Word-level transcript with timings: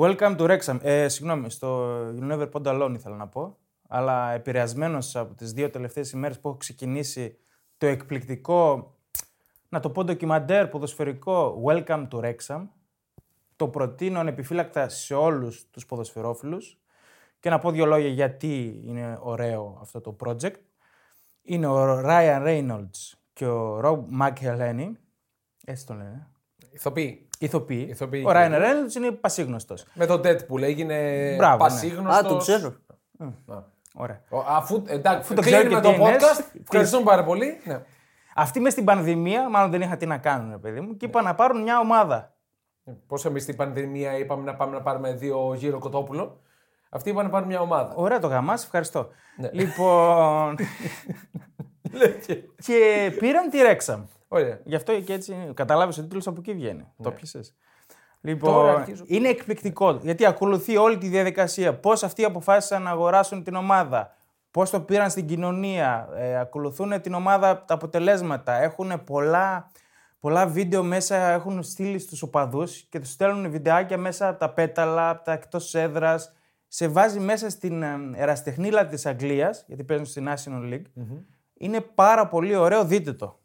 Welcome 0.00 0.36
to 0.36 0.48
Wrexham. 0.48 0.78
Ε, 0.82 1.08
συγγνώμη, 1.08 1.50
στο 1.50 1.98
You 2.08 2.32
Never 2.32 2.50
Pond 2.50 2.62
Alone 2.62 2.92
ήθελα 2.94 3.16
να 3.16 3.28
πω. 3.28 3.58
Αλλά 3.88 4.32
επηρεασμένος 4.32 5.16
από 5.16 5.34
τις 5.34 5.52
δύο 5.52 5.70
τελευταίες 5.70 6.10
ημέρες 6.10 6.40
που 6.40 6.48
έχω 6.48 6.56
ξεκινήσει 6.56 7.38
το 7.78 7.86
εκπληκτικό, 7.86 8.94
να 9.68 9.80
το 9.80 9.90
πω 9.90 10.04
ντοκιμαντέρ 10.04 10.68
ποδοσφαιρικό 10.68 11.62
Welcome 11.66 12.08
to 12.08 12.20
Wrexham. 12.20 12.66
Το 13.56 13.68
προτείνω 13.68 14.18
ανεπιφύλακτα 14.20 14.88
σε 14.88 15.14
όλους 15.14 15.70
τους 15.70 15.86
ποδοσφαιρόφιλους 15.86 16.80
και 17.40 17.50
να 17.50 17.58
πω 17.58 17.70
δύο 17.70 17.86
λόγια 17.86 18.08
γιατί 18.08 18.82
είναι 18.84 19.18
ωραίο 19.22 19.78
αυτό 19.80 20.00
το 20.00 20.16
project. 20.24 20.60
Είναι 21.42 21.66
ο 21.66 22.00
Ryan 22.04 22.46
Reynolds 22.46 23.18
και 23.32 23.46
ο 23.46 23.80
Rob 23.84 24.00
McElhenney, 24.20 24.92
έτσι 25.64 25.86
το 25.86 25.94
λένε, 25.94 26.30
Ηθοποιοί. 26.70 27.29
Ηθοποιοί. 27.44 27.86
Ηθοποιοί. 27.90 28.24
Ο 28.26 28.30
Ryan 28.30 28.52
Reynolds 28.52 28.94
είναι 28.96 29.10
πασίγνωστος. 29.10 29.84
Με 29.94 30.06
τον 30.06 30.20
Deadpool 30.24 30.62
έγινε 30.62 30.94
Μπράβο, 31.36 31.52
ναι. 31.64 31.70
πασίγνωστος. 31.70 32.24
Α, 32.24 32.28
τον 32.28 32.38
ξέρω. 32.38 32.74
Ωραία. 33.94 34.20
Ο- 34.28 34.44
Αφού, 34.46 34.82
εντάξει, 34.86 35.34
το 35.34 35.40
κλείνουμε 35.42 35.64
ξέρω 35.68 35.80
το 35.80 35.88
και 35.90 35.94
τι 35.96 36.02
είναι, 36.02 36.16
podcast. 36.16 36.44
Ευχαριστούμε 36.62 37.04
πάρα 37.04 37.24
πολύ. 37.24 37.60
Ναι. 37.64 37.82
Αυτοί 38.34 38.60
μες 38.60 38.72
στην 38.72 38.84
πανδημία, 38.84 39.48
μάλλον 39.48 39.70
δεν 39.70 39.80
είχα 39.80 39.96
τι 39.96 40.06
να 40.06 40.18
κάνουν, 40.18 40.50
ρε 40.50 40.56
παιδί 40.58 40.80
μου, 40.80 40.96
και 40.96 41.06
είπαν 41.06 41.24
να 41.24 41.34
πάρουν 41.34 41.62
μια 41.62 41.78
ομάδα. 41.78 42.34
Πώς 43.06 43.24
εμείς 43.24 43.42
στην 43.42 43.56
πανδημία 43.56 44.18
είπαμε 44.18 44.44
να 44.44 44.54
πάμε 44.54 44.76
να 44.76 44.82
πάρουμε 44.82 45.12
δύο 45.12 45.54
γύρο 45.54 45.78
κοτόπουλο. 45.78 46.40
Αυτοί 46.90 47.10
είπαν 47.10 47.24
να 47.24 47.30
πάρουν 47.30 47.46
μια 47.48 47.60
ομάδα. 47.60 47.92
Ωραία 47.94 48.18
το 48.18 48.26
γαμάς, 48.26 48.64
ευχαριστώ. 48.64 49.08
Ναι. 49.36 49.48
Λοιπόν. 49.52 50.56
και 52.66 53.10
πήραν 53.18 53.50
τη 53.50 53.58
Rexham. 53.70 54.00
Ωραία. 54.32 54.60
Γι' 54.64 54.74
αυτό 54.74 55.00
και 55.00 55.12
έτσι 55.12 55.50
κατάλαβε 55.54 56.00
ο 56.00 56.02
τίτλος 56.02 56.26
από 56.26 56.36
εκεί 56.40 56.52
βγαίνει. 56.54 56.86
Το 57.02 57.10
πιασε. 57.10 57.38
Τώρα 57.38 57.50
Λοιπόν, 58.20 58.68
αρχίζω. 58.68 59.04
είναι 59.06 59.28
εκπληκτικό 59.28 59.98
γιατί 60.02 60.26
ακολουθεί 60.26 60.76
όλη 60.76 60.98
τη 60.98 61.08
διαδικασία. 61.08 61.74
Πώς 61.74 62.02
αυτοί 62.02 62.24
αποφάσισαν 62.24 62.82
να 62.82 62.90
αγοράσουν 62.90 63.42
την 63.42 63.54
ομάδα, 63.54 64.14
πώς 64.50 64.70
το 64.70 64.80
πήραν 64.80 65.10
στην 65.10 65.26
κοινωνία, 65.26 66.08
ε, 66.16 66.38
ακολουθούν 66.38 67.00
την 67.00 67.14
ομάδα 67.14 67.64
τα 67.64 67.74
αποτελέσματα. 67.74 68.62
Έχουν 68.62 69.04
πολλά, 69.04 69.70
πολλά 70.20 70.46
βίντεο 70.46 70.82
μέσα, 70.82 71.16
έχουν 71.16 71.62
στείλει 71.62 71.98
στους 71.98 72.22
οπαδούς 72.22 72.80
και 72.80 72.98
τους 72.98 73.10
στέλνουν 73.10 73.50
βιντεάκια 73.50 73.98
μέσα 73.98 74.28
από 74.28 74.38
τα 74.38 74.50
πέταλα, 74.50 75.10
από 75.10 75.24
τα 75.24 75.32
εκτός 75.32 75.74
έδρας. 75.74 76.32
Σε 76.68 76.88
βάζει 76.88 77.20
μέσα 77.20 77.50
στην 77.50 77.82
ε, 77.82 77.96
εραστεχνίλα 78.14 78.86
της 78.86 79.06
Αγγλίας, 79.06 79.64
γιατί 79.66 79.84
παίζουν 79.84 80.06
στην 80.06 80.28
National 80.28 80.72
League. 80.72 80.86
Είναι 81.54 81.80
πάρα 81.80 82.26
πολύ 82.26 82.56
ωραίο, 82.56 82.84
δείτε 82.84 83.12
το. 83.12 83.39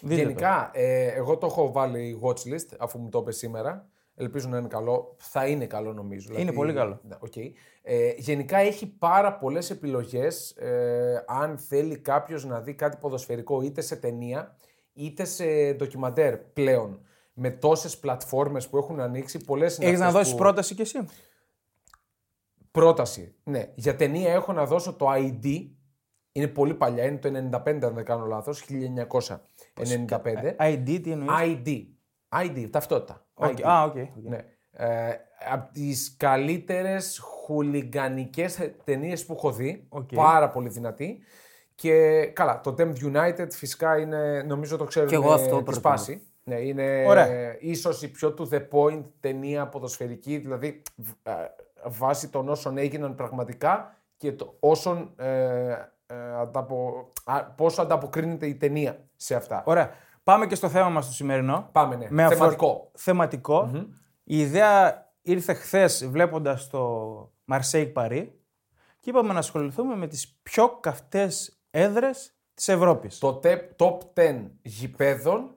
Δείτε 0.00 0.14
το. 0.22 0.28
Γενικά, 0.28 0.70
ε, 0.72 1.06
εγώ 1.06 1.36
το 1.36 1.46
έχω 1.46 1.72
βάλει 1.72 2.20
watch 2.22 2.52
list 2.54 2.76
αφού 2.78 2.98
μου 2.98 3.08
το 3.08 3.18
είπε 3.18 3.32
σήμερα. 3.32 3.88
Ελπίζω 4.14 4.48
να 4.48 4.58
είναι 4.58 4.68
καλό. 4.68 5.14
Θα 5.18 5.46
είναι 5.46 5.66
καλό 5.66 5.92
νομίζω. 5.92 6.34
Είναι 6.38 6.52
πολύ 6.52 6.72
καλό. 6.72 7.00
Ναι, 7.02 7.16
οκ. 7.18 7.36
Ε, 7.82 8.12
γενικά 8.16 8.56
έχει 8.58 8.86
πάρα 8.86 9.36
πολλές 9.36 9.70
επιλογές. 9.70 10.50
Ε, 10.50 11.24
αν 11.26 11.58
θέλει 11.58 11.98
κάποιος 11.98 12.44
να 12.44 12.60
δει 12.60 12.74
κάτι 12.74 12.96
ποδοσφαιρικό 13.00 13.62
είτε 13.62 13.80
σε 13.80 13.96
ταινία 13.96 14.56
είτε 14.92 15.24
σε 15.24 15.72
ντοκιμαντέρ 15.72 16.36
πλέον. 16.36 17.00
Με 17.38 17.50
τόσες 17.50 17.98
πλατφόρμες 17.98 18.68
που 18.68 18.76
έχουν 18.76 19.00
ανοίξει, 19.00 19.38
πολλές 19.38 19.76
είναι 19.76 19.86
Έχεις 19.86 19.98
να 19.98 20.06
αυτές 20.06 20.18
δώσεις 20.20 20.34
που- 20.34 20.42
πρόταση 20.42 20.74
κι 20.74 20.80
εσύ; 20.80 20.98
Πρόταση. 22.70 23.34
Ναι. 23.44 23.72
Για 23.74 23.96
ταινία 23.96 24.32
έχω 24.32 24.52
να 24.52 24.66
δώσω 24.66 24.92
το 24.92 25.06
ID. 25.12 25.70
Είναι 26.32 26.46
πολύ 26.48 26.74
παλιά. 26.74 27.04
Είναι 27.04 27.18
το 27.18 27.28
95 27.28 27.86
αν 27.86 27.94
δεν 27.94 28.04
κάνω 28.04 28.24
λάθος. 28.26 28.64
1995. 29.80 30.56
ID, 30.58 31.00
τι 31.02 31.10
εννοείς; 31.10 31.30
ID. 31.64 31.86
ID, 32.42 32.68
ταυτότητα. 32.70 33.26
ID. 33.34 33.62
Α, 33.68 33.82
OK. 33.84 33.94
OK. 33.96 34.22
Ναι. 34.22 34.38
Ε, 34.70 35.08
από 35.50 35.72
τις 35.72 36.14
καλύτερες 36.18 37.18
χουλιγκανικές 37.18 38.70
ταινίες 38.84 39.26
που 39.26 39.32
έχω 39.32 39.52
δει. 39.52 39.86
Οκ. 39.88 40.14
Πάρα 40.14 40.50
πολύ 40.50 40.68
δυνατή. 40.68 41.18
Και 41.74 42.24
καλά, 42.26 42.60
το 42.60 42.74
Damned 42.78 42.96
United 43.14 43.46
φυσικά 43.50 43.98
είναι, 43.98 44.42
νομίζω 44.42 44.76
το 44.76 44.84
ξέρουν 44.84 45.08
Κι 45.08 45.14
εγώ 45.14 45.32
αυτό 45.32 45.44
τη 45.44 45.50
προτιμώ. 45.50 45.74
σπάση. 45.76 46.22
Ναι, 46.44 46.54
είναι 46.60 47.04
Ωραία. 47.06 47.26
ε, 47.26 47.56
ίσως 47.60 48.02
η 48.02 48.08
πιο 48.10 48.34
to 48.38 48.48
the 48.48 48.68
point 48.70 49.02
ταινία 49.20 49.68
ποδοσφαιρική, 49.68 50.36
δηλαδή 50.36 50.82
β- 50.96 51.28
ε, 51.28 51.32
βάσει 51.84 52.28
των 52.28 52.48
όσων 52.48 52.78
έγιναν 52.78 53.14
πραγματικά 53.14 53.96
και 54.16 54.32
το, 54.32 54.56
όσων, 54.60 55.12
ε, 55.16 55.70
ε, 55.70 55.90
ανταπο, 56.40 57.08
α, 57.24 57.44
πόσο 57.44 57.82
ανταποκρίνεται 57.82 58.46
η 58.46 58.54
ταινία 58.54 59.08
σε 59.16 59.34
αυτά. 59.34 59.62
Ωραία. 59.66 59.90
Πάμε 60.22 60.46
και 60.46 60.54
στο 60.54 60.68
θέμα 60.68 60.88
μας 60.88 61.06
το 61.06 61.12
σημερινό. 61.12 61.68
Πάμε, 61.72 61.96
ναι. 61.96 62.22
αφορ- 62.24 62.36
Θεματικό. 62.38 62.90
θεματικό. 62.94 63.70
Η 64.24 64.38
ιδέα 64.40 65.04
ήρθε 65.22 65.52
χθες 65.54 66.06
βλέποντας 66.08 66.68
το 66.70 67.10
Marseille 67.52 67.92
Paris 67.92 68.26
και 69.00 69.10
είπαμε 69.10 69.32
να 69.32 69.38
ασχοληθούμε 69.38 69.96
με 69.96 70.06
τις 70.06 70.38
πιο 70.42 70.68
καυτές 70.68 71.60
έδρες 71.70 72.36
της 72.54 72.68
Ευρώπης. 72.68 73.18
το 73.18 73.40
te- 73.44 73.58
top 73.76 73.98
10 74.14 74.50
γηπέδων 74.62 75.54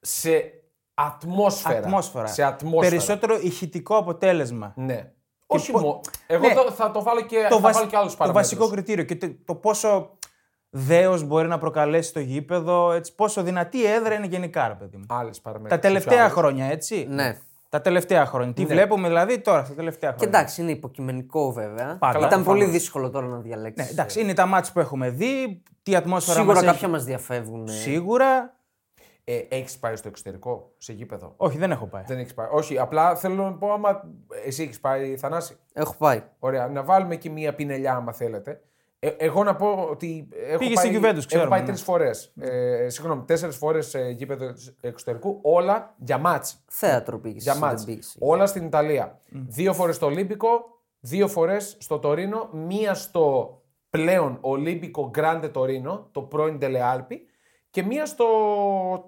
σε 0.00 0.52
ατμόσφαιρα. 0.94 1.78
Ατμόσφαιρα. 1.78 2.26
Σε 2.26 2.42
ατμόσφαιρα. 2.42 2.88
Περισσότερο 2.88 3.38
ηχητικό 3.42 3.96
αποτέλεσμα. 3.96 4.72
Ναι. 4.76 5.12
Όχι 5.50 5.72
πο- 5.72 5.78
μόνο. 5.80 6.00
Εγώ 6.26 6.46
Ναι. 6.46 6.54
το, 6.54 6.70
θα 6.70 6.90
το 6.90 7.02
βάλω 7.02 7.20
και, 7.20 7.46
το, 7.48 7.54
θα 7.54 7.60
βασι- 7.60 7.78
βάλω 7.78 7.90
και 7.90 7.96
άλλους 7.96 8.10
το 8.12 8.16
παραμέτρους. 8.18 8.48
βασικό 8.50 8.70
κριτήριο 8.74 9.04
και 9.04 9.16
το, 9.16 9.34
το 9.44 9.54
πόσο 9.54 10.10
δέος 10.70 11.22
μπορεί 11.24 11.48
να 11.48 11.58
προκαλέσει 11.58 12.12
το 12.12 12.20
γήπεδο, 12.20 12.92
έτσι, 12.92 13.14
πόσο 13.14 13.42
δυνατή 13.42 13.78
η 13.78 13.86
έδρα 13.86 14.14
είναι 14.14 14.26
γενικά, 14.26 14.68
ρε 14.68 14.74
παιδί 14.74 14.96
μου. 14.96 15.04
Άλλες 15.08 15.40
παραμέτρους. 15.40 15.80
Τα 15.80 15.88
τελευταία 15.88 16.20
άλλες. 16.20 16.32
χρόνια, 16.32 16.66
έτσι. 16.66 17.06
Ναι. 17.10 17.36
Τα 17.68 17.80
τελευταία 17.80 18.26
χρόνια. 18.26 18.52
Τι 18.52 18.66
βλέπουμε 18.66 19.08
δηλαδή 19.08 19.38
τώρα, 19.40 19.62
τα 19.62 19.72
τελευταία 19.74 20.10
Και 20.10 20.16
χρόνια. 20.18 20.38
εντάξει, 20.38 20.62
είναι 20.62 20.70
υποκειμενικό 20.70 21.52
βέβαια. 21.52 21.96
Πάντα. 21.98 22.18
Ήταν 22.18 22.30
Καλά, 22.30 22.42
πολύ 22.42 22.44
προφανώς. 22.44 22.70
δύσκολο 22.70 23.10
τώρα 23.10 23.26
να 23.26 23.38
διαλέξεις. 23.38 23.84
Ναι, 23.84 23.90
εντάξει, 23.90 24.20
είναι 24.20 24.34
τα 24.34 24.46
μάτια 24.46 24.72
που 24.72 24.80
έχουμε 24.80 25.10
δει, 25.10 25.62
τι 25.82 25.96
ατμόσφαιρα 25.96 26.36
Σίγουρα 26.38 26.54
μας 26.54 26.64
κάποια 26.64 26.80
έχει. 26.82 26.90
μας 26.90 27.04
διαφεύγουν. 27.04 27.68
Σίγουρα. 27.68 28.56
Ε, 29.30 29.46
έχεις 29.48 29.78
πάει 29.78 29.96
στο 29.96 30.08
εξωτερικό, 30.08 30.72
σε 30.78 30.92
γήπεδο; 30.92 31.34
Όχι, 31.36 31.58
δεν 31.58 31.70
έχω 31.70 31.86
πάει. 31.86 32.02
Δεν 32.06 32.18
έχεις 32.18 32.34
πάει. 32.34 32.46
Όχι, 32.50 32.78
απλά 32.78 33.16
θέλω 33.16 33.44
να 33.44 33.52
πω 33.52 33.72
άμα 33.72 34.02
εσύ 34.44 34.62
έχεις 34.62 34.80
πάει 34.80 35.16
Θανάση. 35.16 35.56
Έχω 35.72 35.94
πάει. 35.98 36.22
Ωραία, 36.38 36.68
να 36.68 36.82
βάλουμε 36.82 37.16
και 37.16 37.30
μία 37.30 37.54
πινελιά 37.54 37.94
άμα 37.94 38.12
θέλετε. 38.12 38.60
Ε, 38.98 39.08
εγώ 39.08 39.44
να 39.44 39.56
πω 39.56 39.86
ότι 39.90 40.28
έχω 40.46 40.58
Πήγες 40.58 40.74
πάει, 40.74 40.86
στην 40.86 40.98
Juventus, 40.98 41.16
έχω 41.16 41.26
ξέρουμε, 41.26 41.48
πάει 41.48 41.60
ναι. 41.60 41.66
τρεις 41.66 41.82
φορές. 41.82 42.32
Ε, 42.40 42.88
συγγνώμη, 42.88 43.22
τέσσερις 43.22 43.56
φορές 43.56 43.88
σε 43.88 44.08
γήπεδο 44.08 44.54
εξωτερικού. 44.80 45.38
Όλα 45.42 45.94
για 45.98 46.18
μάτς. 46.18 46.64
Θέατρο 46.66 47.18
πήγες. 47.18 47.42
Για 47.42 47.54
μάτς. 47.54 47.86
Όλα 48.18 48.46
στην 48.46 48.64
Ιταλία. 48.64 49.20
Δύο 49.28 49.72
φορές 49.72 49.96
στο 49.96 50.06
Ολύμπικο, 50.06 50.48
δύο 51.00 51.28
φορές 51.28 51.76
στο 51.80 51.98
Τωρίνο, 51.98 52.48
μία 52.52 52.94
στο 52.94 53.56
πλέον 53.90 54.38
Ολύμπικο 54.40 55.08
Γκράντε 55.10 55.48
Τωρίνο, 55.48 56.08
το 56.12 56.22
πρώην 56.22 56.58
Τελεάλπη, 56.58 57.26
και 57.70 57.82
μία 57.82 58.06
στο 58.06 58.26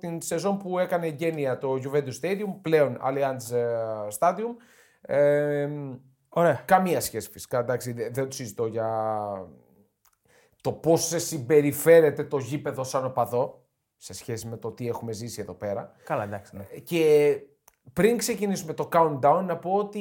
την 0.01 0.21
σεζόν 0.21 0.59
που 0.59 0.79
έκανε 0.79 1.07
γένεια 1.07 1.59
το 1.59 1.81
Juventus 1.85 2.21
Stadium, 2.23 2.55
πλέον 2.63 2.99
Allianz 3.05 3.55
ε, 3.55 4.09
Stadium. 4.19 4.55
Ε, 5.01 5.69
Ωραία. 6.29 6.63
καμία 6.65 7.01
σχέση 7.01 7.31
φυσικά, 7.31 7.59
εντάξει, 7.59 7.93
δεν 7.93 8.13
δεν 8.15 8.25
το 8.25 8.35
συζητώ 8.35 8.67
για 8.67 8.89
το 10.61 10.73
πώς 10.73 11.07
σε 11.07 11.19
συμπεριφέρεται 11.19 12.25
το 12.25 12.39
γήπεδο 12.39 12.85
σαν 12.85 13.05
οπαδό, 13.05 13.67
σε 13.97 14.13
σχέση 14.13 14.47
με 14.47 14.57
το 14.57 14.73
τι 14.73 14.89
έχουμε 14.89 15.13
ζήσει 15.13 15.41
εδώ 15.41 15.55
πέρα. 15.55 15.93
Καλά, 16.05 16.23
εντάξει. 16.23 16.57
Ναι. 16.57 16.65
Και 16.65 17.37
πριν 17.93 18.17
ξεκινήσουμε 18.17 18.75
το 18.75 18.89
countdown, 18.93 19.43
να 19.47 19.57
πω 19.57 19.73
ότι 19.73 20.01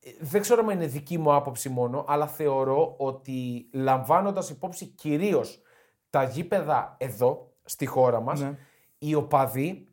ε, 0.00 0.10
δεν 0.20 0.40
ξέρω 0.40 0.60
αν 0.60 0.70
είναι 0.70 0.86
δική 0.86 1.18
μου 1.18 1.34
άποψη 1.34 1.68
μόνο, 1.68 2.04
αλλά 2.08 2.26
θεωρώ 2.26 2.94
ότι 2.98 3.68
λαμβάνοντας 3.72 4.50
υπόψη 4.50 4.86
κυρίως 4.86 5.62
τα 6.10 6.22
γήπεδα 6.22 6.96
εδώ, 6.98 7.51
στη 7.64 7.86
χώρα 7.86 8.20
μας, 8.20 8.40
Ναι. 8.40 8.58
οι 8.98 9.14
οπαδοί 9.14 9.88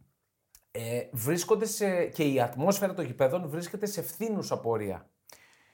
ε, 0.71 1.01
βρίσκονται 1.11 1.65
σε, 1.65 2.05
και 2.05 2.23
η 2.23 2.41
ατμόσφαιρα 2.41 2.93
των 2.93 3.05
γηπέδων 3.05 3.49
βρίσκεται 3.49 3.85
σε 3.85 4.01
φθίνουσα 4.01 4.59
πορεία. 4.59 5.08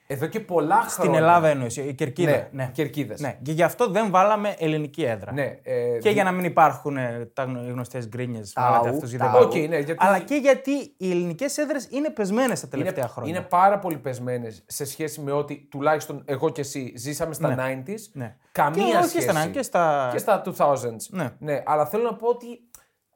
Εδώ 0.08 0.26
και 0.26 0.40
πολλά 0.40 0.74
χρόνια. 0.74 0.90
Στην 0.90 1.14
Ελλάδα 1.14 1.48
εννοείς, 1.48 1.76
η 1.76 1.94
Κερκίδα. 1.94 2.30
Ναι, 2.30 2.48
ναι. 2.50 2.70
Κερκίδες. 2.72 3.20
Ναι. 3.20 3.38
Και 3.42 3.52
γι' 3.52 3.62
αυτό 3.62 3.88
δεν 3.90 4.10
βάλαμε 4.10 4.54
ελληνική 4.58 5.02
έδρα. 5.02 5.32
Ναι, 5.32 5.58
ε, 5.62 5.98
Και 6.00 6.10
για 6.10 6.24
να 6.24 6.32
μην 6.32 6.44
υπάρχουν 6.44 6.96
ε, 6.96 7.30
τα 7.32 7.42
γνωστές 7.44 8.08
γκρίνιες. 8.08 8.52
Ταου, 8.52 8.82
ταου. 9.18 9.38
Οκ, 9.42 9.54
ναι, 9.54 9.78
γιατί- 9.78 9.94
Αλλά 9.96 10.18
και 10.18 10.34
γιατί 10.34 10.70
οι 10.96 11.10
ελληνικές 11.10 11.58
έδρες 11.58 11.88
είναι 11.90 12.10
πεσμένες 12.10 12.60
τα 12.60 12.68
τελευταία 12.68 13.02
είναι, 13.04 13.12
χρόνια. 13.12 13.34
είναι 13.36 13.44
πάρα 13.44 13.78
πολύ 13.78 13.96
πεσμένες 13.98 14.62
σε 14.66 14.84
σχέση 14.84 15.20
με 15.20 15.32
ότι 15.32 15.68
τουλάχιστον 15.70 16.22
εγώ 16.26 16.50
και 16.50 16.60
εσύ 16.60 16.92
ζήσαμε 16.96 17.34
στα 17.34 17.54
Ναι. 17.54 17.82
90s. 17.86 18.10
Ναι. 18.12 18.36
Καμία 18.52 18.90
Και 18.90 18.96
όχι 18.96 19.08
σχέση. 19.08 19.28
στα 19.28 19.44
90s, 19.44 19.50
και 19.52 19.62
στα- 19.62 20.08
και 20.12 20.18
στα 20.18 20.42
2000s. 20.44 21.30
Ναι. 21.38 21.62
αλλά 21.66 21.86
θέλω 21.86 22.02
να 22.02 22.14
πω 22.14 22.28
ότι 22.28 22.46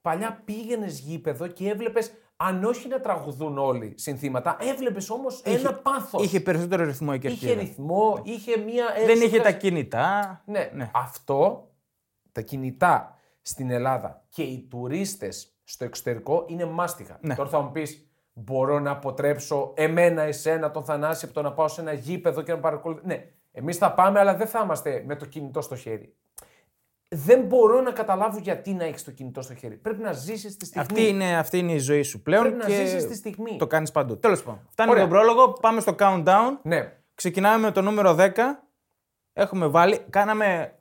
παλιά 0.02 0.42
πήγαινες 0.44 0.98
γήπεδο 0.98 1.46
και 1.46 1.68
έβλεπες, 1.68 2.12
αν 2.42 2.64
όχι 2.64 2.88
να 2.88 3.00
τραγουδούν 3.00 3.58
όλοι 3.58 3.92
συνθήματα, 3.96 4.56
έβλεπες 4.60 5.10
όμως 5.10 5.42
ένα 5.44 5.74
πάθος. 5.74 6.24
Είχε 6.24 6.40
περισσότερο 6.40 6.84
ρυθμό 6.84 7.10
η 7.12 7.18
Είχε 7.22 7.28
Κερκίδα. 7.28 7.60
ρυθμό, 7.60 8.20
είχε 8.24 8.56
μία 8.58 8.84
Δεν 8.94 9.08
είχε 9.08 9.24
έξοδες- 9.24 9.42
τα 9.42 9.52
κινητά. 9.52 10.42
Ναι. 10.46 10.70
Ναι. 10.74 10.90
αυτό, 10.94 11.70
τα 12.32 12.40
κινητά 12.40 13.16
στην 13.42 13.70
Ελλάδα 13.70 14.24
και 14.28 14.42
οι 14.42 14.66
τουρίστες 14.70 15.54
στο 15.64 15.84
εξωτερικό 15.84 16.44
είναι 16.48 16.64
μάστιγα. 16.64 17.18
Ναι. 17.20 17.34
Τώρα 17.34 17.48
θα 17.48 17.60
μου 17.60 17.70
πεις, 17.70 18.10
μπορώ 18.32 18.78
να 18.80 18.90
αποτρέψω 18.90 19.72
εμένα, 19.76 20.22
εσένα, 20.22 20.70
τον 20.70 20.84
Θανάση 20.84 21.24
από 21.24 21.34
το 21.34 21.42
να 21.42 21.52
πάω 21.52 21.68
σε 21.68 21.80
ένα 21.80 21.92
γήπεδο 21.92 22.42
και 22.42 22.52
να 22.52 22.58
παρακολουθήσω. 22.58 23.06
Ναι, 23.06 23.24
εμείς 23.52 23.76
θα 23.76 23.92
πάμε, 23.94 24.18
αλλά 24.18 24.34
δεν 24.36 24.46
θα 24.46 24.60
είμαστε 24.64 25.02
με 25.06 25.16
το 25.16 25.26
κινητό 25.26 25.60
στο 25.60 25.76
χέρι. 25.76 26.14
Δεν 27.14 27.40
μπορώ 27.42 27.80
να 27.80 27.90
καταλάβω 27.90 28.38
γιατί 28.38 28.72
να 28.72 28.84
έχεις 28.84 29.04
το 29.04 29.10
κινητό 29.10 29.42
στο 29.42 29.54
χέρι. 29.54 29.76
Πρέπει 29.76 30.02
να 30.02 30.12
ζήσεις 30.12 30.56
τη 30.56 30.64
στιγμή. 30.64 30.86
Αυτή 30.86 31.08
είναι, 31.08 31.36
αυτή 31.38 31.58
είναι 31.58 31.72
η 31.72 31.78
ζωή 31.78 32.02
σου 32.02 32.22
πλέον. 32.22 32.42
Πρέπει 32.42 32.56
να 32.58 32.64
και 32.64 32.74
ζήσεις 32.74 33.06
τη 33.06 33.14
στιγμή. 33.14 33.56
Το 33.58 33.66
κάνεις 33.66 33.90
παντού. 33.90 34.18
Τέλος 34.18 34.42
πάντων. 34.42 34.60
Φτάνει 34.70 34.90
Ωραία. 34.90 35.02
τον 35.02 35.12
πρόλογο, 35.12 35.52
πάμε 35.52 35.80
στο 35.80 35.94
countdown. 35.98 36.58
Ναι. 36.62 36.92
Ξεκινάμε 37.14 37.58
με 37.58 37.70
το 37.72 37.82
νούμερο 37.82 38.14
10. 38.14 38.30
Έχουμε 39.32 39.66
βάλει, 39.66 39.98
κάναμε 40.10 40.74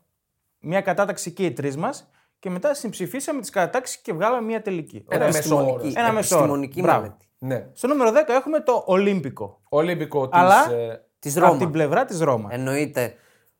μια 0.59 0.81
κατάταξη 0.81 1.31
και 1.31 1.45
οι 1.45 1.51
τρεις 1.51 1.77
μας 1.77 2.09
και 2.39 2.49
μετά 2.49 2.73
συμψηφίσαμε 2.73 3.41
τις 3.41 3.49
κατατάξεις 3.49 3.97
και 3.97 4.13
βγάλαμε 4.13 4.45
μια 4.45 4.61
τελική. 4.61 5.05
Ένα 5.09 5.23
Ωραία. 5.25 5.27
μέσο 5.35 5.55
όρο. 5.55 5.63
Επιστημονική, 5.63 5.99
Ένα 5.99 6.11
μέσο 6.11 6.35
όρο. 6.35 6.43
επιστημονική 6.43 6.81
Μπράβο. 6.81 7.01
μελέτη. 7.01 7.27
ναι. 7.39 7.67
Στο 7.73 7.87
νούμερο 7.87 8.11
10 8.11 8.33
έχουμε 8.33 8.59
το 8.59 8.83
Ολύμπικο. 8.85 9.61
Ολύμπικο 9.69 10.29
της, 10.29 10.39
Αλλά- 10.39 10.71
ε, 10.71 11.03
Της 11.19 11.37
Από 11.37 11.45
Ρώμα. 11.45 11.57
την 11.57 11.71
πλευρά 11.71 12.05
της 12.05 12.19
Ρώμα. 12.19 12.49
Εννοείται. 12.51 13.15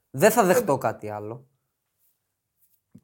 Δεν 0.09 0.31
θα 0.31 0.43
δεχτώ 0.43 0.77
κάτι 0.77 1.09
άλλο. 1.09 1.47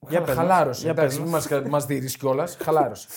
Για 0.08 0.20
πες 0.22 0.36
μας. 0.36 0.38
χαλάρωσε. 0.38 0.82
Για 0.82 0.92
Εντάξει, 0.92 1.16
πες 1.22 1.26
μην 1.26 1.34
μας, 1.34 1.48
μας 1.70 1.86
δείρεις 1.86 2.18
κιόλας. 2.18 2.56
χαλάρωσε. 2.64 3.08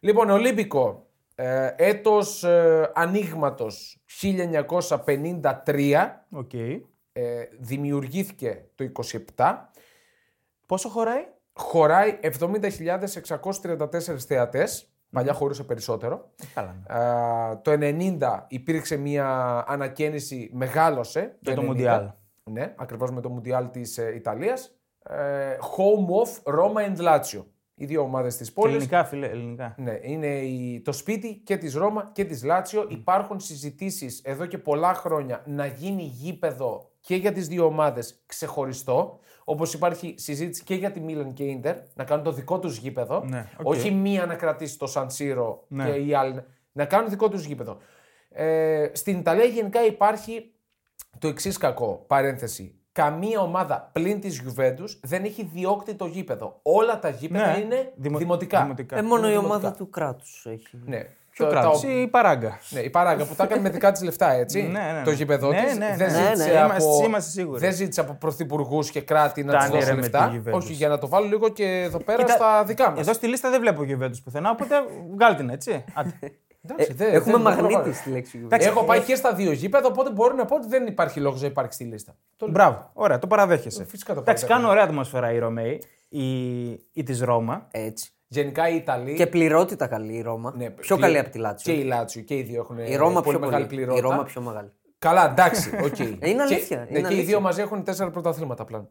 λοιπόν, 0.00 0.30
Ολύμπικο. 0.30 1.06
Ε, 1.34 1.70
έτος 1.76 2.44
ε, 2.44 2.90
ανοίγματος 2.94 4.02
1953. 4.22 6.06
Οκ. 6.30 6.52
Ε, 7.12 7.48
δημιουργήθηκε 7.58 8.64
το 8.74 8.84
27. 9.36 9.54
Πόσο 10.66 10.88
χωράει; 10.88 11.26
Χωράει 11.56 12.18
70.634 12.22 14.16
θεατές. 14.26 14.88
Παλιά 15.10 15.32
χωρούσε 15.32 15.62
περισσότερο. 15.62 16.30
Καλά. 16.54 16.76
ναι. 16.88 16.94
Α, 16.98 17.60
το 17.62 17.72
90 17.72 18.44
υπήρξε 18.48 18.96
μια 18.96 19.28
ανακαίνιση, 19.66 20.50
μεγάλωσε. 20.52 21.36
Για 21.40 21.54
το 21.54 21.60
90. 21.60 21.64
Μουντιάλ. 21.64 22.10
Ναι, 22.50 22.74
ακριβώς 22.76 23.10
με 23.10 23.20
το 23.20 23.28
Μουντιάλ 23.28 23.70
της 23.70 23.98
ε, 23.98 24.14
Ιταλίας. 24.14 24.74
Ε, 25.10 25.56
home 25.76 26.26
of 26.26 26.54
Roma 26.58 26.88
and 26.96 26.96
Lazio. 27.06 27.44
Οι 27.76 27.84
δύο 27.84 28.00
ομάδες 28.02 28.36
της 28.36 28.46
Και 28.48 28.54
πόλης. 28.54 28.74
ελληνικά, 28.74 29.04
φίλε, 29.04 29.26
ελληνικά. 29.28 29.74
Ναι, 29.78 29.98
είναι 30.02 30.26
η- 30.26 30.80
το 30.80 30.92
σπίτι 30.92 31.34
και 31.44 31.56
της 31.56 31.74
Ρώμα 31.74 32.10
και 32.14 32.24
της 32.24 32.42
Λάτσιο. 32.44 32.86
Υπάρχουν 32.88 33.40
συζητήσεις 33.40 34.20
εδώ 34.24 34.46
και 34.46 34.58
πολλά 34.58 34.94
χρόνια 34.94 35.42
να 35.46 35.66
γίνει 35.66 36.02
γήπεδο 36.02 36.90
και 37.00 37.14
για 37.16 37.32
τις 37.32 37.48
δύο 37.48 37.64
ομάδες 37.64 38.22
ξεχωριστό. 38.26 39.18
Όπως 39.44 39.74
υπάρχει 39.74 40.14
συζήτηση 40.18 40.62
και 40.64 40.74
για 40.74 40.90
τη 40.90 41.00
Μίλαν 41.00 41.32
και 41.32 41.44
Ίντερ 41.44 41.76
να 41.94 42.04
κάνουν 42.04 42.24
το 42.24 42.32
δικό 42.32 42.58
τους 42.58 42.76
γήπεδο. 42.78 43.24
Ναι, 43.24 43.48
οκ. 43.58 43.66
Όχι 43.66 43.90
μία 43.90 44.26
να 44.26 44.34
κρατήσει 44.34 44.78
το 44.78 44.86
Σαν 44.86 45.10
Σίρο 45.10 45.64
Ναι. 45.68 45.84
και 45.90 45.98
η 45.98 46.14
άλλη. 46.14 46.42
Να 46.72 46.84
κάνουν 46.84 47.10
δικό 47.10 47.28
τους 47.28 47.44
γήπεδο. 47.44 47.76
Ε, 48.28 48.90
στην 48.92 49.18
Ιταλία 49.18 49.44
γενικά 49.44 49.84
υπάρχει 49.84 50.52
το 51.18 51.28
εξής 51.28 51.56
κακό, 51.58 52.04
παρένθεση. 52.06 52.78
Καμία 52.94 53.40
ομάδα 53.40 53.88
πλην 53.92 54.20
της 54.20 54.42
Juventus 54.46 54.88
δεν 55.00 55.24
έχει 55.24 55.50
ιδιόκτητο 55.54 56.06
γήπεδο. 56.06 56.58
Όλα 56.62 56.98
τα 56.98 57.08
γήπεδα 57.08 57.46
Ναι, 57.52 57.58
είναι 57.58 57.92
δημο- 57.96 58.18
δημοτικά. 58.18 58.62
δημοτικά. 58.62 58.96
Ε, 58.98 59.02
μόνο 59.02 59.26
η 59.26 59.28
Είναι 59.30 59.38
ομάδα 59.38 59.58
δημοτικά. 59.58 59.84
του 59.84 59.90
κράτους 59.90 60.46
έχει. 60.48 60.66
Ναι. 60.86 61.06
Ποιο 61.30 61.44
Το- 61.46 61.50
κράτος, 61.50 61.80
τα- 61.80 61.88
η 61.90 62.06
παράγκα. 62.08 62.58
ναι, 62.70 62.80
η 62.80 62.90
παράγκα 62.90 63.24
που 63.26 63.34
τα 63.34 63.44
έκανε 63.44 63.60
με 63.60 63.68
δικά 63.70 63.92
της 63.92 64.02
λεφτά, 64.02 64.30
έτσι. 64.32 64.62
Ναι, 64.62 64.68
ναι, 64.80 64.92
ναι. 64.92 65.02
Το 65.04 65.10
γήπεδο 65.10 65.50
Ναι, 65.50 65.62
της. 65.64 65.78
ναι, 65.78 65.94
δεν, 65.96 66.12
ναι. 66.12 66.18
ζήτησε 66.18 66.46
Ναι, 66.46 66.52
ναι, 66.52 66.60
από, 66.60 66.74
είμαστε- 66.74 67.04
είμαστε 67.06 67.30
σίγουροι. 67.30 67.60
δεν 67.60 67.72
ζήτησε 67.74 68.00
από 68.00 68.12
πρωθυπουργούς 68.12 68.90
και 68.90 69.00
κράτη 69.00 69.44
να 69.44 69.52
Τα 69.52 69.58
τους 69.58 69.66
δώσουν 69.68 69.76
άνοιρε 69.80 69.94
με 69.94 70.00
λεφτά. 70.00 70.28
τη 70.28 70.50
Juventus. 70.50 70.54
Όχι, 70.56 70.72
για 70.72 70.88
να 70.88 70.98
το 70.98 71.08
βάλω 71.08 71.26
λίγο 71.26 71.48
και 71.48 71.64
εδώ 71.84 71.98
πέρα 71.98 72.18
Κοίτα, 72.18 72.32
στα 72.34 72.64
δικά 72.64 72.90
μας. 72.90 72.98
Εδώ 73.00 73.12
στη 73.12 73.26
λίστα 73.26 73.50
δεν 73.50 73.60
βλέπω 73.60 73.82
Juventus 73.82 74.22
πουθενά, 74.24 74.50
οπότε 74.50 74.74
βγάλτε 75.14 75.36
την 75.36 75.50
έτσι. 75.50 75.84
Άντε. 75.94 76.12
Ε, 76.76 77.04
έχουμε 77.04 77.38
μαγνήτη 77.38 77.92
στη 77.92 78.10
λέξη. 78.10 78.40
Εντάξει, 78.44 78.68
Έχω 78.68 78.84
πάει 78.84 79.00
και 79.00 79.14
στα 79.14 79.34
δύο 79.34 79.52
γήπεδα, 79.52 79.86
οπότε 79.86 80.10
μπορώ 80.10 80.34
να 80.34 80.44
πω 80.44 80.56
ότι 80.56 80.66
δεν 80.68 80.86
υπάρχει 80.86 81.20
λόγος 81.20 81.40
να 81.40 81.46
υπάρχει 81.46 81.72
στη 81.72 81.84
λίστα. 81.84 82.16
Το 82.36 82.46
λέω. 82.46 82.54
Μπράβο, 82.54 82.90
ωραία, 82.92 83.18
το 83.18 83.26
παραδέχεσαι. 83.26 83.82
Ε, 83.82 83.84
φυσικά 83.84 84.14
το 84.14 84.20
Εντάξει, 84.20 84.46
παραδέχομαι. 84.46 84.54
κάνουν 84.54 84.70
ωραία 84.70 84.84
ατμόσφαιρα 84.84 85.32
οι 85.32 85.38
Ρωμαίοι, 85.38 85.82
οι, 86.08 86.62
οι 86.92 87.02
της 87.04 87.20
Ρώμα. 87.20 87.66
Έτσι. 87.70 88.10
Γενικά 88.28 88.68
οι 88.68 88.76
Ιταλοί. 88.76 89.14
Και 89.14 89.26
πληρότητα 89.26 89.86
καλή 89.86 90.12
η 90.14 90.20
Ρώμα. 90.22 90.52
Ναι, 90.56 90.70
πιο 90.70 90.96
πλη- 90.96 91.06
καλή 91.08 91.18
από 91.18 91.30
τη 91.30 91.38
Λάτσιο. 91.38 91.74
Και 91.74 91.80
η 91.80 91.84
Λάτσιο 91.84 92.22
και 92.22 92.36
οι 92.36 92.42
δύο 92.42 92.60
έχουν 92.60 92.78
Η 92.78 92.96
Ρώμα 92.96 93.20
πολύ 93.22 93.36
πιο 93.38 93.46
μεγάλη 93.46 93.64
πολύ. 93.64 93.74
Η 93.74 93.84
πληρότητα. 93.84 94.08
Ρώμα 94.08 94.22
πιο 94.24 94.40
μεγάλη. 94.40 94.72
Καλά, 94.98 95.30
εντάξει, 95.30 95.70
οκ. 95.84 95.98
Είναι 96.28 96.42
αλήθεια, 96.42 96.76
Και, 96.76 96.86
είναι 96.88 96.88
ναι, 96.88 96.98
και 96.98 96.98
οι 96.98 97.06
αλήθεια. 97.06 97.24
δύο 97.24 97.40
μαζί 97.40 97.60
έχουν 97.60 97.84
τέσσερα 97.84 98.10
πρωταθλήματα 98.10 98.64
πλέον. 98.64 98.88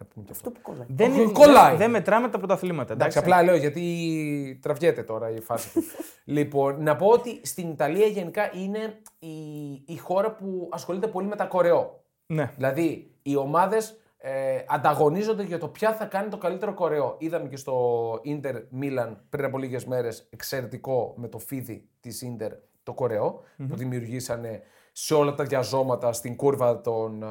Να 0.00 0.06
πούμε 0.06 0.24
και 0.26 0.32
αυτό. 0.32 0.48
Αυτό 0.48 0.60
που 0.60 0.70
κολλάει. 0.70 0.86
Δεν, 0.88 1.10
Όχι, 1.12 1.22
είναι- 1.22 1.32
κολλάει. 1.32 1.68
δεν, 1.68 1.78
δεν 1.78 1.90
μετράμε 1.90 2.28
τα 2.28 2.38
πρωταθλήματα. 2.38 2.92
Εντάξει, 2.92 3.18
Εντάξει, 3.18 3.32
απλά 3.32 3.42
λέω 3.50 3.56
γιατί 3.60 4.58
τραβιέται 4.62 5.02
τώρα 5.02 5.30
η 5.30 5.40
φάση 5.40 5.72
του. 5.72 5.82
λοιπόν, 6.36 6.82
να 6.82 6.96
πω 6.96 7.06
ότι 7.06 7.40
στην 7.42 7.70
Ιταλία 7.70 8.06
γενικά 8.06 8.50
είναι 8.54 9.00
η, 9.18 9.72
η 9.86 9.96
χώρα 9.96 10.32
που 10.34 10.68
ασχολείται 10.72 11.06
πολύ 11.06 11.26
με 11.26 11.36
τα 11.36 11.44
κορεό. 11.44 12.02
Ναι. 12.26 12.52
Δηλαδή, 12.56 13.10
οι 13.22 13.36
ομάδες 13.36 13.98
ε, 14.18 14.62
ανταγωνίζονται 14.66 15.42
για 15.42 15.58
το 15.58 15.68
ποια 15.68 15.94
θα 15.94 16.04
κάνει 16.04 16.28
το 16.28 16.36
καλύτερο 16.38 16.74
κορεό. 16.74 17.14
Είδαμε 17.18 17.48
και 17.48 17.56
στο 17.56 18.12
Inter 18.24 18.54
Milan 18.80 19.16
πριν 19.28 19.44
από 19.44 19.58
λίγες 19.58 19.84
μέρες 19.84 20.26
εξαιρετικό 20.30 21.14
με 21.16 21.28
το 21.28 21.38
φίδι 21.38 21.88
της 22.00 22.24
Inter 22.26 22.50
το 22.82 22.92
κορεο 22.92 23.40
που 23.68 23.76
δημιουργήσανε 23.76 24.62
σε 24.96 25.14
όλα 25.14 25.34
τα 25.34 25.44
διαζώματα 25.44 26.12
στην 26.12 26.36
κούρβα 26.36 26.80
των. 26.80 27.22
ε, 27.22 27.26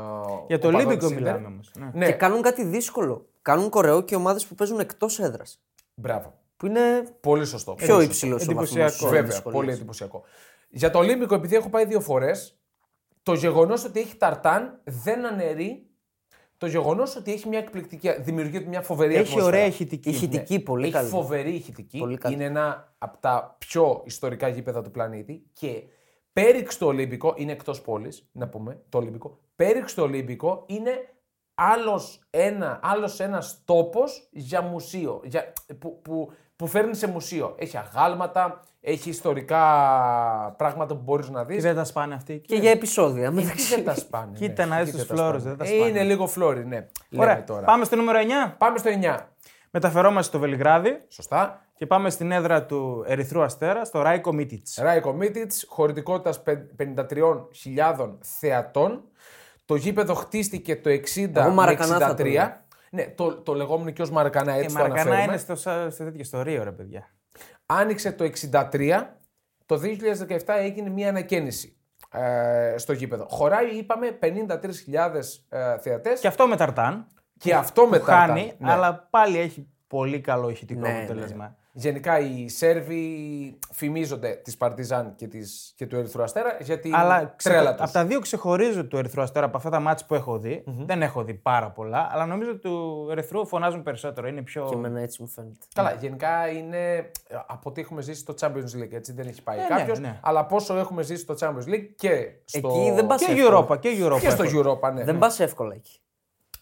Για 0.48 0.60
το 0.60 0.68
οπαδών 0.68 0.75
Ολύμπικο 0.75 0.95
της 0.98 1.07
Inter. 1.07 1.13
μιλάμε 1.13 1.48
όμως. 1.48 1.71
Ναι. 1.80 1.89
Ναι, 1.94 2.06
Και 2.06 2.12
κάνουν 2.12 2.42
κάτι 2.42 2.63
δύσκολο. 2.63 3.25
Κάνουν 3.42 3.69
κορεό 3.69 4.01
και 4.01 4.15
ομάδες 4.15 4.45
που 4.45 4.56
παίζουν 4.56 4.80
εκτός 4.80 5.19
έδρας. 5.19 5.62
μπράβο. 5.95 6.33
Που 6.57 6.65
είναι 6.65 7.04
Πολύ 7.19 7.45
σωστό. 7.45 7.74
πιο 7.74 7.94
Πολύ 7.94 8.06
υψηλός 8.06 8.42
ο 8.42 8.44
Εντυπωσιακό. 8.44 8.92
βαθμό. 8.92 9.10
Βέβαια, 9.10 9.42
πολύ 9.42 9.71
εντυπωσιακό. 9.71 10.24
Για 10.69 10.89
το 10.92 10.98
Ολύμπικο, 10.98 11.36
επειδή 11.36 11.56
έχω 11.56 11.69
πάει 11.69 11.86
δύο 11.86 12.00
φορές, 12.00 12.57
το 13.24 13.33
γεγονός 13.33 13.86
ότι 13.86 14.00
έχει 14.00 14.15
ταρτάν 14.15 14.80
δεν 14.83 15.25
αναιρεί 15.25 15.86
το 16.57 16.68
γεγονός 16.68 17.15
ότι 17.15 17.31
έχει 17.33 17.48
μια 17.48 17.60
εκπληκτική. 17.60 18.21
Δημιουργείται 18.21 18.68
μια 18.68 18.81
φοβερή 18.81 19.13
Έχει 19.13 19.21
ατμόσφαιρα. 19.21 19.45
ωραία 19.48 19.65
ηχητική. 19.65 20.10
Ηχητική, 20.10 20.60
πολύ 20.60 20.83
έχει 20.83 20.94
καλή. 20.94 21.10
φοβερή 21.10 21.51
ηχητική. 21.56 21.98
Πολύ 22.00 22.18
καλή. 22.18 22.36
Είναι 22.36 22.44
ένα 22.44 22.94
από 22.98 23.18
τα 23.18 23.56
πιο 23.57 24.01
ιστορικά 24.06 24.48
γήπεδα 24.48 24.81
του 24.81 24.92
πλανήτη. 24.92 25.44
Και 25.54 25.83
πέριξ 26.34 26.78
το 26.78 26.86
Ολύμπικο, 26.86 27.34
είναι 27.38 27.52
εκτός 27.52 27.82
πόλης, 27.82 28.28
να 28.32 28.48
πούμε 28.48 28.82
το 28.90 28.98
Ολύμπικο. 28.98 29.40
Πέριξ 29.56 29.94
το 29.94 30.02
Ολύμπικο 30.02 30.64
είναι 30.68 30.92
άλλος 31.56 32.20
ένα, 32.30 32.80
άλλος 32.84 33.20
ένας 33.20 33.62
τόπος 33.66 34.28
για 34.32 34.62
μουσείο, 34.62 35.22
για, 35.24 35.54
που, 35.80 36.02
που, 36.02 36.32
που 36.56 36.68
φέρνει 36.68 36.96
σε 36.96 37.08
μουσείο. 37.08 37.56
Έχει 37.60 37.78
αγάλματα, 37.78 38.60
έχει 38.82 39.10
ιστορικά 39.10 39.60
πράγματα 40.58 40.96
που 40.96 41.02
μπορείς 41.04 41.30
να 41.30 41.46
Και 41.46 41.54
δεις. 41.54 41.63
δεν 41.63 41.75
τα 41.75 41.84
σπάνε 41.84 42.13
αυτοί. 42.13 42.40
Και 42.40 42.56
για 42.56 42.72
επεισόδια. 42.72 43.25
Εκεί 43.25 43.36
μεταξύ. 43.36 43.75
δεν 43.75 43.84
τα 43.86 43.96
σπάνε. 43.96 44.38
Κοίτα 44.38 44.66
να 44.66 44.75
εκεί 44.78 44.84
δεις 44.84 44.94
τους 44.94 45.06
δεν 45.06 45.16
τα 45.16 45.22
φλόρους, 45.24 45.42
σπάνε. 45.42 45.56
δεν 45.56 45.68
τα 45.68 45.74
Ε, 45.74 45.75
σπάνε. 45.78 45.90
Είναι 45.90 46.04
λίγο 46.04 46.28
φλόρι, 46.28 46.66
ναι. 46.66 46.88
Ωραία. 47.18 47.34
Λέμε 47.34 47.46
τώρα. 47.46 47.66
Πάμε 47.66 47.86
στο 47.86 47.96
νούμερο 47.96 48.20
9. 48.20 48.56
Πάμε 48.58 48.78
στο 48.78 48.90
9. 49.02 49.18
Μεταφερόμαστε 49.72 50.30
στο 50.30 50.40
Βελιγράδι 50.40 51.02
Σωστά. 51.08 51.62
Και 51.75 51.86
πάμε 51.86 52.10
στην 52.10 52.32
έδρα 52.32 52.65
του 52.65 53.03
Ερυθρού 53.08 53.42
Αστέρα, 53.44 53.86
στο 53.86 54.01
Ράικο 54.01 54.34
Μίτιτς. 54.34 54.77
Ράικο 54.82 55.13
Μίτιτς, 55.13 55.65
χωρητικότητας 55.70 56.44
πεν- 56.44 56.72
53.000 56.77 58.18
θεατών. 58.39 59.03
Το 59.65 59.75
γήπεδο 59.75 60.13
χτίστηκε 60.13 60.75
το 60.75 60.89
60 60.89 61.39
Εγώ 61.39 61.48
με 61.50 61.53
Μαρακανά 61.53 61.98
θα 62.00 62.13
το 62.15 62.24
63. 62.24 62.32
λέω. 62.34 62.62
Ναι, 62.92 63.08
το, 63.08 63.36
το 63.42 63.53
λεγόμενο 63.53 63.89
και 63.89 64.01
ως 64.01 64.12
Μαρακανά, 64.12 64.56
Η 64.58 64.60
έτσι 64.60 64.75
το 64.75 64.80
Ε, 64.80 64.88
Μαρακανά 64.88 65.01
αναφέρουμε. 65.15 65.34
είναι 65.34 65.42
στο, 65.42 65.56
σα- 65.56 65.89
στο 65.89 66.03
τέτοιο 66.03 66.24
στο 66.24 66.42
Ρίο, 66.42 66.63
ρε 66.63 66.72
παιδιά. 66.72 67.08
Άνοιξε 67.65 68.12
το 68.12 68.24
63. 68.24 69.03
Το 69.65 69.80
2017 69.80 70.39
έγινε 70.48 70.89
μια 70.89 71.10
ανακαίνιση 71.10 71.77
ε, 72.12 72.74
στο 72.77 72.94
γήπεδο. 72.94 73.25
Χωράει, 73.30 73.77
είπαμε, 73.77 74.18
53.000 74.22 75.39
ε, 75.50 75.77
θεατές. 75.77 76.20
Και 76.20 76.27
αυτό 76.27 76.48
με 76.48 76.56
ταρτάν. 76.56 77.08
Και 77.38 77.53
αυτό 77.56 77.82
που 77.84 77.89
μετά. 77.89 78.06
χάνει, 78.18 78.53
ναι. 78.58 78.72
αλλά 78.72 79.08
πάλι 79.10 79.38
έχει 79.39 79.68
πολύ 79.88 80.20
καλό 80.22 80.50
ηχητικό 80.50 80.80
Ναι, 80.80 80.98
αποτέλεσμα. 81.03 81.56
Γενικά 81.75 82.20
οι 82.20 82.50
Σέρβοι 82.50 83.10
φημίζονται 83.74 84.42
τη 84.44 84.56
Παρτιζάν 84.58 85.15
και, 85.15 85.27
της, 85.27 85.74
και 85.75 85.86
του 85.88 85.96
Ερυθρού 85.96 86.24
Αστέρα 86.24 86.58
γιατί 86.62 86.92
Αλλά 86.94 87.20
είναι 87.20 87.34
ξεχω... 87.36 87.56
τρέλα 87.56 87.72
τους. 87.72 87.84
από 87.84 87.92
τα 87.94 88.06
δύο 88.06 88.20
ξεχωρίζω 88.20 88.86
του 88.86 88.98
Ερυθρού 88.98 89.22
Αστέρα 89.22 89.46
από 89.46 89.58
αυτά 89.58 89.70
τα 89.70 89.80
μάτια 89.80 90.06
που 90.06 90.15
έχω 90.15 90.38
δει. 90.38 90.63
Δεν 90.65 91.01
έχω 91.01 91.24
δει 91.24 91.34
πάρα 91.34 91.70
πολλά, 91.72 92.08
αλλά 92.12 92.25
νομίζω 92.25 92.50
ότι 92.50 92.60
του 92.60 93.08
Ερυθρού 93.12 93.48
φωνάζουν 93.48 93.84
περισσότερο. 93.84 94.27
Είναι 94.27 94.42
πιο. 94.42 94.65
Και 94.70 94.75
εμένα 94.75 95.00
έτσι 95.00 95.22
μου 95.22 95.27
φαίνεται. 95.27 95.58
Καλά, 95.75 95.94
γενικά 95.94 96.48
είναι 96.48 97.12
από 97.48 97.70
ό,τι 97.70 97.82
έχουμε 97.82 98.01
ζήσει 98.01 98.20
στο 98.20 98.34
Champions 98.39 98.82
League. 98.82 98.92
Έτσι 98.94 99.12
δεν 99.13 99.27
έχει 99.27 99.42
πάει 99.44 99.58
Ε, 99.58 99.62
ναι, 99.62 99.68
κάποιος. 99.68 100.00
ναι. 100.00 100.20
Αλλά 100.24 100.46
πόσο 100.46 100.77
έχουμε 100.77 101.03
ζήσει 101.03 101.22
στο 101.22 101.36
Champions 101.39 101.70
League 101.74 101.88
και 101.96 102.27
στο. 102.46 102.68
Εκεί 102.70 102.92
δεν 102.92 103.08
πας 103.08 103.24
Και 103.25 103.32
εύκολα. 103.32 103.60
Europa, 103.68 103.80
και 103.80 103.89
Europa. 104.01 104.20
και 104.20 104.30
στο 104.30 104.44
έχω. 104.44 104.60
Europa, 104.82 104.94
ναι. 104.94 105.03
Δεν 105.03 105.18
πας 105.18 105.39
εύκολα 105.39 105.74
εκεί. 105.75 105.98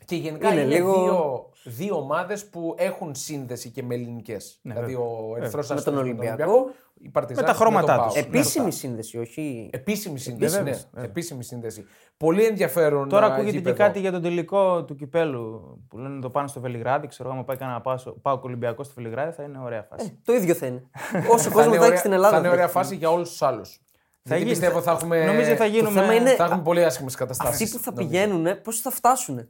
Και 0.06 0.16
γενικά 0.16 0.52
είναι, 0.52 0.62
Είναι 0.62 0.74
λίγο- 0.76 0.94
δύο, 1.04 1.50
δύο 1.64 1.96
ομάδες 1.96 2.46
που 2.50 2.76
έχουν 2.78 3.16
σύνδεση 3.16 3.70
και 3.70 3.84
με 3.84 3.96
ελληνικές. 3.96 4.60
δηλαδή 4.62 4.94
ο 4.94 5.34
Ερυθρό 5.38 5.64
Με 5.76 5.82
τον 5.82 5.98
Ολυμπιακό, 5.98 6.72
η 6.94 7.10
Παρτιζάν 7.10 7.44
με 7.44 7.50
τα 7.52 7.56
χρώματά 7.58 7.96
τον 7.96 8.06
τους. 8.06 8.14
ΠΑΟΚ. 8.14 8.26
Επίσημη 8.28 8.66
Ναι, 8.66 8.72
σύνδεση, 8.72 9.18
όχι. 9.18 9.70
Επίσημη 9.74 10.20
σύνδεση. 10.20 10.56
βέβαια, 10.58 10.74
ναι. 10.74 10.80
βέβαια. 10.92 11.10
Επίσημη 11.10 11.44
σύνδεση. 11.44 11.86
Πολύ 12.18 12.46
ενδιαφέρον. 12.46 13.10
Τώρα 13.10 13.26
α, 13.26 13.30
ακούγεται 13.34 13.52
και 13.52 13.58
γήπεδο. 13.58 13.76
κάτι 13.78 14.00
για 14.00 14.12
τον 14.12 14.22
τελικό 14.22 14.84
του 14.84 14.96
κυπέλου 14.96 15.62
που 15.90 15.98
λένε 15.98 16.20
το 16.22 16.30
πάνε 16.30 16.48
στο 16.48 16.60
Βελιγράδι. 16.60 17.08
Ξέρω 17.08 17.28
εγώ, 17.30 17.38
άμα 17.38 17.46
πάει 17.46 17.58
κανένα 17.58 17.82
πάσο, 17.82 18.12
πάω 18.22 18.40
Ολυμπιακό 18.44 18.84
στο 18.84 18.94
Βελιγράδι, 18.96 19.32
θα 19.32 19.44
είναι 19.44 19.60
ωραία 19.64 19.84
φάση. 19.84 20.20
Το 20.26 20.34
ίδιο 20.34 20.54
θα 20.54 20.66
είναι. 20.66 20.84
Όσο 21.34 21.50
Θα 21.50 21.50
κόσμος 21.50 21.66
είναι 21.66 21.66
θα 21.66 21.76
έχει 21.76 21.84
ωραία- 21.86 21.98
στην 21.98 22.12
Ελλάδα. 22.12 22.30
Θα 22.32 22.38
είναι 22.38 22.48
θα 22.48 22.52
ωραία 22.54 22.64
έχει. 22.66 22.74
φάση 22.74 22.96
για 22.96 23.10
όλους 23.12 23.30
τους 23.30 23.42
άλλους. 23.42 23.82
Θα 24.24 24.36
Γιατί 24.36 24.38
γίνει- 24.38 24.50
πιστεύω 24.52 24.82
θα 24.82 24.92
έχουμε, 24.92 25.26
Νομίζω 25.26 25.56
θα 25.56 25.66
γίνουμε. 25.66 26.00
θέμα 26.02 26.14
είναι- 26.14 26.30
θα 26.36 26.44
έχουμε 26.44 26.62
πολύ 26.62 26.84
άσχημες 26.86 27.16
καταστάσεις. 27.16 27.62
Αυτοί 27.62 27.78
που 27.78 27.84
θα 27.84 27.94
πηγαίνουν, 27.94 28.62
πώς 28.64 28.80
θα 28.80 28.92
φτάσουν. 28.92 29.40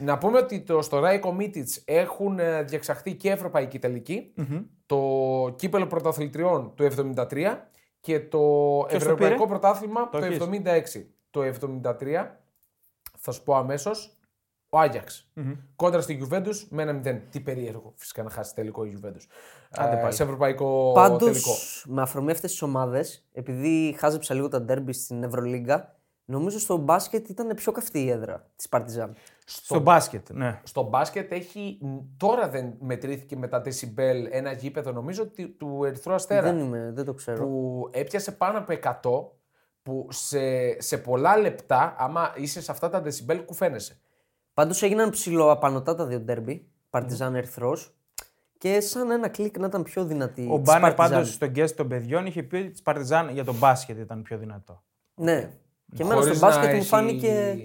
Να 0.00 0.18
πούμε 0.18 0.38
ότι 0.38 0.60
το, 0.60 0.82
στο 0.82 1.00
Rai 1.04 1.20
Committed 1.20 1.64
έχουν 1.84 2.38
ε, 2.38 2.62
διεξαχθεί 2.62 3.14
και 3.14 3.30
ευρωπαϊκή 3.30 3.78
τελική, 3.78 4.34
το 4.86 5.54
κύπελο 5.56 5.86
πρωταθλητριών 5.86 6.72
το 6.74 7.12
73 7.30 7.56
και 8.00 8.20
το 8.20 8.38
Ποιος 8.88 9.02
το 9.02 9.10
ευρωπαϊκό 9.10 9.34
πήρε; 9.36 9.48
πρωτάθλημα 9.48 10.08
Το 10.08 10.18
το, 10.18 10.24
έχεις; 10.24 11.00
76. 11.00 11.06
Το 11.30 11.40
73, 11.82 12.26
θα 13.18 13.32
σου 13.32 13.42
πω 13.42 13.54
αμέσως, 13.54 14.18
ο 14.70 14.78
αγιαξ 14.78 15.30
Κόντρα 15.76 16.00
στη 16.00 16.28
Juventus 16.30 16.56
με 16.68 16.82
ένα 16.82 17.00
0. 17.04 17.20
Τι 17.30 17.40
περίεργο 17.40 17.92
φυσικά 17.96 18.22
να 18.22 18.30
χάσει 18.30 18.54
τελικό 18.54 18.84
η 18.84 18.98
Juventus. 19.02 19.24
Άντε 19.70 19.96
Ε, 19.96 20.00
πάλι. 20.00 20.14
σε 20.14 20.22
ευρωπαϊκό 20.22 20.92
Πάντως, 20.94 21.18
τελικό. 21.30 21.52
με 21.86 22.02
αφορμή 22.02 22.30
αυτέ 22.30 22.46
τις 22.46 22.62
ομάδες, 22.62 23.28
επειδή 23.32 23.96
χάζεψα 23.98 24.34
λίγο 24.34 24.48
τα 24.48 24.62
ντέρμπι 24.62 24.92
στην 24.92 25.22
Ευρωλίγκα, 25.22 25.99
νομίζω 26.30 26.58
στο 26.58 26.76
μπάσκετ 26.76 27.28
ήταν 27.28 27.54
πιο 27.54 27.72
καυτή 27.72 28.02
η 28.04 28.10
έδρα 28.10 28.46
της 28.56 28.68
Παρτιζάν. 28.68 29.14
Στο 29.44 29.78
μπάσκετ, 29.80 30.30
ναι. 30.30 30.60
Στο 30.62 30.82
μπάσκετ 30.82 31.32
έχει, 31.32 31.78
τώρα 32.16 32.48
δεν 32.48 32.74
μετρήθηκε 32.80 33.36
με 33.36 33.48
τα 33.48 33.62
decibel 33.64 34.26
ένα 34.30 34.52
γήπεδο 34.52 34.92
νομίζω 34.92 35.26
του- 35.26 35.56
του 35.56 35.84
Ερυθρού 35.84 36.14
Αστέρα. 36.14 36.42
Δεν, 36.42 36.58
είμαι, 36.58 36.90
δεν 36.94 37.04
το 37.04 37.14
ξέρω. 37.14 37.44
που 37.46 37.88
έπιασε 37.92 38.32
πάνω 38.32 38.58
από 38.58 38.72
100 38.72 39.38
που 39.82 40.06
σε, 40.10 40.80
σε 40.80 40.98
πολλά 40.98 41.36
λεπτά, 41.38 41.94
άμα 41.98 42.32
είσαι 42.36 42.62
σε 42.62 42.70
αυτά 42.72 42.88
τα 42.90 43.02
decibel, 43.04 43.42
κουφαίνεσαι. 43.46 44.00
Πάντως 44.54 44.82
έγιναν 44.82 45.10
ψηλοαπανωτά 45.10 45.94
τα 45.94 46.06
δύο 46.06 46.20
ντέρμπι, 46.20 46.68
Παρτιζάν 46.90 47.34
Ερυθρός, 47.34 47.94
και 48.58 48.80
σαν 48.80 49.10
ένα 49.10 49.28
κλικ 49.28 49.58
να 49.58 49.66
ήταν 49.66 49.82
πιο 49.82 50.04
δυνατή. 50.04 50.48
Ο 50.50 50.54
της 50.54 50.62
Μπάνερ 50.62 50.94
Παρτιζάν. 50.94 51.10
πάντως 51.10 51.32
στον 51.34 51.52
guest 51.54 51.70
των 51.70 51.88
παιδιών 51.88 52.26
είχε 52.26 52.42
πει 52.42 52.56
ότι 52.56 52.70
της 52.70 52.82
Παρτιζάν 52.82 53.28
για 53.28 53.44
τον 53.44 53.54
μπάσκετ 53.58 53.98
ήταν 53.98 54.22
πιο 54.22 54.38
δυνατό. 54.38 54.82
Ναι. 55.14 55.50
Και 55.96 56.02
εμένα 56.02 56.20
Χωρίς 56.20 56.36
στο 56.36 56.46
μπάσκετ 56.46 56.64
να 56.64 56.70
μου 56.70 56.76
έχει 56.76 56.86
φάνηκε. 56.88 57.56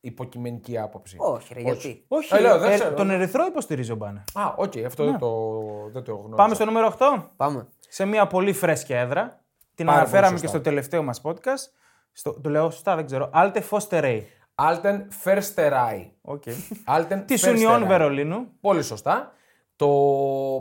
υποκειμενική 0.00 0.78
άποψη. 0.78 1.16
Όχι, 1.20 1.54
ρε, 1.54 1.60
γιατί; 1.60 2.04
Όχι, 2.08 2.34
Ε, 2.34 2.40
λέω, 2.40 2.58
δεν 2.58 2.70
ε, 2.70 2.74
ξέρω. 2.74 2.94
τον 2.94 3.10
Ερυθρό 3.10 3.46
υποστηρίζει 3.46 3.92
ο 3.92 3.96
Μπάνερ. 3.96 4.22
Α, 4.34 4.54
οκ, 4.56 4.72
αυτό 4.86 5.04
δεν, 5.04 5.18
το, 5.18 5.50
δεν 5.92 6.02
το 6.02 6.12
γνώριζα. 6.12 6.36
Πάμε 6.36 6.54
στο 6.54 6.64
νούμερο 6.64 6.94
8. 6.98 7.04
Πάμε. 7.36 7.66
Σε 7.88 8.04
μια 8.04 8.26
πολύ 8.26 8.52
φρέσκια 8.52 9.00
έδρα. 9.00 9.40
Την 9.74 9.86
Πάρα 9.86 9.98
αναφέραμε 9.98 10.26
πολύ 10.28 10.40
και 10.40 10.46
σωστά. 10.46 10.58
στο 10.58 10.68
τελευταίο 10.68 11.02
μας 11.02 11.20
podcast. 11.24 11.70
Στο, 12.12 12.40
το 12.40 12.50
λέω 12.50 12.70
σωστά, 12.70 12.96
δεν 12.96 13.06
ξέρω. 13.06 13.30
Alte 13.34 13.60
Försterei. 13.70 14.20
Alte 14.54 15.00
Försterei. 15.24 16.10
Okay. 16.22 16.54
Alte 16.98 17.22
Της 17.26 17.44
Försterei. 17.46 17.82
Union 17.82 17.84
Βερολίνου. 17.86 18.46
Πολύ 18.60 18.82
σωστά. 18.82 19.32
Το 19.76 19.88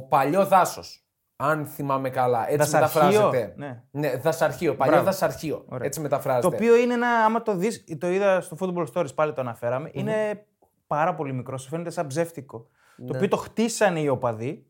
παλιό 0.09 0.45
δάσος. 0.45 1.04
Αν 1.35 1.65
θυμάμαι 1.65 2.09
καλά. 2.09 2.45
Έτσι 2.49 2.57
Δασαρχείο, 2.57 3.01
μεταφράζεται. 3.01 3.53
ναι. 3.57 3.83
ναι, 3.91 4.17
δασαρχείο. 4.17 4.75
Παλιό 4.75 4.93
Μπράβο. 4.93 5.09
δασαρχείο. 5.09 5.65
Ωραία. 5.67 5.85
Έτσι 5.87 5.99
μεταφράζεται. 5.99 6.47
Το 6.47 6.55
οποίο 6.55 6.75
είναι 6.75 6.93
ένα, 6.93 7.07
άμα 7.07 7.41
το 7.41 7.55
δεις, 7.55 7.83
το 7.99 8.09
είδα 8.09 8.41
στο 8.41 8.57
Football 8.59 8.85
Stories, 8.93 9.15
πάλι 9.15 9.33
το 9.33 9.41
αναφεραμε 9.41 9.89
είναι 9.93 10.45
πάρα 10.87 11.13
πολύ 11.15 11.33
μικρό, 11.33 11.57
σου 11.57 11.69
φαίνεται 11.69 11.89
σαν 11.89 12.07
ψεύτικο. 12.07 12.67
Το 13.07 13.13
οποίο 13.15 13.27
το 13.27 13.37
χτίσανε 13.37 13.99
οι 13.99 14.07
οπαδοί. 14.07 14.65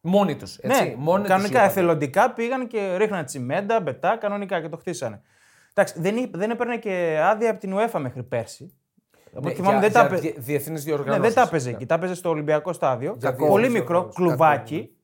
Μόνοι 0.00 0.36
τους. 0.36 0.58
Ναι, 0.62 0.94
Μόνοι 0.96 1.20
τους 1.20 1.30
κανονικά 1.30 1.58
είπαν. 1.58 1.68
εθελοντικά 1.70 2.32
πήγαν 2.32 2.66
και 2.66 2.96
ρίχναν 2.96 3.24
τσιμέντα, 3.24 3.80
μπετά, 3.80 4.16
κανονικά 4.16 4.60
και 4.60 4.68
το 4.68 4.76
χτίσανε. 4.76 5.20
Εντάξει, 5.74 6.00
δεν, 6.00 6.16
εί- 6.16 6.36
δεν 6.36 6.50
έπαιρνε 6.50 6.76
και 6.76 7.20
άδεια 7.24 7.50
από 7.50 7.60
την 7.60 7.74
UEFA 7.76 8.00
μέχρι 8.00 8.22
πέρσι. 8.22 8.74
Από 9.32 9.40
Ναι, 9.40 9.46
ό,τι 9.46 9.54
θυμάμαι, 9.56 9.78
για, 9.78 9.88
δεν 9.88 9.92
τα 9.92 10.00
για 10.00 10.10
πε- 10.10 10.20
διε- 10.20 10.38
διεθνείς 10.38 10.84
Ναι, 10.84 10.90
διοργανώσεις. 10.94 11.22
δεν 11.22 11.34
τα 11.34 11.48
έπαιζε 11.48 11.70
εκεί. 11.70 11.86
Τα 11.86 11.94
έπαιζε 11.94 12.14
στο 12.14 12.28
Ολυμπιακό 12.28 12.72
στάδιο. 12.72 13.14
Για 13.18 13.34
Πολύ 13.34 13.50
διεθνείς 13.50 13.80
μικρό, 13.80 13.86
διοργανώσεις. 14.00 14.16
κλουβάκι. 14.16 14.94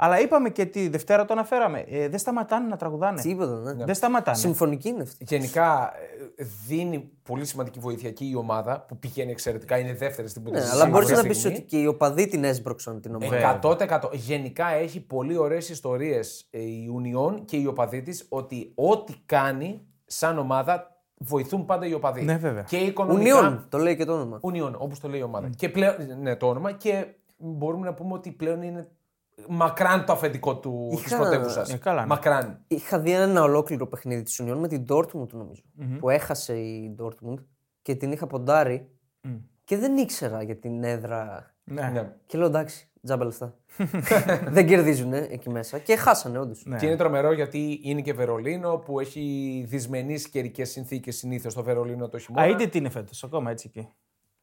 Αλλά 0.00 0.20
είπαμε 0.20 0.50
και 0.50 0.64
τη 0.64 0.88
Δευτέρα 0.88 1.24
το 1.24 1.32
αναφέραμε. 1.32 1.84
Ε, 1.88 2.08
δεν 2.08 2.18
σταματάνε 2.18 2.68
να 2.68 2.76
τραγουδάνε. 2.76 3.20
Τίποτα, 3.20 3.74
ναι. 3.74 3.84
Δεν 3.84 3.94
σταματάνε. 3.94 4.36
Συμφωνική 4.36 4.88
είναι 4.88 5.02
αυτή. 5.02 5.24
Γενικά 5.28 5.92
ε, 6.36 6.44
δίνει 6.66 7.10
πολύ 7.22 7.44
σημαντική 7.44 7.78
βοήθεια 7.78 8.10
και 8.10 8.24
η 8.24 8.34
ομάδα 8.34 8.84
που 8.88 8.98
πηγαίνει 8.98 9.30
εξαιρετικά, 9.30 9.78
είναι 9.78 9.94
δεύτερη 9.94 10.28
στην 10.28 10.42
Ναι, 10.42 10.50
Bundesliga 10.50 10.68
αλλά 10.72 10.86
μπορείς 10.86 11.04
αυτή 11.04 11.14
να 11.14 11.22
τη 11.22 11.28
πεις 11.28 11.38
στιγμή. 11.38 11.56
ότι 11.56 11.66
και 11.66 11.78
οι 11.78 11.86
οπαδοί 11.86 12.26
την 12.28 12.44
έσπρωξαν 12.44 13.00
την 13.00 13.14
ομάδα. 13.14 13.58
Βέβαια. 13.60 14.00
100%. 14.02 14.12
Γενικά 14.12 14.66
έχει 14.72 15.00
πολύ 15.00 15.36
ωραίες 15.36 15.68
ιστορίες 15.68 16.46
ε, 16.50 16.60
η 16.60 16.88
Union 16.98 17.40
και 17.44 17.56
οι 17.56 17.66
οπαδοί 17.66 18.02
της 18.02 18.26
ότι 18.28 18.72
ό,τι 18.74 19.14
κάνει 19.26 19.86
σαν 20.06 20.38
ομάδα 20.38 20.96
βοηθούν 21.18 21.64
πάντα 21.64 21.86
οι 21.86 21.92
οπαδοί. 21.92 22.22
Ναι, 22.22 22.36
βέβαια. 22.36 22.62
Και 22.62 22.76
οικονομικά. 22.76 23.58
Union, 23.60 23.64
το 23.68 23.78
λέει 23.78 23.96
και 23.96 24.04
το 24.04 24.12
όνομα. 24.12 24.40
Union, 24.42 24.72
όπως 24.78 25.00
το 25.00 25.08
λέει 25.08 25.20
η 25.20 25.22
ομάδα. 25.22 25.50
Και 25.56 25.68
πλέον, 25.68 25.94
ναι, 26.20 26.36
το 26.36 26.48
όνομα 26.48 26.72
και 26.72 27.06
μπορούμε 27.36 27.86
να 27.86 27.94
πούμε 27.94 28.14
ότι 28.14 28.30
πλέον 28.30 28.62
είναι 28.62 28.88
μακράν 29.48 30.04
το 30.04 30.12
αφεντικό 30.12 30.58
του, 30.58 30.88
Είχα- 30.92 31.02
της 31.02 31.16
πρωτεύουσας. 31.16 31.72
Ε, 31.72 31.76
καλά, 31.76 32.00
ναι. 32.00 32.06
Μακράν. 32.06 32.64
Είχα 32.68 32.98
δει 33.00 33.12
ένα 33.12 33.42
ολόκληρο 33.42 33.86
παιχνίδι 33.86 34.22
της 34.22 34.42
Union 34.42 34.56
με 34.56 34.68
την 34.68 34.84
Dortmund, 34.88 35.28
νομιζω 35.32 35.62
Που 35.98 36.10
έχασε 36.10 36.58
η 36.58 36.96
Dortmund 37.02 37.38
και 37.82 37.94
την 37.94 38.12
είχα 38.12 38.26
ποντάρει 38.26 38.88
και 39.64 39.76
δεν 39.76 39.96
ήξερα 39.96 40.42
για 40.42 40.56
την 40.56 40.84
έδρα. 40.84 41.50
Ναι. 41.64 41.88
Ναι. 41.88 42.12
Και 42.26 42.38
λέω 42.38 42.46
εντάξει, 42.46 42.90
τζάμπα 43.02 43.24
λεφτά. 43.24 43.54
δεν 44.56 44.66
κερδίζουν 44.66 45.12
εκεί 45.12 45.50
μέσα. 45.50 45.78
Και 45.78 45.96
χάσανε, 45.96 46.38
όντως. 46.38 46.64
Ναι. 46.66 46.76
Και 46.76 46.86
είναι 46.86 46.96
τρομερό 46.96 47.32
γιατί 47.32 47.80
είναι 47.82 48.00
και 48.00 48.12
Βερολίνο 48.12 48.76
που 48.78 49.00
έχει 49.00 49.64
δυσμενείς 49.68 50.28
καιρικές 50.28 50.70
συνθήκες 50.70 51.16
συνήθως 51.16 51.54
το 51.54 51.62
Βερολίνο 51.62 52.08
το 52.08 52.18
χειμώνα. 52.18 52.46
Αίτητη 52.46 52.78
είναι 52.78 52.88
φέτος, 52.90 53.24
ακόμα 53.24 53.50
έτσι 53.50 53.70
εκεί. 53.74 53.88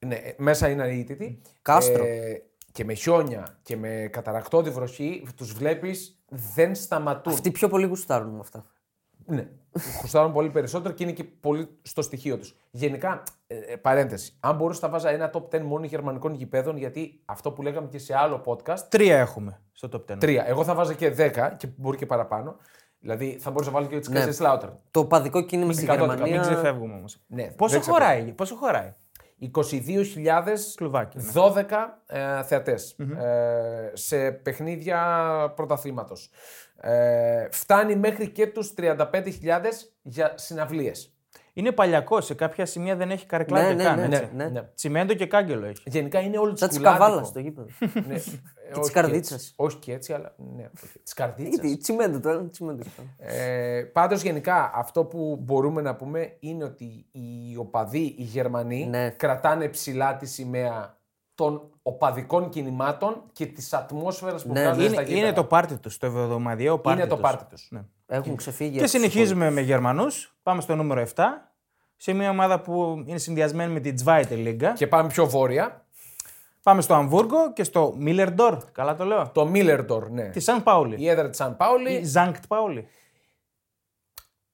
Ναι, 0.05 0.15
ε, 0.15 0.33
μέσα 0.37 0.69
είναι 0.69 0.83
αίτητη. 0.87 1.41
Κάστρο. 1.61 2.05
Ε, 2.05 2.41
και 2.75 2.85
με 2.85 2.93
χιόνια 2.93 3.57
και 3.63 3.77
με 3.77 4.09
καταρακτώδη 4.11 4.69
βροχή, 4.69 5.27
τους 5.35 5.53
βλέπεις 5.53 6.19
δεν 6.27 6.75
σταματούν. 6.75 7.33
Αυτοί 7.33 7.51
πιο 7.51 7.67
πολύ 7.67 7.85
γουστάρουν 7.85 8.29
με 8.33 8.39
αυτά. 8.39 8.65
Ναι. 9.25 9.47
Χρωστάρουν 9.99 10.31
πολύ 10.31 10.49
περισσότερο 10.49 10.93
και 10.93 11.03
είναι 11.03 11.11
και 11.11 11.23
πολύ 11.23 11.67
στο 11.81 12.01
στοιχείο 12.01 12.37
τους. 12.37 12.55
Γενικά, 12.71 13.23
ε, 13.47 13.57
ε, 13.57 13.75
παρένθεση. 13.75 14.37
Αν 14.39 14.55
μπορούσα 14.55 14.79
θα 14.79 14.89
βάζα 14.89 15.09
ένα 15.09 15.31
top 15.33 15.49
10 15.49 15.61
μόνο 15.61 15.85
γερμανικών 15.85 16.33
γηπέδων, 16.33 16.77
γιατί 16.77 17.21
αυτό 17.25 17.51
που 17.51 17.61
λέγαμε 17.61 17.87
και 17.87 17.97
σε 17.97 18.15
άλλο 18.17 18.41
podcast, 18.45 18.79
Τρία 18.89 19.17
έχουμε 19.17 19.61
στο 19.71 19.89
top 19.93 20.11
10. 20.13 20.17
τρία. 20.19 20.47
Εγώ 20.47 20.63
θα 20.63 20.73
βάζα 20.73 20.93
και 20.93 21.13
10 21.17 21.51
και 21.57 21.67
μπορεί 21.75 21.97
και 21.97 22.05
παραπάνω. 22.05 22.55
Δηλαδή 22.99 23.37
θα 23.39 23.51
μπορούσα 23.51 23.71
να 23.71 23.75
βάλω 23.77 23.89
και 23.89 23.99
τι 23.99 24.11
Ναι. 24.11 24.25
ναι. 24.25 24.31
Slaughter. 24.39 24.69
Το 24.91 25.05
παδικό 25.05 25.41
κίνημα 25.41 25.73
στη 25.73 25.85
100%, 25.89 25.97
Γερμανία. 25.97 26.25
Μην 26.25 26.41
ξεφεύγουμε 26.41 26.93
όμως. 26.93 27.17
Ναι, 27.27 27.43
πόσο, 27.43 27.71
δεν 27.71 27.81
ξεφεύγουμε. 27.81 28.05
χωράει, 28.05 28.31
πόσο 28.31 28.55
χωράει; 28.55 28.93
22.000 29.41 30.53
Κλουβάκι, 30.75 31.17
ναι. 31.17 31.31
12 31.33 31.65
ε, 32.05 32.43
θεατες 32.43 32.95
ε, 33.17 33.91
σε 33.93 34.31
παιχνίδια 34.31 35.53
πρωταθλήματος. 35.55 36.29
Ε, 36.81 37.47
φτάνει 37.51 37.95
μέχρι 37.95 38.29
και 38.29 38.47
τους 38.47 38.73
35.000 38.77 39.23
για 40.01 40.33
συναυλίες. 40.35 41.14
Είναι 41.57 41.71
παλιακό, 41.71 42.21
σε 42.21 42.33
κάποια 42.33 42.65
σημεία 42.65 42.95
δεν 42.95 43.11
έχει 43.11 43.25
καρεκλά 43.25 43.61
Ναι, 43.61 43.67
και 43.67 43.73
ναι, 43.73 43.83
καν. 43.83 43.95
ναι, 43.97 44.03
έτσι. 44.17 44.29
ναι. 44.35 44.47
Ναι. 44.47 44.61
Τσιμέντο 44.75 45.13
και 45.13 45.25
κάγκελο 45.25 45.65
έχει. 45.65 45.81
Γενικά 45.85 46.19
είναι 46.19 46.37
όλο 46.37 46.55
Σαν 46.55 46.67
της 46.67 46.67
τσικουλάδικο. 46.67 47.03
καβάλας 47.05 47.27
στο 47.27 47.39
γήπεδο. 47.39 47.67
Ναι, 48.07 48.13
ε, 48.13 48.17
όχι 48.71 48.79
της 48.81 48.89
καρδίτσας. 48.91 49.41
έτσι. 49.41 49.53
Όχι 49.55 49.77
και 49.77 49.93
έτσι, 49.93 50.13
αλλά 50.13 50.33
ναι, 50.55 50.69
όχι. 50.83 50.99
Της 51.03 51.13
καρδίτσας. 51.13 51.55
Γιατί 51.65 51.77
τσιμέντο 51.77 52.19
το 52.19 52.29
ένα, 52.29 52.49
τσιμέντο 52.49 52.83
το 52.83 52.89
άλλο. 52.99 53.33
Ε, 53.35 53.81
πάντως 53.83 54.21
γενικά 54.21 54.71
αυτό 54.75 55.05
που 55.05 55.37
μπορούμε 55.41 55.81
να 55.81 55.95
πούμε 55.95 56.35
είναι 56.39 56.63
ότι 56.63 57.05
οι 57.11 57.55
οπαδοί, 57.57 58.15
οι 58.17 58.23
Γερμανοί 58.23 58.85
Ναι. 58.85 59.09
κρατάνε 59.09 59.67
ψηλά 59.67 60.15
τη 60.15 60.25
σημαία 60.25 60.97
των 61.35 61.69
οπαδικών 61.81 62.49
κινημάτων 62.49 63.23
και 63.31 63.45
της 63.45 63.73
ατμόσφαιρας 63.73 64.43
που 64.45 64.51
Ναι, 64.51 64.61
βγάζουν 64.61 64.81
Είναι, 64.83 64.93
στα 64.93 65.01
είναι 65.01 65.13
γήπεδα. 65.13 65.33
το 65.33 65.43
πάρτι 65.43 65.77
τους, 65.77 65.97
το 65.97 66.05
εβδομαδιαίο 66.05 66.79
πάρτι 66.79 66.99
Είναι 66.99 67.09
το 67.09 67.15
τους. 67.15 67.23
πάρτι 67.23 67.45
τους. 67.49 67.67
Ναι. 67.71 67.81
Έχουν 68.07 68.35
ξεφύγει. 68.35 68.69
Και 68.69 68.75
από 68.75 68.83
τους 68.83 68.91
συνεχίζουμε 68.91 69.49
με 69.49 69.61
Γερμανούς. 69.61 70.35
Πάμε 70.43 70.61
στο 70.61 70.75
νούμερο 70.75 71.01
7. 71.15 71.23
Σε 71.95 72.13
μια 72.13 72.29
ομάδα 72.29 72.59
που 72.61 73.03
είναι 73.05 73.17
συνδυασμένη 73.17 73.73
με 73.73 73.79
την 73.79 73.95
Zweite 74.05 74.29
Liga. 74.31 74.71
Και 74.75 74.87
πάμε 74.87 75.09
πιο 75.09 75.27
βόρεια. 75.29 75.85
Πάμε 76.63 76.81
στο 76.81 76.93
Αμβούργο 76.93 77.53
και 77.53 77.63
στο 77.63 77.93
Μίλερντορ. 77.97 78.57
Καλά 78.71 78.95
το 78.95 79.05
λέω. 79.05 79.29
Το 79.33 79.45
Μίλερντορ, 79.45 80.09
ναι. 80.09 80.29
Τη 80.29 80.39
Σαν 80.39 80.63
Πάουλη. 80.63 80.95
Η 80.99 81.09
έδρα 81.09 81.29
της 81.29 81.37
Σαν 81.37 81.57
Πάουλη 81.57 81.93
Ή 81.93 82.03
Ζάνκτ 82.03 82.43
Πάουλη. 82.47 82.87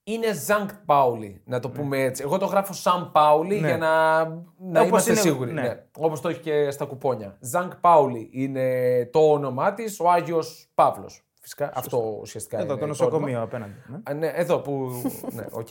είναι 0.03 0.33
Ζανκτ 0.33 0.71
Πάουλη, 0.85 1.41
να 1.45 1.59
το 1.59 1.69
πούμε 1.69 2.01
έτσι. 2.03 2.23
Εγώ 2.25 2.37
το 2.37 2.45
γράφω 2.45 2.73
Σαν 2.73 3.11
Πάουλη 3.11 3.59
Ναι. 3.59 3.67
για 3.67 3.77
να, 3.77 4.23
να 4.25 4.79
Όπως 4.79 4.85
είμαστε 4.87 5.11
είναι, 5.11 5.19
σίγουροι. 5.19 5.51
ναι. 5.51 5.61
Ναι. 5.61 5.83
Όπως 5.97 6.21
το 6.21 6.29
έχει 6.29 6.39
και 6.39 6.71
στα 6.71 6.85
κουπόνια. 6.85 7.37
Ζανκτ 7.39 7.73
Πάουλη 7.81 8.29
είναι 8.33 9.05
το 9.11 9.19
όνομά 9.31 9.73
της, 9.73 9.99
ο 9.99 10.09
Άγιος 10.09 10.69
Παύλος. 10.75 11.21
Φυσικά 11.43 11.71
αυτό 11.75 12.17
ουσιαστικά 12.21 12.57
Εδώ 12.57 12.65
είναι 12.65 12.73
το 12.79 12.85
όνομα. 12.85 12.97
νοσοκομείο 12.99 13.41
απέναντι. 13.41 13.73
ναι. 13.87 13.97
Α, 14.03 14.13
ναι, 14.13 14.27
εδώ 14.35 14.59
που. 14.59 15.01
ναι, 15.31 15.45
οκ. 15.51 15.67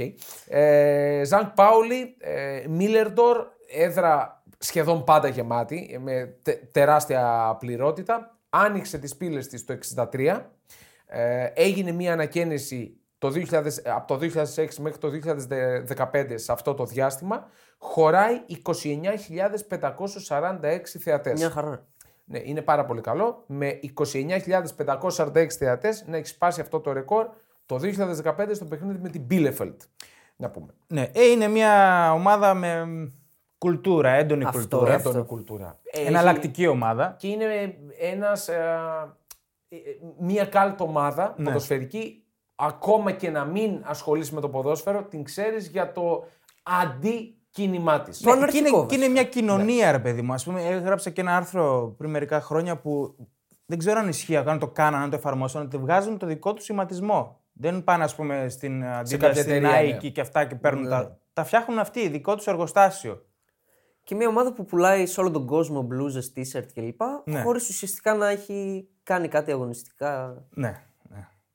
Ε, 0.49 1.23
Ζανκτ 1.25 1.49
Πάουλι, 1.55 2.17
ε, 2.19 2.65
Μίλερντορ, 2.69 3.47
έδρα 3.73 4.43
σχεδόν 4.59 5.05
πάντα 5.05 5.29
γεμάτη, 5.29 5.91
ε, 5.95 5.99
με 5.99 6.35
τε- 6.43 6.73
τεράστια 6.73 7.57
πληρότητα. 7.59 8.39
Άνοιξε 8.51 8.99
τις 8.99 9.17
πύλες 9.17 9.47
της 9.49 9.65
το 9.65 9.73
63. 9.73 10.51
Ε, 11.07 11.45
έγινε 11.55 11.93
μια 11.93 12.13
ανακαίνιση 12.13 13.01
το 13.19 13.31
2000, 13.31 13.79
ε, 13.83 13.91
από 13.91 14.07
το 14.07 14.17
2006 14.17 14.81
μέχρι 14.81 14.99
το 14.99 15.09
2015 15.09 16.39
σε 16.39 16.53
αυτό 16.53 16.75
το 16.75 16.85
διάστημα. 16.85 17.47
Χωράει 17.79 18.41
29.546 18.47 20.99
θεατές. 20.99 21.39
Μια 21.41 21.51
χαρά. 21.51 21.87
Ναι, 22.33 22.41
είναι 22.45 22.63
πάρα 22.63 22.85
πολύ 22.85 23.01
καλό. 23.01 23.45
Με 23.47 23.81
29.546 24.03 25.47
θεατές 25.59 26.05
να 26.07 26.17
έχεις 26.17 26.31
σπάσει 26.31 26.61
αυτό 26.61 26.81
το 26.81 26.93
ρεκόρ 26.93 27.29
το 27.67 27.77
2015 27.77 28.55
στο 28.55 28.65
παιχνίδι 28.65 28.99
με 29.03 29.09
την 29.09 29.27
Bielefeld. 29.31 29.77
Να 30.37 30.51
πούμε. 30.51 30.75
Ναι, 30.87 31.11
ε, 31.15 31.25
είναι 31.31 31.49
μια 31.49 32.13
ομάδα 32.13 32.55
με 32.55 32.87
κουλτούρα, 33.59 34.11
έντονη 34.11 34.45
Αυτό, 34.45 34.59
κουλτούρα. 34.59 34.95
αυτό. 34.95 35.09
Έντονη 35.09 35.25
κουλτούρα. 35.27 35.79
Έχει- 35.83 36.07
Εναλλακτική 36.07 36.67
ομάδα. 36.67 37.15
Και 37.19 37.29
είναι 37.29 37.77
ένας, 38.01 38.49
ε, 38.49 38.79
ε, 39.69 39.77
μια 40.19 40.45
κάλτ 40.45 40.81
ομάδα 40.81 41.35
Ναι. 41.37 41.45
ποδοσφαιρική. 41.45 42.25
Ακόμα 42.55 43.13
και 43.13 43.31
να 43.31 43.45
μην 43.45 43.83
ασχολείσαι 43.85 44.35
με 44.35 44.41
το 44.41 44.49
ποδόσφαιρο, 44.49 45.03
την 45.05 45.25
ξέρεις 45.25 45.67
για 45.69 45.93
το 45.93 46.25
αντικίνημά 46.63 47.40
της. 47.51 48.21
Το 48.21 48.35
Ναι, 48.35 48.47
και, 48.47 48.57
είναι, 48.57 48.69
αναρχικό, 48.69 48.87
και 48.87 48.95
είναι 48.95 49.09
μια 49.09 49.25
κοινωνία, 49.25 49.93
ρε 49.93 49.99
παιδί 49.99 50.23
μου. 50.23 50.33
Ας 50.33 50.45
πούμε, 50.45 50.63
έγραψα 50.63 51.11
και 51.11 51.21
ένα 51.21 51.37
άρθρο 51.37 51.95
πριν 51.99 52.11
μερικά 52.11 52.41
χρόνια 52.41 52.77
που 52.77 53.17
δεν 53.67 53.79
ξέρω 53.79 53.99
αν 53.99 54.09
ισχύει, 54.09 54.37
αν 54.37 54.59
το 54.59 54.69
κάνανε, 54.69 55.05
αν 55.05 55.11
το 55.11 55.17
εφαρμόσαν, 55.17 55.63
ότι 55.63 55.77
βγάζουν 55.77 56.19
το 56.19 56.27
δικό 56.27 56.55
του 56.55 56.63
σηματισμό. 56.63 57.41
Δεν 57.53 57.85
πάνε, 57.85 58.05
ας 58.05 58.15
πούμε, 58.15 58.49
στην 58.49 58.83
Adidas, 58.85 59.17
κάποια 59.19 59.35
στην 59.35 59.53
εταιρεία, 59.53 59.97
Nike 59.99 60.03
ναι. 60.03 60.09
και 60.09 60.21
αυτά 60.21 60.45
και 60.45 60.55
παίρνουν 60.55 60.89
τα. 60.89 61.21
Τα 61.33 61.45
φτιάχνουν 61.45 61.79
αυτοί, 61.79 62.09
δικό 62.09 62.37
τους 62.37 62.47
εργοστάσιο. 62.47 63.25
Και 64.05 64.15
μια 64.15 64.29
ομάδα 64.29 64.53
που 64.53 64.65
πουλάει 64.65 65.07
σε 65.07 65.21
όλο 65.21 65.31
τον 65.31 65.47
κόσμο 65.47 65.83
μπλούζες, 65.83 66.33
t-shirt 66.37 66.67
κλπ. 66.75 67.01
Ναι. 67.25 67.43
Χωρίς 67.43 67.69
ουσιαστικά 67.69 68.15
να 68.15 68.29
έχει 68.29 68.89
κάνει 69.03 69.29
κάτι 69.29 69.53
αγωνιστικά. 69.53 70.45
Ναι. 70.51 70.83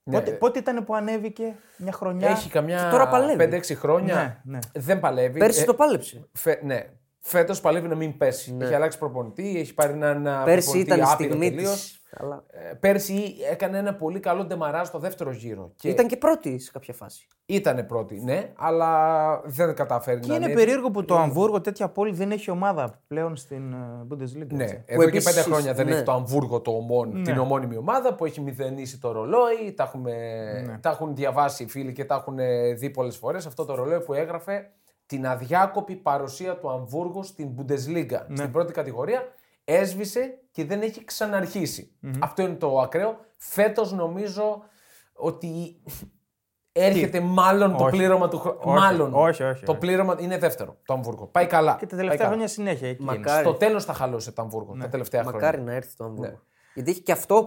Ναι. 0.05 0.17
Ναι. 0.17 0.23
Πότε, 0.23 0.31
πότε 0.37 0.59
ήταν 0.59 0.85
που 0.85 0.95
ανέβηκε 0.95 1.55
μια 1.77 1.91
χρονιά; 1.91 2.29
Έχει 2.29 2.49
καμιά 2.49 2.83
Και 2.83 2.89
τώρα 2.89 3.07
παλεύει. 3.07 3.61
5-6 3.73 3.75
χρόνια. 3.75 4.41
Ναι, 4.43 4.53
ναι. 4.53 4.59
Δεν 4.73 4.99
παλεύει. 4.99 5.39
Πέρσι 5.39 5.61
Ε, 5.61 5.65
το 5.65 5.73
πάλεψε. 5.73 6.27
Φε, 6.33 6.59
ναι. 6.63 6.89
Φέτος 7.19 7.61
παλεύει 7.61 7.87
να 7.87 7.95
μην 7.95 8.17
πέσει. 8.17 8.57
Έχει 8.61 8.73
αλλάξει 8.73 8.97
προπονητή, 8.97 9.59
έχει 9.59 9.73
πάρει 9.73 9.93
έναν 9.93 10.21
Ναι. 10.21 10.43
Πέρσι 10.43 10.63
προπονητή 10.63 10.79
ήταν 10.79 10.99
η 10.99 11.01
άπειρο 11.01 11.29
στιγμή 11.29 11.49
τελείως. 11.49 12.01
Της. 12.15 12.23
Αλλά... 12.23 12.43
Ε, 12.51 12.73
Πέρσι 12.73 13.35
έκανε 13.51 13.77
ένα 13.77 13.93
πολύ 13.95 14.19
καλό 14.19 14.43
ντεμαρά 14.45 14.83
στο 14.83 14.99
δεύτερο 14.99 15.31
γύρο. 15.31 15.71
Και 15.75 15.89
Ήταν 15.89 16.07
και 16.07 16.17
πρώτη 16.17 16.59
σε 16.59 16.71
κάποια 16.71 16.93
φάση. 16.93 17.27
ήτανε 17.45 17.83
πρώτη, 17.83 18.19
ναι, 18.23 18.51
αλλά 18.55 19.41
δεν 19.45 19.75
καταφέρει 19.75 20.19
Και 20.19 20.27
να 20.27 20.35
είναι 20.35 20.45
ανέβει. 20.45 20.59
περίεργο 20.59 20.91
που 20.91 21.05
το 21.05 21.15
Αμβούργο, 21.17 21.61
τέτοια 21.61 21.89
πόλη, 21.89 22.11
δεν 22.13 22.31
έχει 22.31 22.51
ομάδα 22.51 23.01
πλέον 23.07 23.35
στην 23.35 23.73
ε, 23.73 24.05
Bundesliga. 24.09 24.47
Ναι, 24.53 24.63
έτσι. 24.63 24.83
εδώ 24.85 25.01
και 25.03 25.07
επίσης, 25.09 25.23
πέντε 25.33 25.41
χρόνια 25.41 25.73
δεν 25.73 25.85
ναι. 25.85 25.93
έχει 25.93 26.03
το 26.03 26.11
Αμβούργο 26.11 26.61
το 26.61 26.71
ομόν, 26.71 27.23
την 27.23 27.37
ομώνυμη 27.37 27.77
ομάδα 27.77 28.15
που 28.15 28.25
έχει 28.25 28.41
μηδενίσει 28.41 28.99
το 28.99 29.11
ρολόι. 29.11 29.73
Τα, 29.75 29.83
έχουμε, 29.83 30.11
Ναι. 30.65 30.77
τα 30.77 30.89
έχουν 30.89 31.15
διαβάσει 31.15 31.63
οι 31.63 31.67
φίλοι 31.67 31.93
και 31.93 32.05
τα 32.05 32.15
έχουν 32.15 32.39
ε, 32.39 32.73
δει 32.73 32.89
πολλές 32.89 33.17
φορές. 33.17 33.45
Αυτό 33.45 33.65
το 33.65 33.75
ρολόι 33.75 33.99
που 34.01 34.13
έγραφε 34.13 34.69
την 35.05 35.27
αδιάκοπη 35.27 35.95
παρουσία 35.95 36.57
του 36.57 36.69
Αμβούργου 36.69 37.23
στην 37.23 37.49
Bundesliga, 37.57 38.19
Ναι. 38.27 38.35
στην 38.35 38.51
πρώτη 38.51 38.73
κατηγορία. 38.73 39.23
Έσβησε 39.65 40.39
και 40.51 40.65
δεν 40.65 40.81
έχει 40.81 41.03
ξαναρχίσει. 41.03 41.91
Αυτό 42.19 42.41
είναι 42.41 42.55
το 42.55 42.79
ακραίο. 42.79 43.17
Φέτος 43.37 43.91
νομίζω 43.93 44.61
ότι 45.13 45.81
έρχεται 46.71 47.19
μάλλον 47.19 47.77
το 47.77 47.83
Όχι. 47.83 47.95
πλήρωμα 47.95 48.27
του 48.29 48.39
χρόνου. 48.39 48.59
Όχι, 48.63 48.79
Μάλλον. 48.79 49.13
όχι, 49.13 49.43
όχι, 49.43 49.63
Το 49.65 49.71
όχι. 49.71 49.79
πλήρωμα 49.79 50.15
είναι 50.19 50.37
δεύτερο 50.37 50.77
το 50.85 50.93
Αμβούργο. 50.93 51.25
Πάει 51.27 51.45
καλά. 51.47 51.75
Και 51.79 51.85
τα 51.85 51.95
Πάει 51.95 51.99
τελευταία 51.99 52.17
καλά. 52.17 52.29
χρόνια 52.29 52.47
συνέχεια 52.47 52.89
εκεί. 52.89 53.03
είναι. 53.03 53.11
Μακάρι. 53.11 53.43
Στο 53.45 53.53
τέλος 53.53 53.85
θα 53.85 53.93
χαλούσε 53.93 54.31
το 54.31 54.41
Αμβούργο 54.41 54.77
τα 54.79 54.89
τελευταία 54.89 55.23
Μακάρι 55.23 55.43
χρόνια. 55.45 55.63
να 55.63 55.73
έρθει 55.73 55.95
το 55.95 56.03
Αμβούργο. 56.03 56.31
Ναι. 56.31 56.37
Γιατί 56.73 56.91
έχει 56.91 57.01
και 57.01 57.11
αυτό 57.11 57.45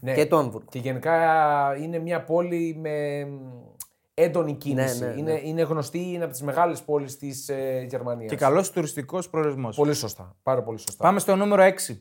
Ναι. 0.00 0.14
Και 0.14 0.26
το 0.26 0.36
Αμβούργο. 0.36 0.66
Και 0.70 0.78
γενικά 0.78 1.76
είναι 1.76 1.98
μια 1.98 2.24
πόλη 2.24 2.76
με 2.80 3.26
έντονη 4.14 4.54
κίνηση. 4.54 5.00
Ναι, 5.00 5.06
ναι, 5.06 5.12
ναι. 5.12 5.20
Είναι, 5.20 5.40
είναι 5.44 5.62
γνωστή, 5.62 5.98
είναι 5.98 6.24
από 6.24 6.32
τις 6.32 6.42
μεγάλες 6.42 6.82
πόλεις 6.82 7.16
της 7.16 7.48
ε, 7.48 7.86
Γερμανίας. 7.88 8.30
Και 8.30 8.36
καλός 8.36 8.70
τουριστικός 8.70 9.30
προορισμός. 9.30 9.76
Πολύ 9.76 9.94
σωστά. 9.94 10.36
Πάρα 10.42 10.62
πολύ 10.62 10.78
σωστά. 10.78 11.02
Πάμε 11.02 11.18
στο 11.18 11.36
νούμερο 11.36 11.62
6. 11.88 11.98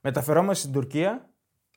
Μεταφερόμαστε 0.00 0.60
στην 0.60 0.72
Τουρκία, 0.72 1.30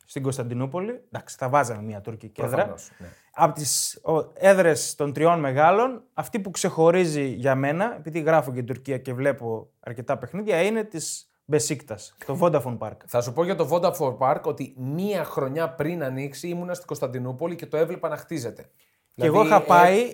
στην 0.05 0.23
Κωνσταντινούπολη. 0.23 1.03
Εντάξει, 1.11 1.35
θα 1.39 1.49
βάζαμε 1.49 1.81
μια 1.81 2.01
τουρκική 2.01 2.41
έδρα. 2.41 2.55
Προφανώς, 2.55 2.91
ναι. 2.97 3.07
Από 3.33 3.53
τις 3.53 4.01
έδρες 4.33 4.95
των 4.95 5.13
τριών 5.13 5.39
μεγάλων, 5.39 6.03
αυτή 6.13 6.39
που 6.39 6.51
ξεχωρίζει 6.51 7.25
για 7.25 7.55
μένα, 7.55 7.95
επειδή 7.95 8.19
γράφω 8.19 8.51
και 8.53 8.63
Τουρκία 8.63 8.97
και 8.97 9.13
βλέπω 9.13 9.69
αρκετά 9.79 10.17
παιχνίδια, 10.17 10.61
είναι 10.61 10.83
της 10.83 11.31
Μπεσίκτας, 11.45 12.15
το 12.25 12.37
Vodafone 12.41 12.77
Park. 12.77 12.97
Θα 13.05 13.21
σου 13.21 13.33
πω 13.33 13.43
για 13.43 13.55
το 13.55 13.69
Vodafone 13.71 14.17
Park 14.17 14.41
ότι 14.43 14.75
μία 14.77 15.23
χρονιά 15.23 15.69
πριν 15.69 16.03
ανοίξει 16.03 16.47
ήμουνα 16.47 16.73
στην 16.73 16.87
Κωνσταντινούπολη 16.87 17.55
και 17.55 17.65
το 17.65 17.77
έβλεπα 17.77 18.09
να 18.09 18.17
χτίζεται. 18.17 18.69
Και 19.15 19.25
εγώ 19.25 19.41
Δηλαδή, 19.43 19.47
είχα 19.49 19.61
πάει. 19.61 20.13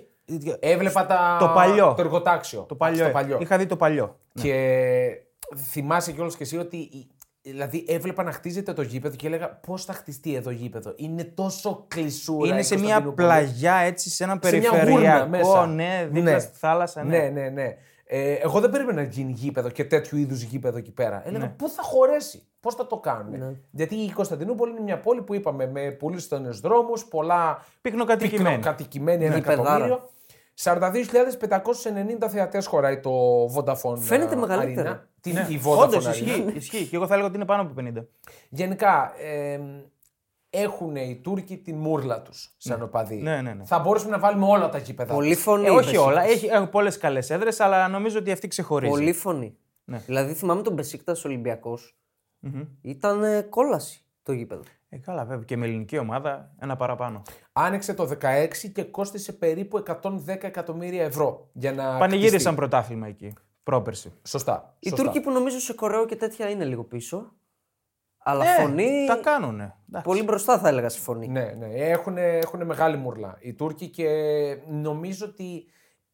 ε, 0.60 0.72
έβλεπα 0.72 1.06
τα... 1.06 1.36
Το 1.40 1.48
παλιό. 1.54 1.94
το 1.96 2.02
εργοτάξιο. 2.02 2.62
το 2.68 2.74
παλιό, 2.74 3.04
Στο 3.04 3.12
παλιό. 3.12 3.38
Είχα 3.40 3.58
δει 3.58 3.66
το 3.66 3.76
παλιό. 3.76 4.18
Και 4.34 4.54
θυμάσαι 5.56 6.12
κιόλας 6.12 6.36
και 6.36 6.42
εσύ 6.42 6.56
ότι. 6.58 6.76
η- 6.76 7.10
Δηλαδή 7.42 7.84
έβλεπα 7.88 8.22
να 8.22 8.32
χτίζεται 8.32 8.72
το 8.72 8.82
γήπεδο 8.82 9.16
και 9.16 9.26
έλεγα 9.26 9.48
πώς 9.66 9.84
θα 9.84 9.92
χτιστεί 9.92 10.34
εδώ 10.34 10.50
γήπεδο; 10.50 10.92
Είναι 10.96 11.24
τόσο 11.24 11.84
κλεισούρα. 11.88 12.48
Είναι 12.48 12.58
η 12.58 12.62
σε 12.62 12.74
μια 12.74 12.82
Κωνσταντινούπολη. 13.00 13.26
πλαγιά 13.26 13.74
έτσι, 13.74 14.10
σε 14.10 14.24
ένα 14.24 14.38
Σε 14.42 14.56
μια 14.56 14.68
γούρνα 14.68 14.84
περιφερειακό. 14.84 15.28
μέσα. 15.28 15.66
Ναι, 15.66 16.08
δίπλα 16.10 16.32
Ναι. 16.32 16.38
στη 16.38 16.56
θάλασσα. 16.58 17.04
Ναι. 17.04 17.18
Ναι, 17.18 17.28
ναι, 17.28 17.48
ναι. 17.48 17.74
Ε, 18.04 18.32
εγώ 18.32 18.60
δεν 18.60 18.70
περίμενα 18.70 19.00
να 19.02 19.08
γίνει 19.08 19.32
γήπεδο 19.32 19.68
και 19.68 19.84
τέτοιου 19.84 20.18
είδους 20.18 20.42
γήπεδο 20.42 20.78
εκεί 20.78 20.90
πέρα. 20.92 21.22
Έλεγα 21.26 21.44
Ναι. 21.44 21.50
πού 21.56 21.68
θα 21.68 21.82
χωρέσει, 21.82 22.42
πώς 22.60 22.74
θα 22.74 22.86
το 22.86 22.96
κάνουν; 22.98 23.58
Γιατί 23.70 23.94
η 23.94 24.10
Κωνσταντινούπολη 24.12 24.70
είναι 24.70 24.80
μια 24.80 25.00
πόλη 25.00 25.22
που 25.22 25.34
είπαμε 25.34 25.66
με 25.66 25.90
πολύ 25.90 26.18
στενούς 26.20 26.60
δρόμους, 26.60 27.04
πολλά 27.04 27.64
Πυκνοκατοικημένη. 27.80 28.56
πυκνοκατοικημένη, 28.56 29.24
ένα 29.24 29.34
Γηπεδάρα. 29.36 29.62
εκατομμύριο. 29.62 30.08
42.590 30.60 32.28
θεατές 32.28 32.66
χωράει 32.66 33.00
το 33.00 33.10
Vodafone 33.54 33.96
Φαίνεται 33.98 34.34
ε, 34.34 34.36
μεγαλύτερο. 34.36 34.90
Arena. 34.92 35.00
Τι 35.20 35.32
Ναι. 35.32 35.46
η 35.50 35.60
Vodafone 35.64 35.78
Όντως, 35.78 36.06
Arena. 36.06 36.10
ισχύει, 36.10 36.44
ισχύει. 36.54 36.86
Και 36.86 36.96
εγώ 36.96 37.06
θα 37.06 37.12
έλεγα 37.12 37.28
ότι 37.28 37.36
είναι 37.36 37.44
πάνω 37.46 37.62
από 37.62 37.74
50. 37.80 38.06
Γενικά, 38.48 39.12
ε, 39.22 39.60
έχουν 40.50 40.96
οι 40.96 41.20
Τούρκοι 41.22 41.56
την 41.56 41.76
μούρλα 41.76 42.22
τους 42.22 42.54
σαν 42.56 42.82
οπαδοί. 42.82 43.16
Ναι, 43.16 43.40
ναι, 43.40 43.52
ναι. 43.52 43.64
Θα 43.64 43.78
μπορούσαμε 43.78 44.10
να 44.10 44.18
βάλουμε 44.18 44.46
όλα 44.46 44.68
τα 44.68 44.78
γήπεδα. 44.78 45.14
Πολύ 45.14 45.34
τους. 45.34 45.42
φωνή. 45.42 45.66
Ε, 45.66 45.70
όχι 45.70 45.76
Μπεσίκτας. 45.78 46.06
όλα. 46.06 46.22
Έχει, 46.24 46.46
έχουν 46.46 46.68
πολλές 46.70 46.98
καλές 46.98 47.30
έδρες, 47.30 47.60
αλλά 47.60 47.88
νομίζω 47.88 48.18
ότι 48.18 48.30
αυτή 48.30 48.48
ξεχωρίζει. 48.48 48.90
Πολύ 48.92 49.12
φωνή. 49.12 49.56
Ναι. 49.84 49.98
Δηλαδή 50.06 50.32
θυμάμαι 50.34 50.62
τον 50.62 50.72
Μπεσίκτα 50.72 51.14
Ολυμπιακός. 52.42 52.72
Ήταν 52.82 53.22
ε, 53.24 53.42
κόλαση 53.42 54.04
το 54.22 54.32
γήπεδο. 54.32 54.62
Ε, 54.88 54.98
καλά, 54.98 55.24
βέβαια. 55.24 55.44
Και 55.44 55.56
με 55.56 55.66
ελληνική 55.66 55.98
ομάδα 55.98 56.54
ένα 56.58 56.76
παραπάνω. 56.76 57.22
Άνοιξε 57.52 57.94
το 57.94 58.10
16 58.20 58.48
και 58.74 58.82
κόστησε 58.82 59.32
περίπου 59.32 59.82
110 60.02 60.18
εκατομμύρια 60.26 61.04
ευρώ 61.04 61.48
για 61.52 61.72
να. 61.72 61.98
Πανηγύρισαν 61.98 62.38
χτιστεί. 62.38 62.54
πρωτάθλημα 62.54 63.06
εκεί. 63.06 63.32
Πρόπερση. 63.62 64.12
Σωστά. 64.26 64.76
Οι 64.78 64.88
σωστά. 64.88 65.04
Τούρκοι 65.04 65.20
που 65.20 65.30
νομίζω 65.30 65.58
σε 65.60 65.72
Κορέο 65.74 66.06
και 66.06 66.16
τέτοια 66.16 66.50
είναι 66.50 66.64
λίγο 66.64 66.84
πίσω. 66.84 67.32
Αλλά 68.18 68.44
Ε, 68.44 68.60
φωνή. 68.60 69.06
Τα 69.06 69.16
κάνουνε. 69.16 69.74
Εντάξει. 69.88 70.08
Πολύ 70.08 70.22
μπροστά 70.22 70.58
θα 70.58 70.68
έλεγα 70.68 70.88
στη 70.88 71.00
φωνή. 71.00 71.28
Ναι, 71.28 71.44
ναι. 71.58 71.66
Έχουν, 71.66 72.16
έχουν 72.16 72.66
μεγάλη 72.66 72.96
μουρλά 72.96 73.36
οι 73.40 73.54
Τούρκοι 73.54 73.88
και 73.88 74.08
νομίζω 74.66 75.26
ότι 75.26 75.64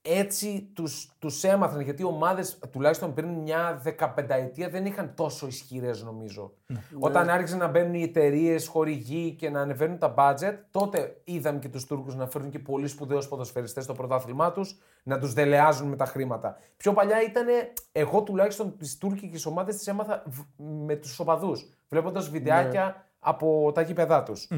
έτσι 0.07 0.71
τους, 0.75 1.11
τους 1.19 1.45
έμαθαν 1.45 1.81
γιατί 1.81 2.03
οι 2.03 2.05
ομάδες 2.05 2.59
τουλάχιστον 2.73 3.15
πριν 3.15 3.29
μια 3.29 3.81
δεκαπενταετία 3.83 4.69
δεν 4.69 4.87
είχαν 4.87 5.13
τόσο 5.15 5.47
ισχυρές 5.47 6.03
νομίζω. 6.03 6.53
Όταν 6.99 7.29
άρχισαν 7.31 7.59
να 7.59 7.69
μπαίνουν 7.69 7.95
οι 7.95 8.03
εταιρείες, 8.03 8.67
χορηγοί 8.67 9.33
και 9.33 9.51
να 9.51 9.61
ανεβαίνουν 9.61 9.99
τα 9.99 10.15
budget, 10.17 10.55
τότε 10.71 11.21
είδαμε 11.25 11.59
και 11.59 11.69
τους 11.69 11.85
Τούρκους 11.85 12.15
να 12.15 12.27
φέρνουν 12.27 12.51
και 12.51 12.59
πολύ 12.59 12.87
σπουδαίους 12.89 13.29
ποδοσφαιριστές 13.29 13.85
στο 13.85 13.93
πρωτάθλημά 13.93 14.53
τους, 14.53 14.79
να 15.03 15.19
τους 15.19 15.33
δελεάζουν 15.33 15.89
με 15.89 15.97
τα 15.97 16.05
χρήματα. 16.05 16.57
Πιο 16.77 16.93
παλιά 16.93 17.23
ήταν, 17.23 17.47
εγώ 17.93 18.23
τουλάχιστον 18.23 18.77
τις 18.77 18.99
τουρκικές 18.99 19.47
ομάδες 19.47 19.77
τις 19.77 19.87
έμαθα 19.87 20.23
β- 20.27 20.63
με 20.87 20.97
τους 20.97 21.19
οπαδούς, 21.19 21.69
βλέποντας 21.89 22.29
βιντεάκια 22.29 23.07
από 23.19 23.73
τα 23.75 23.81
γήπεδά 23.83 24.23
τους. 24.23 24.49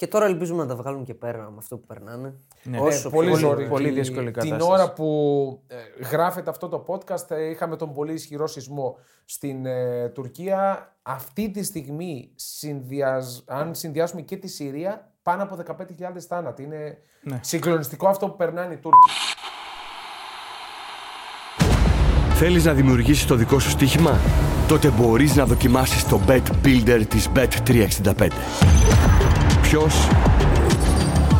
Και 0.00 0.06
τώρα 0.06 0.26
ελπίζουμε 0.26 0.62
να 0.62 0.68
τα 0.68 0.76
βγάλουν 0.76 1.04
και 1.04 1.14
πέρα 1.14 1.38
με 1.50 1.54
αυτό 1.58 1.76
που 1.76 1.86
περνάνε. 1.86 2.34
Ναι. 2.62 2.78
Όσο 2.80 3.08
Ε, 3.08 3.10
πολύ 3.10 3.26
πιο- 3.28 3.36
ζόρικη. 3.38 3.68
πολύ 3.68 3.90
δύσκολη 3.90 4.24
Την 4.24 4.32
κατάσταση. 4.34 4.70
ώρα 4.72 4.92
που 4.92 5.06
ε, 5.66 6.06
γράφεται 6.10 6.50
αυτό 6.50 6.68
το 6.68 6.84
podcast 6.88 7.30
ε, 7.30 7.44
είχαμε 7.50 7.76
τον 7.76 7.92
πολύ 7.94 8.12
ισχυρό 8.12 8.46
σεισμό 8.46 8.96
στην 9.24 9.66
ε, 9.66 10.08
Τουρκία. 10.08 10.92
Αυτή 11.02 11.50
τη 11.50 11.62
στιγμή, 11.62 12.30
συνδυαζ... 12.34 13.38
αν 13.46 13.74
συνδυάσουμε 13.74 14.20
και 14.22 14.36
τη 14.36 14.48
Συρία, 14.48 15.12
πάνω 15.22 15.42
από 15.42 15.56
15.000 15.66 16.18
θάνατοι. 16.28 16.62
Είναι 16.62 16.98
Ναι. 17.22 17.38
συγκλονιστικό 17.42 18.08
αυτό 18.08 18.28
που 18.28 18.36
περνάνε 18.36 18.72
οι 18.74 18.76
Τούρκοι. 18.76 19.10
Θέλεις 22.34 22.64
να 22.64 22.72
δημιουργήσεις 22.72 23.26
το 23.26 23.34
δικό 23.34 23.58
σου 23.58 23.70
στοίχημα; 23.70 24.18
Τότε 24.68 24.88
μπορείς 24.90 25.34
να 25.36 25.44
δοκιμάσεις 25.46 26.04
το 26.08 26.20
Bet 26.28 26.42
Builder 26.64 27.02
της 27.08 27.28
Bet365. 27.34 28.28
Ποιος, 29.70 30.08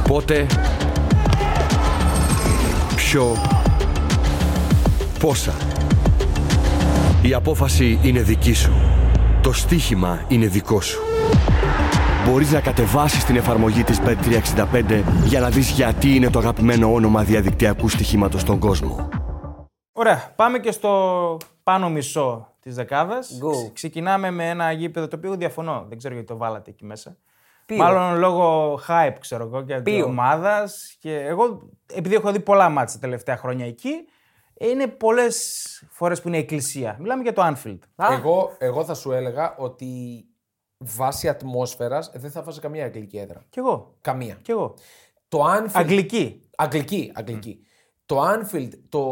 πότε, 0.08 0.46
ποιο, 2.96 3.36
πόσα. 5.18 5.52
Η 7.22 7.34
απόφαση 7.34 7.98
είναι 8.02 8.22
δική 8.22 8.52
σου. 8.52 8.72
Το 9.42 9.52
στοίχημα 9.52 10.24
είναι 10.28 10.46
δικό 10.46 10.80
σου. 10.80 11.00
Μπορείς 12.26 12.52
να 12.52 12.60
κατεβάσεις 12.60 13.24
την 13.24 13.36
εφαρμογή 13.36 13.82
της 13.82 14.00
Bet365 14.00 15.02
για 15.24 15.40
να 15.40 15.48
δεις 15.48 15.70
γιατί 15.70 16.14
είναι 16.14 16.30
το 16.30 16.38
αγαπημένο 16.38 16.92
όνομα 16.92 17.22
διαδικτυακού 17.22 17.88
στοιχήματος 17.88 18.40
στον 18.40 18.58
κόσμο. 18.58 19.08
Ωραία, 19.92 20.32
πάμε 20.36 20.58
και 20.58 20.70
στο 20.70 21.36
πάνω 21.62 21.90
μισό 21.90 22.54
της 22.60 22.74
δεκάδας. 22.74 23.38
Go. 23.42 23.70
Ξεκινάμε 23.72 24.30
με 24.30 24.48
ένα 24.48 24.72
γήπεδο 24.72 25.08
το 25.08 25.16
οποίο 25.16 25.36
διαφωνώ. 25.36 25.84
Δεν 25.88 25.98
ξέρω 25.98 26.14
γιατί 26.14 26.28
το 26.28 26.36
βάλατε 26.36 26.70
εκεί 26.70 26.84
μέσα. 26.84 27.16
Ποιο; 27.74 27.84
Μάλλον 27.84 28.18
λόγω 28.18 28.74
hype, 28.88 29.16
ξέρω 29.20 29.44
εγώ, 29.44 29.64
και 29.64 29.74
τη 29.74 29.82
Ποιο; 29.82 30.04
ομάδας. 30.04 30.96
Και 31.00 31.16
εγώ, 31.18 31.70
επειδή 31.94 32.14
έχω 32.14 32.32
δει 32.32 32.40
πολλά 32.40 32.68
μάτια 32.68 32.94
τα 32.94 33.00
τελευταία 33.00 33.36
χρόνια 33.36 33.66
εκεί, 33.66 33.92
είναι 34.54 34.86
πολλές 34.86 35.64
φορές 35.90 36.20
που 36.20 36.28
είναι 36.28 36.36
εκκλησία. 36.38 36.96
Μιλάμε 37.00 37.22
για 37.22 37.32
το 37.32 37.42
Anfield. 37.44 37.78
Α, 37.96 38.12
Εγώ, 38.12 38.52
εγώ 38.58 38.84
θα 38.84 38.94
σου 38.94 39.12
έλεγα 39.12 39.54
ότι 39.56 39.86
βάσει 40.78 41.28
ατμόσφαιρας 41.28 42.10
δεν 42.14 42.30
θα 42.30 42.42
βάζω 42.42 42.60
καμία 42.60 42.84
αγγλική 42.84 43.18
έδρα. 43.18 43.44
Κι 43.48 43.58
εγώ. 43.58 43.96
Καμία. 44.00 44.38
Κι 44.42 44.50
εγώ. 44.50 44.74
Το 45.28 45.44
Anfield. 45.44 45.70
Αγγλική. 45.72 46.48
Αγγλική, 46.56 47.12
αγγλική. 47.14 47.64
Το 48.06 48.22
Anfield 48.30 48.70
το 48.88 49.04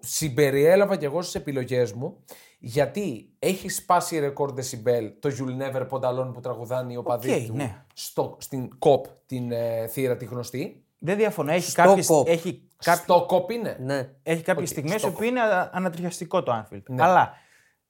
συμπεριέλαβα 0.00 0.96
κι 0.96 1.04
εγώ 1.04 1.22
στις 1.22 1.34
επιλογές 1.34 1.92
μου 1.92 2.24
γιατί 2.66 3.34
έχει 3.38 3.68
σπάσει 3.68 4.18
ρεκόρ 4.18 4.52
δεσιμπέλ 4.52 5.12
το 5.20 5.30
You'll 5.38 5.62
Never 5.62 5.88
Walk 5.88 6.00
Alone 6.00 6.30
που 6.32 6.40
τραγουδάνε 6.40 6.92
οι 6.92 6.96
οπαδοί 6.96 7.32
Οκ, 7.34 7.46
του 7.46 7.54
ναι. 7.54 7.84
στο, 7.94 8.36
στην 8.40 8.68
Kop, 8.78 9.00
την 9.26 9.52
ε, 9.52 9.86
θύρα 9.86 10.16
τη 10.16 10.24
γνωστή; 10.24 10.84
Δεν 10.98 11.16
διαφωνώ. 11.16 11.52
Έχει 11.52 11.70
Στο 11.70 11.82
κάποιες, 11.82 12.06
Kop. 12.06 12.28
έχει, 12.28 12.68
κάποι- 12.84 13.02
Στο 13.02 13.26
Kop 13.30 13.50
είναι. 13.52 13.76
ναι. 13.80 14.08
έχει 14.22 14.42
κάποιες 14.42 14.70
Οκ, 14.70 14.76
στιγμές 14.76 15.00
στο 15.00 15.08
όπου 15.08 15.22
είναι 15.22 15.40
α- 15.40 15.70
ανατριχιαστικό 15.72 16.42
το 16.42 16.52
Anfield. 16.70 16.82
Αλλά 16.98 17.32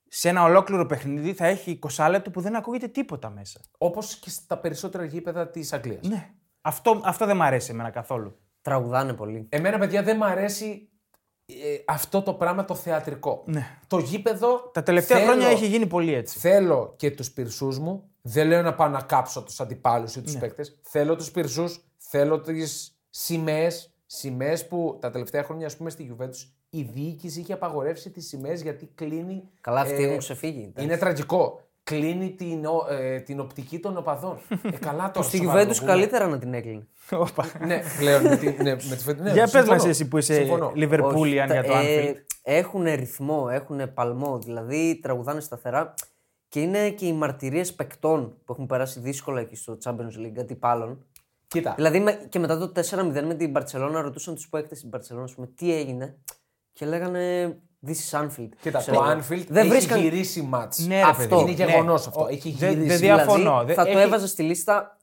σε 0.09 0.29
ένα 0.29 0.43
ολόκληρο 0.43 0.87
παιχνίδι 0.87 1.33
θα 1.33 1.47
έχει 1.47 1.79
20 1.97 2.07
λεπτό 2.11 2.31
που 2.31 2.41
δεν 2.41 2.57
ακούγεται 2.57 2.89
τίποτα 2.89 3.31
μέσα. 3.31 3.61
Όπως 3.79 4.17
και 4.17 4.31
στα 4.31 4.59
περισσότερα 4.59 5.05
γήπεδα 5.05 5.49
της 5.49 5.73
Αγγλίας. 5.73 6.09
Ναι. 6.09 6.29
Αυτό, 6.61 7.01
αυτό 7.05 7.27
δεν 7.27 7.37
μ' 7.37 7.43
αρέσει 7.43 7.71
εμένα 7.71 7.91
καθόλου. 7.91 8.39
Τραγουδάνε 8.63 9.13
πολύ. 9.13 9.47
Εμένα, 9.49 9.79
παιδιά, 9.79 10.03
δεν 10.03 10.17
μ' 10.17 10.23
αρέσει 10.25 10.89
ε, 11.47 11.55
αυτό 11.87 12.23
το 12.23 12.35
πράγμα 12.35 12.65
το 12.65 12.75
θεατρικό. 12.75 13.43
Ναι. 13.47 13.79
Το 13.87 13.99
γήπεδο. 13.99 14.71
Τα 14.75 14.83
τελευταία 14.83 15.19
θέλω- 15.19 15.31
χρόνια 15.31 15.49
έχει 15.49 15.67
γίνει 15.67 15.87
πολύ 15.87 16.15
έτσι. 16.15 16.39
Θέλω 16.39 16.95
και 16.97 17.11
τους 17.11 17.31
πυρσούς 17.31 17.79
μου. 17.79 18.11
Δεν 18.23 18.47
λέω 18.47 18.63
να 18.63 18.75
πάω 18.75 18.89
να 18.89 19.01
κάψω 19.03 19.43
τους 19.43 19.61
αντιπάλους 19.61 20.17
ή 20.17 20.21
τους 20.23 20.35
Ναι. 20.35 20.41
παίκτες. 20.41 20.79
Θέλω 20.83 21.17
τους 21.17 21.31
πυρσούς, 21.31 21.81
θέλω 21.99 22.41
τις 22.41 22.97
σημαίες. 23.11 23.91
Σημαίες 24.07 24.67
που 24.69 24.99
τα 25.01 25.11
τελευταία 25.11 25.43
χρόνια, 25.45 25.67
ας 25.67 25.77
πούμε, 25.77 25.91
στη 25.91 26.17
Juventus 26.19 26.49
η 26.71 26.83
διοίκηση 26.83 27.41
είχε 27.41 27.53
απαγορεύσει 27.53 28.11
τις 28.11 28.27
σημαίες 28.29 28.63
γιατί 28.63 28.91
κλείνει. 28.95 29.43
Καλά, 29.61 29.81
αυτοί 29.81 30.03
ε, 30.03 30.07
έχουν 30.07 30.19
ξεφύγει. 30.19 30.73
Είναι 30.79 30.97
τραγικό. 30.97 31.61
Κλείνει 31.91 32.31
την, 32.31 32.65
ο- 32.67 32.87
ε, 32.91 33.21
την 33.21 33.41
οπτική 33.41 33.79
των 33.79 33.97
οπαδών. 33.97 34.39
ε, 34.63 34.71
καλά 34.87 35.11
τώρα. 35.11 35.27
Στη 35.27 35.37
σοβαρά 35.37 35.65
το 35.67 35.71
Juventus 35.71 35.77
πούμε. 35.79 35.91
καλύτερα 35.91 36.27
να 36.27 36.39
την 36.39 36.55
έκλεινε. 36.55 36.87
Όπα. 37.11 37.45
Ναι, 37.67 37.83
πλέον 37.99 38.23
με 38.23 38.37
τη, 38.37 38.47
ναι, 38.63 38.71
με 38.71 38.77
τη 38.97 39.03
φετινή. 39.05 39.25
ναι, 39.27 39.33
Για 39.33 39.43
πες 39.43 39.51
συμφωνώ. 39.51 39.73
μας 39.77 39.85
εσύ 39.87 40.09
που 40.09 40.19
είσαι 40.19 40.35
Συμφωνώ. 40.35 40.73
Λιβερπούλιαν 40.75 41.51
για 41.51 41.65
το 41.65 41.73
Anfield. 41.75 42.15
Έχουν 42.43 42.85
ρυθμό, 42.85 43.49
έχουν 43.51 43.93
παλμό. 43.95 44.39
Δηλαδή 44.39 44.99
τραγουδάνε 45.03 45.41
σταθερά. 45.41 45.95
Και 46.49 46.61
είναι 46.61 46.91
και 46.91 47.07
οι 47.07 47.13
μαρτυρίες 47.13 47.75
παικτών 47.75 48.37
που 48.45 48.53
έχουν 48.53 48.67
περάσει 48.67 49.01
δύσκολα 49.01 49.41
εκεί 49.41 49.57
στο 49.57 49.79
Champions 49.85 50.19
League 50.27 50.39
αντιπάλων. 50.39 51.05
Κοίτα. 51.49 51.73
Δηλαδή 51.77 52.01
με- 52.01 52.27
και 52.29 52.39
μετά 52.39 52.59
το 52.59 52.73
4-0 52.75 53.23
με 53.27 53.35
την 53.35 53.53
Barcelona 53.57 54.01
ρωτούσαν 54.03 54.35
τους 54.35 54.49
παίκτε 54.49 54.75
στην 54.75 54.91
Barcelona 54.93 55.23
ας 55.23 55.35
πούμε, 55.35 55.47
τι 55.47 55.75
έγινε. 55.75 56.17
Και 56.73 56.87
λέγανε 56.87 57.57
This 57.87 57.91
is 57.91 58.21
Anfield. 58.21 58.49
Κοίτα, 58.61 58.79
Ξέρω 58.79 58.97
το 58.97 59.05
εγώ. 59.11 59.19
Anfield 59.21 59.45
δεν 59.49 59.57
έχει 59.63 59.69
βρίσκαν... 59.69 60.01
γυρίσει 60.01 60.43
μάτς. 60.43 60.79
Ναι, 60.87 60.95
ρε 60.97 61.01
Αυτό. 61.03 61.37
παιδί. 61.37 61.53
Είναι 61.53 61.65
ναι. 61.65 61.71
γεγονός 61.71 62.07
αυτό. 62.07 62.21
Ο- 62.23 62.27
Έχει 62.31 62.51
δεν- 62.51 62.69
γυρίσει. 62.73 62.89
Δεν 62.89 62.99
διαφωνώ. 62.99 63.37
Δηλαδή, 63.43 63.67
Δεν- 63.67 63.75
θα 63.75 63.83
το 63.85 63.91
έχει- 63.91 64.01
έβαζα 64.01 64.27
στη 64.27 64.43
λίστα 64.43 64.97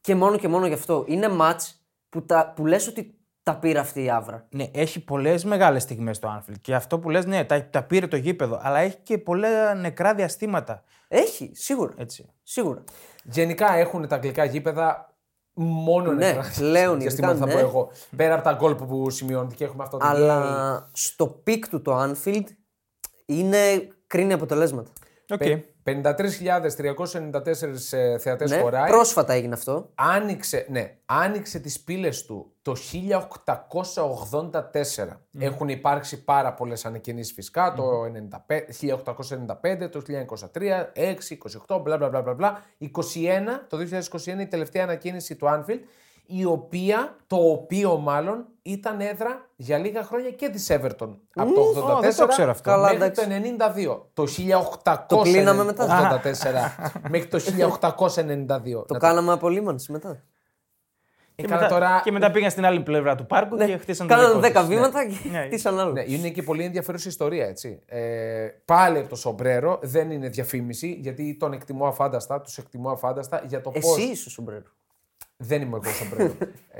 και 0.00 0.14
μόνο 0.14 0.36
και 0.36 0.48
μόνο 0.48 0.66
γι' 0.66 0.72
αυτό. 0.74 1.04
Είναι 1.08 1.28
μάτς 1.28 1.84
που, 2.08 2.24
τα, 2.24 2.52
που 2.56 2.66
λες 2.66 2.86
ότι 2.88 3.14
τα 3.42 3.56
πήρε 3.56 3.78
αυτή 3.78 4.02
η 4.04 4.10
άβρα. 4.10 4.46
Ναι, 4.50 4.66
έχει 4.74 5.00
πολλές 5.04 5.44
μεγάλες 5.44 5.82
στιγμές 5.82 6.18
το 6.18 6.28
Anfield. 6.38 6.54
Και 6.60 6.74
αυτό 6.74 6.98
που 6.98 7.10
λες, 7.10 7.24
ναι, 7.26 7.44
τα, 7.44 7.64
τα 7.70 7.82
πήρε 7.82 8.06
το 8.06 8.16
γήπεδο. 8.16 8.58
Αλλά 8.62 8.78
έχει 8.78 8.96
και 9.02 9.18
πολλά 9.18 9.74
νεκρά 9.74 10.14
διαστήματα. 10.14 10.82
Έχει, 11.08 11.50
σίγουρα. 11.54 11.92
Έτσι. 11.96 12.28
Σίγουρα. 12.42 12.84
Γενικά 13.24 13.74
έχουν 13.74 14.08
τα 14.08 14.14
αγγλικά 14.14 14.44
γήπεδα 14.44 15.09
μόνο 15.54 16.12
Ναι, 16.12 16.26
νεκρά 16.26 16.52
πλέον 16.56 17.00
διαστήματα, 17.00 17.34
ειδικά, 17.34 17.48
θα 17.48 17.54
ναι. 17.54 17.62
πω 17.62 17.68
εγώ. 17.68 17.90
Πέρα 18.16 18.34
από 18.34 18.42
τα 18.42 18.52
γκολ 18.52 18.74
που, 18.74 18.86
που 18.86 19.10
σημειώνεται 19.10 19.54
και 19.54 19.64
έχουμε 19.64 19.82
αυτό 19.82 19.96
το 19.96 20.06
Αλλά 20.06 20.88
στο 20.92 21.26
peak 21.26 21.68
του 21.68 21.82
το 21.82 22.02
Anfield 22.02 22.44
είναι 23.26 23.88
κρίνει 24.06 24.32
αποτελέσματα. 24.32 24.90
Οκ. 25.28 25.42
Πε- 25.82 26.00
53.394 26.04 27.90
ε, 27.90 28.18
θεατές 28.18 28.50
Ναι, 28.50 28.60
χωράει. 28.60 28.90
πρόσφατα 28.90 29.32
έγινε 29.32 29.54
αυτό. 29.54 29.90
Άνοιξε, 29.94 30.66
ναι, 30.68 30.96
άνοιξε 31.06 31.58
τις 31.58 31.80
πύλες 31.80 32.24
του 32.24 32.52
το 32.62 32.76
1884. 32.76 35.20
Έχουν 35.38 35.68
υπάρξει 35.68 36.24
πάρα 36.24 36.54
πολλές 36.54 36.84
ανακαινήσεις 36.84 37.32
φυσικά, 37.32 37.72
το 37.76 38.04
95, 38.46 38.70
1895, 38.70 39.88
το 39.90 40.00
1923, 40.00 40.90
6, 40.94 41.36
28, 41.68 41.80
μπλα 41.82 41.96
μπλα 41.96 42.08
μπλα 42.08 42.20
μπλα 42.22 42.34
μπλα. 42.34 42.62
21, 42.78 42.88
το 43.68 43.76
2021 43.76 44.40
η 44.40 44.46
τελευταία 44.46 44.82
ανακαίνιση 44.82 45.36
του 45.36 45.46
Anfield, 45.48 45.80
η 46.30 46.44
οποία, 46.44 47.16
το 47.26 47.36
οποίο 47.36 47.98
μάλλον 47.98 48.44
ήταν 48.62 49.00
έδρα 49.00 49.48
για 49.56 49.78
λίγα 49.78 50.02
χρόνια 50.02 50.30
και 50.30 50.48
της 50.48 50.66
Everton. 50.70 51.16
Από 51.34 51.54
το 51.54 51.62
84 51.76 51.96
Ω, 51.96 52.00
δεν 52.00 52.16
το 52.16 52.26
ξέρω 52.26 52.50
αυτό. 52.50 52.70
Καλά, 52.70 52.82
μέχρι 52.82 52.96
εντάξει. 52.96 53.28
το 53.28 53.64
92. 53.86 54.00
Το 54.14 54.24
1884 54.82 54.96
Το 55.08 55.18
κλείναμε 55.20 55.64
μετά. 55.64 56.20
μέχρι 57.10 57.28
το 57.28 57.38
1892. 57.38 58.46
Το 58.72 58.84
Να 58.88 58.98
κάναμε 58.98 59.32
απολύμανση 59.32 59.92
μετά. 59.92 60.22
Ε, 61.34 61.42
Και, 61.42 61.48
καλά, 61.48 61.60
μετά, 61.62 61.74
τώρα... 61.74 62.00
και 62.04 62.12
μετά 62.12 62.30
πήγαν 62.30 62.50
στην 62.50 62.64
άλλη 62.64 62.80
πλευρά 62.80 63.14
του 63.14 63.26
πάρκου 63.26 63.56
και 63.56 63.76
χτίσαν 63.76 64.06
το 64.08 64.14
Κάνανε 64.14 64.48
δικό 64.48 64.60
10 64.60 64.62
τους. 64.62 64.68
βήματα 64.74 65.06
και 65.06 65.14
Ναι. 65.30 65.44
χτίσαν 65.44 65.78
άλλο. 65.80 65.92
Ναι, 65.92 66.04
είναι 66.06 66.28
και 66.28 66.42
πολύ 66.42 66.64
ενδιαφέρουσα 66.64 67.08
ιστορία, 67.08 67.46
έτσι. 67.46 67.82
Ε, 67.86 68.46
πάλι 68.64 68.98
από 68.98 69.08
το 69.08 69.16
σομπρέρο, 69.16 69.78
δεν 69.82 70.10
είναι 70.10 70.28
διαφήμιση, 70.28 70.98
γιατί 71.00 71.36
τον 71.40 71.52
εκτιμώ 71.52 71.86
αφάνταστα, 71.86 72.40
τους 72.40 72.58
εκτιμώ 72.58 72.90
αφάνταστα 72.90 73.42
για 73.46 73.60
το 73.60 73.70
πώς... 73.70 73.96
Εσύ 73.98 74.08
είσαι 74.10 74.30
σομπρέρο. 74.30 74.62
Δεν 75.42 75.62
είμαι 75.62 75.78
εγώ 75.84 75.92
σομπρέρο. 75.92 76.32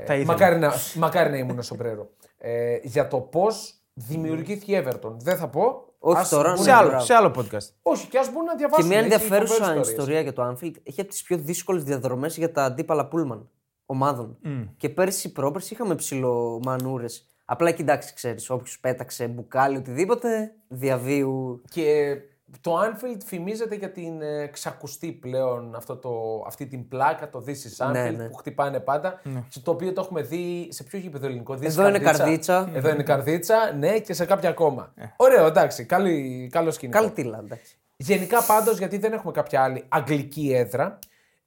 Θα 0.05 0.13
ε, 0.13 0.15
ήθελα. 0.15 0.25
μακάρι, 0.25 0.59
να, 0.59 0.73
μακάρι 0.95 1.29
να 1.29 1.37
ήμουν 1.37 1.63
σομπρέρο. 1.63 2.09
Ε, 2.37 2.77
για 2.83 3.07
το 3.07 3.17
πώς 3.19 3.73
δημιουργήθηκε 3.93 4.75
η 4.77 4.83
Everton. 4.85 5.11
Δεν 5.17 5.37
θα 5.37 5.47
πω. 5.47 5.85
Όχι 5.99 6.19
Ας 6.19 6.29
τώρα, 6.29 6.49
μπουν- 6.49 6.57
ναι. 6.57 6.63
Σε 6.63 6.71
άλλο, 6.71 6.87
μπράβο. 6.89 7.03
σε 7.05 7.13
άλλο 7.13 7.31
podcast. 7.37 7.67
Όχι, 7.81 8.07
και 8.07 8.17
ας 8.17 8.31
μπουν 8.31 8.43
να 8.43 8.51
Και 8.51 8.57
διαβάσουν. 8.57 8.87
μια 8.87 8.97
έχει 8.97 9.03
ενδιαφέρουσα 9.11 9.53
φοβερές 9.53 9.69
ιστορίες. 9.87 9.89
ιστορία 9.91 10.21
για 10.21 10.33
το 10.33 10.47
Anfield 10.49 10.75
έχει 10.83 11.01
από 11.01 11.09
τις 11.09 11.23
πιο 11.23 11.37
δύσκολες 11.37 11.83
διαδρομές 11.83 12.37
για 12.37 12.51
τα 12.51 12.63
αντίπαλα 12.63 13.07
πούλμαν 13.07 13.49
ομάδων. 13.85 14.37
Και 14.77 14.89
πέρσι 14.89 15.31
πρόπερσι 15.31 15.73
είχαμε 15.73 15.95
ψηλό 15.95 16.59
μανούρε. 16.63 17.05
Απλά 17.45 17.71
κοιτάξει, 17.71 18.13
ξέρεις, 18.13 18.49
όποιος 18.49 18.79
πέταξε 18.79 19.27
μπουκάλι, 19.27 19.77
οτιδήποτε, 19.77 20.51
διαβίου. 20.67 21.61
Και 21.69 22.15
το 22.61 22.79
Anfield 22.79 23.19
φημίζεται 23.25 23.75
για 23.75 23.91
την 23.91 24.21
ε, 24.21 24.47
ξακουστή 24.47 25.11
πλέον 25.11 25.75
αυτό 25.75 25.95
το, 25.97 26.43
αυτή 26.47 26.67
την 26.67 26.87
πλάκα, 26.87 27.29
το 27.29 27.43
This 27.47 27.49
is 27.49 27.87
Anfield 27.87 27.91
Ναι, 27.91 28.09
ναι. 28.09 28.29
που 28.29 28.35
χτυπάνε 28.35 28.79
πάντα. 28.79 29.21
Και 29.49 29.59
το 29.63 29.71
οποίο 29.71 29.93
το 29.93 30.01
έχουμε 30.01 30.21
δει 30.21 30.67
σε 30.71 30.83
ποιο 30.83 30.99
γήπεδο 30.99 31.25
ελληνικό. 31.25 31.53
This 31.53 31.61
is 31.61 31.65
Εδώ 31.65 31.87
είναι 31.87 31.99
καρδίτσα. 31.99 32.69
Εδώ 32.73 32.89
είναι 32.89 33.03
καρδίτσα, 33.03 33.73
ναι, 33.77 33.99
και 33.99 34.13
σε 34.13 34.25
κάποια 34.25 34.49
ακόμα. 34.49 34.93
Ωραίο, 35.15 35.45
εντάξει, 35.45 35.85
καλή, 35.85 36.49
καλό 36.51 36.71
σκηνικό. 36.71 36.97
Καλή 36.99 37.11
τίλα, 37.11 37.37
εντάξει. 37.39 37.75
Γενικά 37.95 38.43
πάντως, 38.43 38.77
γιατί 38.77 38.97
δεν 38.97 39.13
έχουμε 39.13 39.31
κάποια 39.31 39.63
άλλη 39.63 39.83
αγγλική 39.89 40.51
έδρα, 40.53 40.99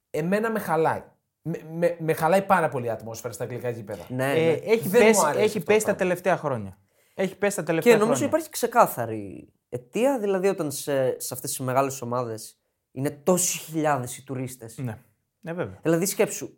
εμένα 0.09 0.51
με 0.51 0.59
χαλάει. 0.59 1.03
Με, 1.41 1.61
με, 1.77 1.95
με 1.99 2.13
χαλάει 2.13 2.41
πάρα 2.41 2.69
πολύ 2.69 2.85
η 2.85 2.89
ατμόσφαιρα 2.89 3.33
στα 3.33 3.43
αγγλικά 3.43 3.69
γήπεδα. 3.69 4.03
Ναι, 4.07 4.31
Ε, 4.31 4.45
ναι. 4.45 4.51
έχει 4.51 4.87
Δεν 4.87 5.01
μου 5.01 5.07
πέσει, 5.07 5.21
αρέσει 5.25 5.43
έχει 5.43 5.57
αυτό 5.57 5.59
πέσει 5.71 5.79
το 5.79 5.85
τα 5.85 5.95
πράγμα. 5.95 5.97
τελευταία 5.97 6.37
χρόνια. 6.37 6.77
Έχει 7.13 7.35
πέσει 7.35 7.55
τα 7.55 7.63
τελευταία 7.63 7.93
Και 7.93 7.99
νομίζω 7.99 8.15
χρόνια. 8.17 8.27
υπάρχει 8.35 8.49
ξεκάθαρη 8.49 9.49
αιτία, 9.75 10.19
δηλαδή 10.19 10.47
όταν 10.47 10.71
σε, 10.71 11.19
σε 11.19 11.33
αυτές 11.33 11.49
τις 11.49 11.59
μεγάλες 11.59 12.01
ομάδες 12.01 12.57
είναι 12.91 13.09
τόσοι 13.09 13.57
χιλιάδες 13.57 14.17
οι 14.17 14.23
τουρίστες. 14.23 14.77
Ναι. 14.77 14.97
ναι, 15.39 15.53
βέβαια. 15.53 15.79
Δηλαδή 15.81 16.05
σκέψου, 16.05 16.49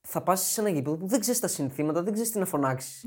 θα 0.00 0.22
πας 0.22 0.40
σε 0.42 0.60
ένα 0.60 0.70
γήπεδο 0.70 0.96
που 0.96 1.06
δεν 1.06 1.20
ξέρεις 1.20 1.40
τα 1.40 1.48
συνθήματα, 1.48 2.02
δεν 2.02 2.12
ξέρεις 2.12 2.30
τι 2.30 2.38
να 2.38 2.44
φωνάξεις. 2.46 3.04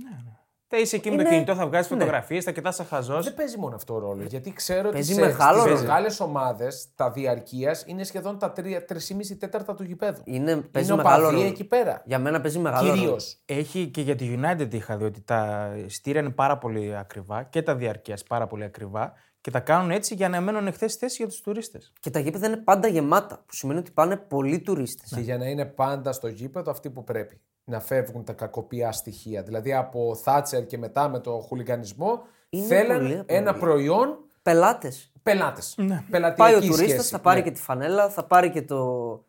Θα 0.68 0.78
είσαι 0.78 0.96
εκεί 0.96 1.10
με 1.10 1.16
το 1.16 1.22
Είναι- 1.22 1.30
κινητό, 1.32 1.56
θα 1.56 1.68
βγάζεις 1.68 1.92
ναι. 1.92 1.98
φωτογραφίες, 1.98 2.44
θα 2.44 2.52
κοιτάς 2.52 2.76
σαν 2.76 2.86
χαζός. 2.86 3.24
Δεν 3.26 3.34
παίζει 3.34 3.58
μόνο 3.58 3.76
αυτό 3.76 3.98
ρόλο. 3.98 4.24
Γιατί 4.24 4.54
ξέρω 4.54 4.90
Παίζει 4.90 5.14
ότι 5.14 5.22
σε, 5.22 5.28
μεγάλο 5.28 5.60
στις 5.60 5.72
ρόλο. 5.72 5.82
μεγάλες 5.82 6.20
ομάδες 6.20 6.88
τα 6.96 7.12
διαρκείας 7.12 7.84
είναι 7.88 8.04
σχεδόν 8.04 8.40
τα 8.40 8.54
3,5 8.56 9.36
τέταρτα 9.40 9.76
του 9.76 9.84
γηπέδου. 9.84 10.22
Είναι, 10.26 10.56
παίζει 10.58 10.92
είναι 10.92 11.04
μεγάλο 11.04 11.24
οπαδοί 11.24 11.36
ρόλο. 11.36 11.48
εκεί 11.48 11.64
πέρα. 11.64 12.02
Για 12.06 12.20
μένα 12.20 12.42
παίζει 12.42 12.60
μεγάλο 12.60 12.88
ρόλο. 12.88 13.00
Κυρίως. 13.00 13.38
Έχει 13.46 13.88
και 13.88 14.02
για 14.02 14.16
τη 14.16 14.40
United 14.40 14.74
είχα 14.74 14.98
δει 14.98 15.04
ότι 15.04 15.22
τα 15.22 15.72
στήρια 15.88 16.22
είναι 16.22 16.30
πάρα 16.30 16.58
πολύ 16.58 16.96
ακριβά 16.98 17.44
και 17.44 17.62
τα 17.62 17.76
διαρκείας 17.76 18.24
πάρα 18.24 18.48
πολύ 18.48 18.64
ακριβά 18.64 19.14
και 19.46 19.52
τα 19.52 19.60
κάνουν 19.60 19.92
έτσι 19.92 20.14
για 20.14 20.30
να 20.30 20.42
μένουν 20.42 20.68
εχθέ 20.68 20.88
θέση 20.88 21.16
για 21.18 21.28
τους 21.28 21.42
τουρίστες. 21.42 21.92
Και 22.00 22.10
τα 22.10 22.20
γήπεδα 22.20 22.48
είναι 22.48 22.58
πάντα 22.58 22.88
γεμάτα, 22.88 23.36
που 23.36 23.54
σημαίνει 23.54 23.80
ότι 23.80 23.92
πάνε 23.92 24.16
πολλοί 24.18 24.60
τουρίστες. 24.60 25.12
Και 25.16 25.22
για 25.22 25.38
να 25.38 25.46
είναι 25.46 25.66
πάντα 25.66 26.12
στο 26.12 26.28
γήπεδο 26.28 26.72
αυτοί 26.72 26.90
που 26.90 27.04
πρέπει. 27.04 27.42
Να 27.64 27.80
φεύγουν 27.80 28.24
τα 28.24 28.34
κακοπιά 28.34 28.92
στοιχεία. 28.92 29.44
Δηλαδή 29.44 29.74
από 29.74 30.16
Θάτσερ 30.16 30.66
και 30.66 30.78
μετά 30.78 31.10
με 31.10 31.20
το 31.20 31.32
χουλιγανισμό 31.32 32.22
Είναι 32.50 32.66
θέλαν 32.66 32.98
πολύ 32.98 33.24
ένα 33.26 33.50
απλό. 33.50 33.62
προϊόν 33.62 34.18
Πελάτες. 34.42 35.12
πελάτες. 35.24 35.76
Πελατειακή 36.10 36.36
Πάει 36.36 36.54
ο 36.56 36.60
τουρίστας, 36.60 36.90
σχέση. 36.90 37.10
θα 37.10 37.20
πάρει 37.20 37.40
Ναι. 37.40 37.46
και 37.46 37.52
τη 37.52 37.62
φανέλα, 37.62 38.10
θα 38.10 38.24
πάρει 38.26 38.50
και 38.50 38.62
το. 38.62 38.76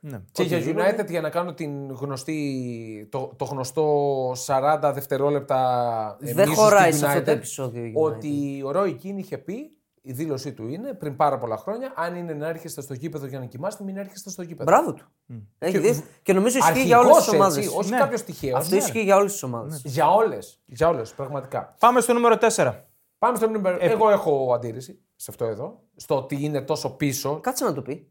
Ναι. 0.00 0.20
Και 0.33 0.42
για 0.42 0.57
οτιδήποτε. 0.57 0.96
United 1.02 1.09
για 1.11 1.20
να 1.20 1.31
κάνω 1.31 1.55
την 1.55 1.90
γνωστή, 1.92 3.09
το, 3.11 3.33
το 3.37 3.44
γνωστό 3.44 3.85
40 4.46 4.90
δευτερόλεπτα 4.94 6.18
ε, 6.20 6.33
Δεν 6.33 6.48
μίσος 6.48 6.64
χωράει 6.64 6.90
του 6.90 6.96
σε 6.96 7.07
αυτό 7.07 7.22
το 7.22 7.31
United, 7.31 7.35
επεισόδιο 7.35 7.85
η 7.85 7.92
United. 7.96 8.02
Ότι 8.02 8.62
ο 8.64 8.70
Ρόι 8.70 8.92
Κίν 8.92 9.18
είχε 9.18 9.38
πει 9.38 9.76
η 10.09 10.12
δήλωσή 10.12 10.53
του 10.53 10.69
είναι 10.69 10.92
πριν 10.95 11.16
πάρα 11.16 11.38
πολλά 11.38 11.57
χρόνια. 11.57 11.92
Αν 11.97 12.14
είναι 12.16 12.33
να 12.35 12.49
έρχεστε 12.49 12.81
στο 12.81 12.95
γήπεδο 12.95 13.27
για 13.27 13.38
να 13.38 13.45
κοιμάστε, 13.45 13.85
μην 13.85 13.97
έρχεστε 13.97 14.31
στο 14.31 14.42
γήπεδο. 14.42 14.64
Μπράβο 14.73 14.92
του. 14.95 15.05
Έχει 15.59 15.73
Και- 15.73 15.79
δει. 15.92 16.05
Και 16.23 16.33
νομίζω 16.33 16.59
ισχύει 16.59 16.83
για 16.83 16.99
όλες 16.99 17.11
Αρχηγός, 17.16 17.31
τι 17.31 17.37
ομάδες. 17.37 17.57
έτσι, 17.64 17.77
όχι 17.79 17.90
Ναι. 17.90 17.99
κάποιος 17.99 18.23
τυχαίος. 18.23 18.59
Αυτό 18.59 18.77
ισχύει 18.77 19.03
για 19.03 19.16
όλες 19.16 19.33
τις 19.33 19.42
ομάδες. 19.42 19.83
Για 19.85 20.11
όλες. 20.11 20.61
Για 20.66 20.88
όλες, 20.88 21.12
πραγματικά. 21.12 21.75
Πάμε 21.79 22.01
στο 22.01 22.12
νούμερο 22.12 22.37
4. 22.37 22.85
Πάμε 23.19 23.37
στο 23.37 23.49
νούμερο. 23.49 23.77
Εγώ 23.81 24.11
έχω 24.11 24.53
αντίρρηση 24.55 25.01
σε 25.16 25.27
αυτό 25.31 25.45
εδώ. 25.45 25.81
Στο 25.97 26.16
ότι 26.16 26.45
είναι 26.45 26.61
τόσο 26.61 26.90
πίσω. 26.97 27.40
Κάτσε 27.40 27.64
να 27.64 27.73
το 27.73 27.83
πει. 27.83 28.09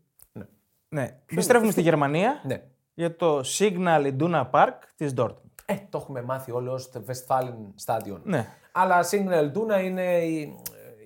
Ναι. 0.90 1.20
Επιστρέφουμε 1.32 1.72
στη 1.72 1.82
Γερμανία 1.82 2.42
Ναι. 2.44 2.64
για 2.94 3.16
το 3.16 3.40
Signal 3.60 4.14
Iduna 4.18 4.50
Park 4.52 4.74
της 4.96 5.14
Dortmund. 5.18 5.34
Ε, 5.66 5.76
το 5.90 5.98
έχουμε 5.98 6.22
μάθει 6.22 6.52
όλοι 6.52 6.68
ως 6.68 6.90
το 6.92 7.04
Westfalen 7.08 7.54
Stadion. 7.86 8.20
Ναι. 8.24 8.48
Αλλά 8.72 9.06
Signal 9.12 9.52
Iduna 9.52 9.84
είναι 9.84 10.18
η, 10.18 10.56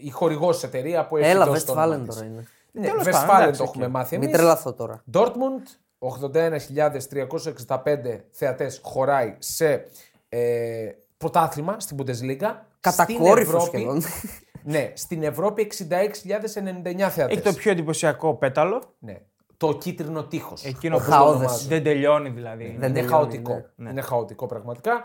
η 0.02 0.10
χορηγός 0.10 0.64
εταιρείας 0.64 1.08
που 1.08 1.18
έχει 1.18 1.30
Έλα, 1.30 1.46
δώσει 1.46 1.66
το 1.66 1.74
Westfalen 1.74 1.78
όνομα 1.78 1.98
της. 2.06 2.16
τώρα 2.16 2.28
είναι. 2.28 2.48
Ναι, 2.72 2.88
Τέλος 2.88 3.04
Westfalen 3.08 3.12
πάντων, 3.28 3.42
εντάξει, 3.42 3.60
το 3.60 3.64
έχουμε 3.68 3.86
οκ. 3.86 3.92
μάθει 3.92 4.18
Μην 4.18 4.24
εμείς. 4.28 4.38
τρελαθώ 4.38 4.74
τώρα. 4.74 5.04
Dortmund, 5.14 5.64
81.365 6.00 8.20
θεατές 8.32 8.80
χωράει 8.84 9.36
σε 9.40 9.86
ε, 10.30 10.90
πρωτάθλημα 11.18 11.80
στην 11.80 11.98
Bundesliga. 12.00 12.56
Κατακόρυφο 12.80 13.60
Στην 13.60 13.80
σχεδόν. 13.80 14.02
ναι, 14.74 14.92
στην 14.96 15.24
Ευρώπη 15.24 15.72
66.099 15.78 15.86
θεατές. 17.10 17.26
Έχει 17.28 17.42
το 17.42 17.54
πιο 17.54 17.72
εντυπωσιακό 17.72 18.34
πέταλο. 18.36 18.82
Ναι. 19.00 19.18
Το 19.58 19.74
κίτρινο 19.78 20.24
τείχος. 20.24 20.66
Εκείνο 20.66 20.96
όπως 20.96 21.08
που 21.08 21.12
το 21.14 21.18
Χαώδες. 21.18 21.40
ονομάζουν. 21.40 21.68
δεν 21.70 21.84
τελειώνει 21.84 22.30
δηλαδή. 22.30 22.64
Δεν 22.64 22.74
είναι 22.74 22.86
τελειώνει, 22.88 23.08
χαοτικό. 23.08 23.66
ναι. 23.76 23.90
Είναι 23.90 24.02
χαοτικό 24.02 24.46
πραγματικά. 24.46 25.04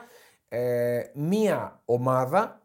Ε, 0.48 1.00
μία 1.14 1.80
ομάδα, 1.84 2.60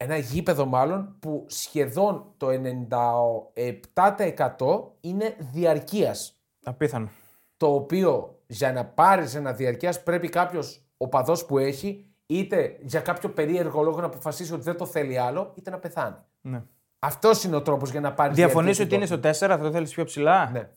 ένα 0.00 0.16
γήπεδο 0.16 0.66
μάλλον, 0.66 1.16
που 1.20 1.44
σχεδόν 1.48 2.32
το 2.36 2.48
97% 2.48 4.92
είναι 5.00 5.36
διαρκείας. 5.38 6.40
Απίθανο. 6.64 7.08
Το 7.56 7.74
οποίο 7.74 8.38
για 8.46 8.72
να 8.72 8.84
πάρεις 8.84 9.34
ένα 9.34 9.52
διαρκείας 9.52 10.02
πρέπει 10.02 10.28
κάποιος 10.28 10.82
οπαδός 10.96 11.44
που 11.44 11.58
έχει 11.58 12.06
είτε 12.26 12.76
για 12.80 13.00
κάποιο 13.00 13.30
περίεργο 13.30 13.82
λόγο 13.82 14.00
να 14.00 14.06
αποφασίσει 14.06 14.52
ότι 14.52 14.62
δεν 14.62 14.76
το 14.76 14.86
θέλει 14.86 15.18
άλλο, 15.18 15.52
είτε 15.54 15.70
να 15.70 15.78
πεθάνει. 15.78 16.16
Ναι. 16.40 16.62
Αυτός 16.98 17.44
είναι 17.44 17.56
ο 17.56 17.62
τρόπος 17.62 17.90
για 17.90 18.00
να 18.00 18.12
πάρεις. 18.12 18.36
Διαφωνείς 18.36 18.80
ότι 18.80 18.94
είναι 18.94 19.06
στο 19.06 19.16
4, 19.16 19.32
θα 19.32 19.58
το 19.58 19.70
θέλεις 19.70 19.92
πιο 19.92 20.04
ψηλά; 20.04 20.50
Ναι. 20.50 20.68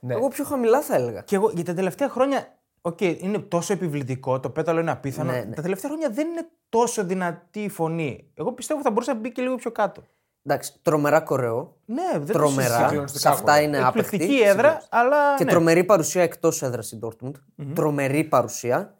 ναι. 0.00 0.14
Εγώ 0.14 0.28
πιο 0.28 0.44
χαμηλά 0.44 0.82
θα 0.82 0.94
έλεγα. 0.94 1.20
Και 1.20 1.36
εγώ 1.36 1.50
για 1.54 1.64
τα 1.64 1.74
τελευταία 1.74 2.08
χρόνια. 2.08 2.58
Οκ, 2.80 3.00
είναι 3.00 3.38
τόσο 3.38 3.72
επιβλητικό, 3.72 4.40
το 4.40 4.50
πέταλο 4.50 4.80
είναι 4.80 4.90
απίθανο. 4.90 5.32
Ναι, 5.32 5.38
ναι. 5.38 5.54
Τα 5.54 5.62
τελευταία 5.62 5.90
χρόνια 5.90 6.10
δεν 6.10 6.28
είναι 6.28 6.48
τόσο 6.72 7.04
δυνατή 7.04 7.62
η 7.62 7.68
φωνή. 7.68 8.30
Εγώ 8.34 8.52
πιστεύω 8.52 8.78
ότι 8.78 8.88
θα 8.88 8.94
μπορούσε 8.94 9.12
να 9.12 9.18
μπει 9.18 9.32
και 9.32 9.42
λίγο 9.42 9.54
πιο 9.54 9.72
κάτω. 9.72 10.02
Εντάξει, 10.44 10.72
τρομερά 10.82 11.20
κορεό. 11.20 11.76
Ναι, 11.84 12.10
δεν 12.12 12.26
το 12.26 12.32
Τρομερά. 12.32 12.66
συζητάω. 12.68 12.88
Συγκλονιστικά 12.88 13.20
Σε 13.22 13.28
αυτά 13.28 13.52
κορεό. 13.52 13.62
είναι 13.64 13.78
Εκπληκτική 13.78 14.24
άπεκτη. 14.24 14.42
έδρα, 14.42 14.82
αλλά. 14.90 15.34
Και 15.36 15.44
ναι. 15.44 15.50
τρομερή 15.50 15.84
παρουσία 15.84 16.22
εκτός 16.22 16.62
έδρας 16.62 16.92
η 16.92 16.98
Dortmund. 17.02 17.32
Τρομερή 17.74 18.24
παρουσία. 18.24 18.94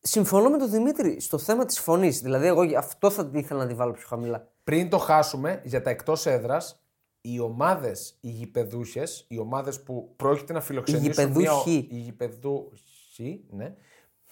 Συμφωνώ 0.00 0.50
με 0.50 0.58
τον 0.58 0.70
Δημήτρη 0.70 1.20
στο 1.20 1.38
θέμα 1.38 1.64
της 1.64 1.78
φωνής. 1.80 2.20
Δηλαδή, 2.20 2.46
εγώ 2.46 2.62
γι' 2.62 2.76
αυτό 2.76 3.10
θα 3.10 3.30
ήθελα 3.34 3.60
να 3.62 3.66
τη 3.68 3.74
βάλω 3.74 3.92
πιο 3.92 4.06
χαμηλά. 4.08 4.48
Πριν 4.64 4.88
το 4.90 4.98
χάσουμε 4.98 5.60
για 5.64 5.82
τα 5.82 5.90
εκτός 5.90 6.26
έδρας, 6.26 6.82
οι 7.20 7.40
ομάδες, 7.40 8.16
οι 8.20 8.28
γηπεδούχες, 8.28 9.24
οι 9.28 9.38
ομάδες 9.38 9.82
που 9.82 10.12
πρόκειται 10.16 10.52
να 10.52 10.60
φιλοξενήσουν. 10.60 11.10
γηπεδούχοι. 11.10 11.70
Μια... 11.90 11.98
Οι 11.98 12.02
γηπεδούχοι, 12.02 13.44
ναι. 13.50 13.74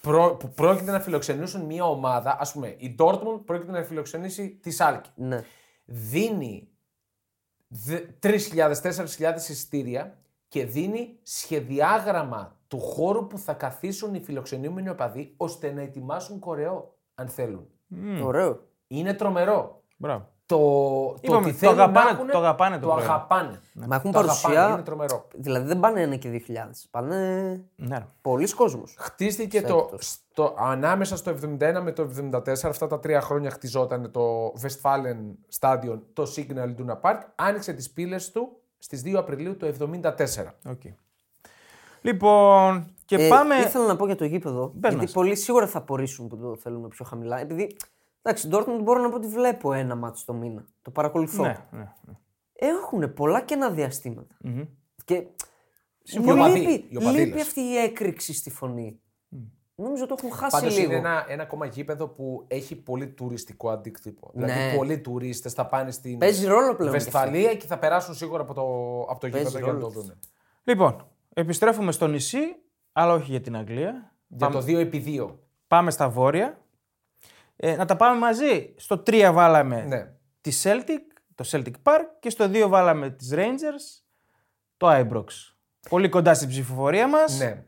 Προ... 0.01 0.35
Που 0.35 0.49
πρόκειται 0.49 0.91
να 0.91 0.99
φιλοξενήσουν 0.99 1.65
μια 1.65 1.85
ομάδα. 1.85 2.31
Α 2.31 2.51
πούμε, 2.53 2.67
η 2.67 2.95
Dortmund 2.99 3.41
πρόκειται 3.45 3.71
να 3.71 3.83
φιλοξενήσει 3.83 4.49
τη 4.49 4.71
Σάλκη. 4.71 5.09
Ναι. 5.15 5.43
Δίνει 5.85 6.69
3.000-4.000 8.21 9.35
εισιτήρια 9.35 10.17
και 10.47 10.65
δίνει 10.65 11.19
σχεδιάγραμμα 11.23 12.57
του 12.67 12.79
χώρου 12.79 13.27
που 13.27 13.37
θα 13.37 13.53
καθίσουν 13.53 14.13
οι 14.13 14.19
φιλοξενούμενοι 14.19 14.89
οπαδοί 14.89 15.33
ώστε 15.37 15.71
να 15.71 15.81
ετοιμάσουν 15.81 16.39
κορεό, 16.39 16.97
αν 17.15 17.27
θέλουν. 17.27 17.67
Ωραίο. 18.23 18.67
Είναι 18.87 19.13
τρομερό. 19.13 19.83
Μπράβο. 19.97 20.29
Το, 20.49 20.57
το 20.57 21.17
Είπαμε, 21.21 21.37
ότι 21.45 21.51
το 21.51 21.57
θέλουν 21.57 21.79
αγαπάνε- 21.79 22.03
να 22.05 22.09
έχουνε, 22.15 22.31
το 22.31 22.37
αγαπάνε 22.37 22.75
το 22.79 22.87
το 22.87 22.93
προϊόν. 22.93 23.09
αγαπάνε. 23.11 23.61
Μα 23.73 23.95
έχουν 23.95 24.11
Το 24.11 24.19
παρουσία. 24.19 24.49
αγαπάνε, 24.49 24.73
είναι 24.73 24.81
τρομερό. 24.83 25.27
Δηλαδή 25.35 25.67
δεν 25.67 25.79
πάνε 25.79 26.01
ένα 26.01 26.15
και 26.15 26.29
2.000. 26.47 26.87
Πάνε 26.91 27.15
Ναι. 27.75 27.97
ρε. 27.97 28.05
πολλοί 28.21 28.53
κόσμος. 28.53 28.95
Χτίστηκε 28.99 29.61
το, 29.61 29.89
στο, 29.97 30.55
ανάμεσα 30.59 31.17
στο 31.17 31.31
71 31.31 31.81
με 31.83 31.91
το 31.91 32.01
74, 32.01 32.69
αυτά 32.69 32.87
τα 32.87 32.99
τρία 32.99 33.21
χρόνια 33.21 33.49
χτιζόταν 33.49 34.11
το 34.11 34.53
Westfalen 34.61 35.17
Stadion, 35.59 35.99
το 36.13 36.23
Signal 36.35 36.75
Iduna 36.75 36.99
Park, 37.01 37.19
άνοιξε 37.35 37.73
τις 37.73 37.89
πύλες 37.91 38.31
του 38.31 38.57
στις 38.79 39.01
2 39.05 39.13
Απριλίου 39.17 39.57
του 39.57 39.65
74. 39.65 40.55
Οκ. 40.69 40.81
Λοιπόν, 42.01 42.93
και 43.05 43.15
Ε, 43.15 43.27
πάμε. 43.27 43.55
Ήθελα 43.55 43.85
να 43.85 43.95
πω 43.95 44.05
για 44.05 44.15
το 44.15 44.25
γήπεδο. 44.25 44.67
Πες 44.67 44.89
γιατί 44.89 44.95
μας. 45.05 45.11
πολλοί 45.11 45.35
σίγουρα 45.35 45.67
θα 45.67 45.77
απορήσουν 45.77 46.27
που 46.27 46.37
το 46.37 46.55
θέλουμε 46.55 46.87
πιο 46.87 47.05
χαμηλά. 47.05 47.39
Επειδή. 47.39 47.75
Εντάξει, 48.21 48.49
Dortmund 48.51 48.79
μπορώ 48.83 49.01
να 49.01 49.09
πω 49.09 49.15
ότι 49.15 49.27
βλέπω 49.27 49.73
ένα 49.73 49.95
ματς 49.95 50.21
το 50.25 50.33
μήνα. 50.33 50.65
Το 50.81 50.91
παρακολουθώ. 50.91 51.43
Ναι, 51.43 51.67
ναι, 51.71 51.93
ναι. 52.01 52.13
Έχουν 52.53 53.13
πολλά 53.13 53.41
κενά 53.41 53.71
διαστήματα. 53.71 54.37
Και 55.05 55.15
μου 56.17 56.23
Οι 56.25 56.31
οπαδοί, 56.31 56.59
λείπει, 56.59 56.85
οι 56.89 56.97
οπαδίλες. 56.97 57.25
λείπει 57.25 57.41
αυτή 57.41 57.59
η 57.61 57.77
έκρηξη 57.77 58.33
στη 58.33 58.49
φωνή. 58.49 58.99
Νομίζω 59.75 60.05
το 60.05 60.15
έχουν 60.17 60.31
χάσει 60.31 60.59
Πάντως 60.59 60.77
λίγο. 60.77 60.89
είναι 60.89 60.99
ένα, 60.99 61.25
ένα 61.27 61.43
ακόμα 61.43 61.65
γήπεδο 61.65 62.07
που 62.07 62.45
έχει 62.47 62.75
πολύ 62.75 63.07
τουριστικό 63.07 63.69
αντίκτυπο. 63.69 64.31
Ναι. 64.33 64.45
Δηλαδή 64.45 64.75
πολλοί 64.77 64.99
τουρίστες 64.99 65.53
θα 65.53 65.65
πάνε 65.65 65.91
στην 65.91 66.17
Παίζει 66.17 66.45
ρόλο 66.47 66.75
πλέον. 66.75 66.91
και 66.91 66.97
αυτό. 66.97 67.11
Βεσφαλία 67.11 67.55
και 67.55 67.65
θα 67.67 67.79
περάσουν 67.79 68.13
σίγουρα 68.15 68.41
από 68.41 68.53
το, 68.53 68.61
από 69.11 69.19
το 69.19 69.29
Παίζει 69.29 69.37
γήπεδο 69.47 69.57
για 69.57 69.67
να 69.73 69.79
ρόλο. 69.79 69.93
το 69.93 69.99
δουν. 70.01 70.19
Λοιπόν, 70.63 71.07
επιστρέφουμε 71.33 71.91
στο 71.91 72.07
νησί, 72.07 72.39
αλλά 72.91 73.13
όχι 73.13 73.31
για 73.31 73.41
την 73.41 73.55
Αγγλία. 73.55 74.13
Για 74.27 74.49
το 74.49 74.63
2x2. 74.67 75.35
Πάμε 75.67 75.91
στα 75.91 76.09
βόρεια. 76.09 76.59
Ε, 77.61 77.75
να 77.75 77.85
τα 77.85 77.95
πάμε 77.95 78.19
μαζί. 78.19 78.73
Στο 78.77 79.03
3 79.05 79.29
βάλαμε 79.33 79.81
Ναι. 79.87 80.11
τη 80.41 80.51
Celtic, 80.63 80.99
το 81.35 81.43
Celtic 81.51 81.73
Park 81.83 82.01
και 82.19 82.29
στο 82.29 82.45
2 82.53 82.67
βάλαμε 82.67 83.09
τις 83.09 83.31
Rangers, 83.33 84.03
το 84.77 84.87
Ibrox. 84.91 85.25
Πολύ 85.89 86.09
κοντά 86.09 86.33
στην 86.33 86.47
ψηφοφορία 86.49 87.07
μας. 87.07 87.37
ναι. 87.39 87.63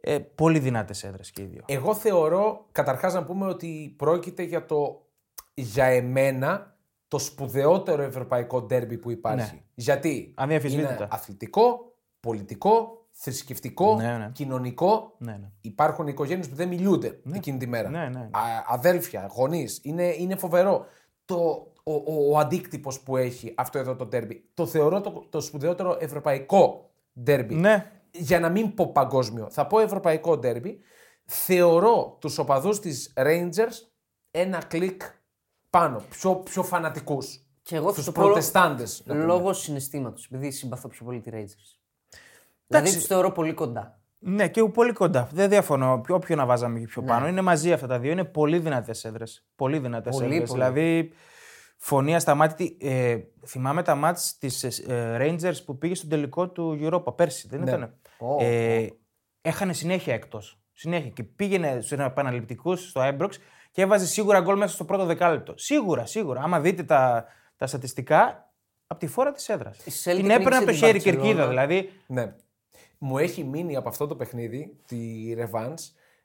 Ε, 0.00 0.18
πολύ 0.18 0.58
δυνατές 0.58 1.04
έδρες 1.04 1.30
και 1.30 1.42
οι 1.42 1.44
δύο. 1.44 1.62
Εγώ 1.66 1.94
θεωρώ, 1.94 2.66
καταρχάς 2.72 3.14
να 3.14 3.24
πούμε 3.24 3.46
ότι 3.46 3.94
πρόκειται 3.98 4.42
για 4.42 4.64
το, 4.66 5.06
για 5.54 5.84
εμένα, 5.84 6.76
το 7.08 7.18
σπουδαιότερο 7.18 8.02
ευρωπαϊκό 8.02 8.62
ντέρμπι 8.62 8.98
που 8.98 9.10
υπάρχει. 9.10 9.54
Ναι. 9.54 9.60
Γιατί 9.74 10.32
Αδιαμφισβήτητα. 10.36 10.94
είναι 10.94 11.06
αθλητικό, 11.10 11.94
πολιτικό, 12.20 12.95
θρησκευτικό, 13.18 13.96
Ναι, 13.96 14.16
ναι. 14.16 14.30
κοινωνικό. 14.32 15.14
Ναι, 15.18 15.32
ναι. 15.32 15.50
Υπάρχουν 15.60 16.06
οικογένειες 16.06 16.48
που 16.48 16.54
δεν 16.54 16.68
μιλούνται 16.68 17.20
εκείνη 17.32 17.58
τη 17.58 17.66
μέρα. 17.66 17.88
Ναι, 17.90 17.98
ναι, 17.98 18.08
ναι. 18.08 18.24
Α, 18.24 18.40
αδέλφια, 18.66 19.30
γονείς. 19.34 19.80
Είναι, 19.82 20.14
είναι 20.18 20.36
φοβερό 20.36 20.86
το, 21.24 21.36
ο, 21.82 21.92
ο, 21.92 22.30
ο 22.32 22.38
αντίκτυπος 22.38 23.00
που 23.00 23.16
έχει 23.16 23.54
αυτό 23.56 23.78
εδώ 23.78 23.96
το 23.96 24.06
ντέρμπι. 24.06 24.50
Το 24.54 24.66
θεωρώ 24.66 25.00
το, 25.00 25.26
το 25.30 25.40
σπουδαιότερο 25.40 25.96
ευρωπαϊκό 26.00 26.90
ντέρμπι 27.22 27.54
Ναι. 27.54 27.90
για 28.10 28.40
να 28.40 28.48
μην 28.48 28.74
πω 28.74 28.92
παγκόσμιο, 28.92 29.50
θα 29.50 29.66
πω 29.66 29.78
ευρωπαϊκό 29.78 30.36
ντέρμπι, 30.38 30.78
θεωρώ 31.24 32.16
τους 32.20 32.38
οπαδούς 32.38 32.80
της 32.80 33.12
Rangers 33.16 33.88
ένα 34.30 34.64
κλικ 34.64 35.02
πάνω, 35.70 36.02
πιο, 36.10 36.36
πιο 36.36 36.62
φανατικούς. 36.62 37.40
Και 37.62 37.76
εγώ 37.76 37.88
θα 37.88 37.94
τους 37.94 38.04
το 38.04 38.12
πω 38.12 38.22
προτεστάντες. 38.24 39.02
να 39.04 39.14
πούμε. 39.14 39.26
Λόγω 39.26 39.52
συναισθήματος, 39.52 40.24
επειδή 40.24 40.50
συμπαθώ 40.50 40.88
πιο 40.88 41.04
πολύ 41.04 41.20
τη 41.20 41.30
Rangers. 41.32 41.75
Δηλαδή 42.66 42.94
του 42.94 43.00
θεωρώ 43.00 43.30
πολύ 43.32 43.52
κοντά. 43.52 43.98
Ναι, 44.18 44.48
και 44.48 44.64
πολύ 44.64 44.92
κοντά. 44.92 45.28
Δεν 45.32 45.48
διαφωνώ. 45.48 46.00
Ποιο- 46.00 46.14
Όποιο 46.14 46.36
να 46.36 46.46
βάζαμε 46.46 46.78
και 46.78 46.86
πιο 46.86 47.02
πάνω. 47.02 47.28
Είναι 47.28 47.40
μαζί 47.40 47.72
αυτά 47.72 47.86
τα 47.86 47.98
δύο. 47.98 48.10
Είναι 48.10 48.24
πολύ 48.24 48.58
δυνατές 48.58 49.04
έδρες. 49.04 49.46
Πολύ 49.56 49.78
δυνατές 49.78 50.16
Πολύ, 50.16 50.32
έδρες. 50.34 50.48
πολύ. 50.48 50.60
Δηλαδή, 50.62 51.12
φωνή 51.76 52.14
ασταμάτητη. 52.14 52.76
Ε, 52.80 53.16
θυμάμαι 53.46 53.82
τα 53.82 53.94
μάτς 53.94 54.38
της 54.38 54.62
ε, 54.64 55.16
Rangers 55.20 55.64
που 55.64 55.78
πήγε 55.78 55.94
στο 55.94 56.06
τελικό 56.08 56.48
του 56.48 56.78
Europa 56.82 57.16
πέρσι. 57.16 57.48
Δεν 57.48 57.60
Ναι. 57.62 57.70
ήταν. 57.70 57.94
Ω, 58.18 58.36
ε, 58.44 58.86
έχανε 59.40 59.72
συνέχεια 59.72 60.14
εκτός. 60.14 60.60
Συνέχεια. 60.72 61.10
Και 61.10 61.22
πήγαινε 61.22 61.78
στους 61.80 61.98
επαναληπτικούς 61.98 62.88
στο 62.88 63.00
Ibrox 63.04 63.30
και 63.70 63.82
έβαζε 63.82 64.06
σίγουρα 64.06 64.40
γκολ 64.40 64.56
μέσα 64.58 64.74
στο 64.74 64.84
πρώτο 64.84 65.04
δεκάλεπτο. 65.04 65.54
Σίγουρα, 65.56 66.06
σίγουρα. 66.06 66.40
Άμα 66.42 66.60
δείτε 66.60 66.82
τα, 66.82 67.24
τα 67.56 67.66
στατιστικά, 67.66 68.50
από 68.86 69.00
τη 69.00 69.06
φόρα 69.06 69.32
της 69.32 69.48
έδρας. 69.48 69.76
Celtic 69.84 70.16
Την 70.16 70.30
έπαιρνε 70.30 70.56
από 70.56 70.64
το 70.64 70.70
νίκησε 70.70 70.86
χέρι 70.86 71.00
την 71.00 71.12
κερκίδα. 71.12 71.44
Barcelona. 71.44 71.48
Δηλαδή, 71.48 71.90
Ναι. 72.06 72.34
Μου 72.98 73.18
έχει 73.18 73.44
μείνει 73.44 73.76
από 73.76 73.88
αυτό 73.88 74.06
το 74.06 74.16
παιχνίδι, 74.16 74.76
τη 74.86 74.98
Revenge, 75.38 75.74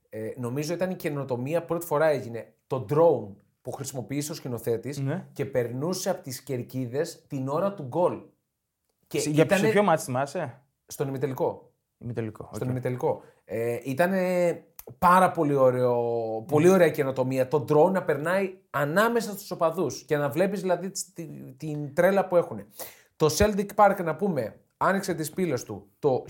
ε, 0.09 0.31
νομίζω 0.37 0.73
ήταν 0.73 0.89
η 0.91 0.95
καινοτομία 0.95 1.65
πρώτη 1.65 1.85
φορά 1.85 2.05
έγινε. 2.07 2.53
Το 2.67 2.85
drone 2.89 3.35
που 3.61 3.71
χρησιμοποίησε 3.71 4.31
ο 4.31 4.35
σκηνοθέτης 4.35 4.97
Ναι. 4.99 5.27
και 5.33 5.45
περνούσε 5.45 6.09
από 6.09 6.21
τις 6.21 6.41
κερκίδες 6.41 7.25
την 7.27 7.47
ώρα 7.47 7.73
του 7.73 7.83
γκολ. 7.83 8.21
Και 9.07 9.17
για 9.19 9.43
ήτανε 9.43 9.65
σε 9.65 9.71
ποιο 9.71 9.83
ματς 9.83 10.01
θυμάσαι; 10.03 10.61
Στον 10.85 11.07
ημιτελικό. 11.07 11.71
Ημιτελικό. 11.97 12.49
Στον 12.53 12.67
οκ. 12.67 12.71
ημιτελικό. 12.73 13.21
Ε, 13.45 13.77
ήταν 13.83 14.11
πάρα 14.99 15.31
πολύ, 15.31 15.53
ωραίο, 15.55 15.95
πολύ 16.47 16.69
ωραία 16.69 16.89
καινοτομία. 16.89 17.47
Το 17.47 17.65
drone 17.69 17.91
να 17.91 18.03
περνάει 18.03 18.53
ανάμεσα 18.69 19.31
στους 19.31 19.51
οπαδούς 19.51 20.03
και 20.03 20.17
να 20.17 20.29
βλέπεις 20.29 20.61
δηλαδή 20.61 20.89
τις- 20.89 21.13
τη- 21.13 21.53
την 21.57 21.93
τρέλα 21.93 22.27
που 22.27 22.35
έχουν. 22.35 22.65
Το 23.15 23.27
Celtic 23.37 23.65
Park, 23.75 24.03
να 24.03 24.15
πούμε, 24.15 24.59
άνοιξε 24.81 25.13
τις 25.13 25.29
πύλες 25.29 25.63
του 25.63 25.87
το 25.99 26.25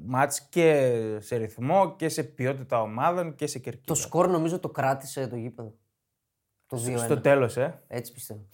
μάτς 0.00 0.40
και 0.40 0.92
σε 1.18 1.36
ρυθμό 1.36 1.94
και 1.96 2.08
σε 2.08 2.22
ποιότητα 2.22 2.80
ομάδων 2.82 3.34
και 3.34 3.46
σε 3.46 3.58
κερκίδα. 3.58 3.84
Το 3.86 3.94
σκορ 3.94 4.28
νομίζω 4.28 4.58
το 4.58 4.68
κράτησε 4.68 5.26
το 5.26 5.36
γήπεδο. 5.36 5.74
Το 6.66 6.76
2-1. 6.86 6.98
Στο 6.98 7.20
τέλος, 7.20 7.56
ε. 7.56 7.82
Έτσι 7.88 8.12
πιστεύω. 8.12 8.46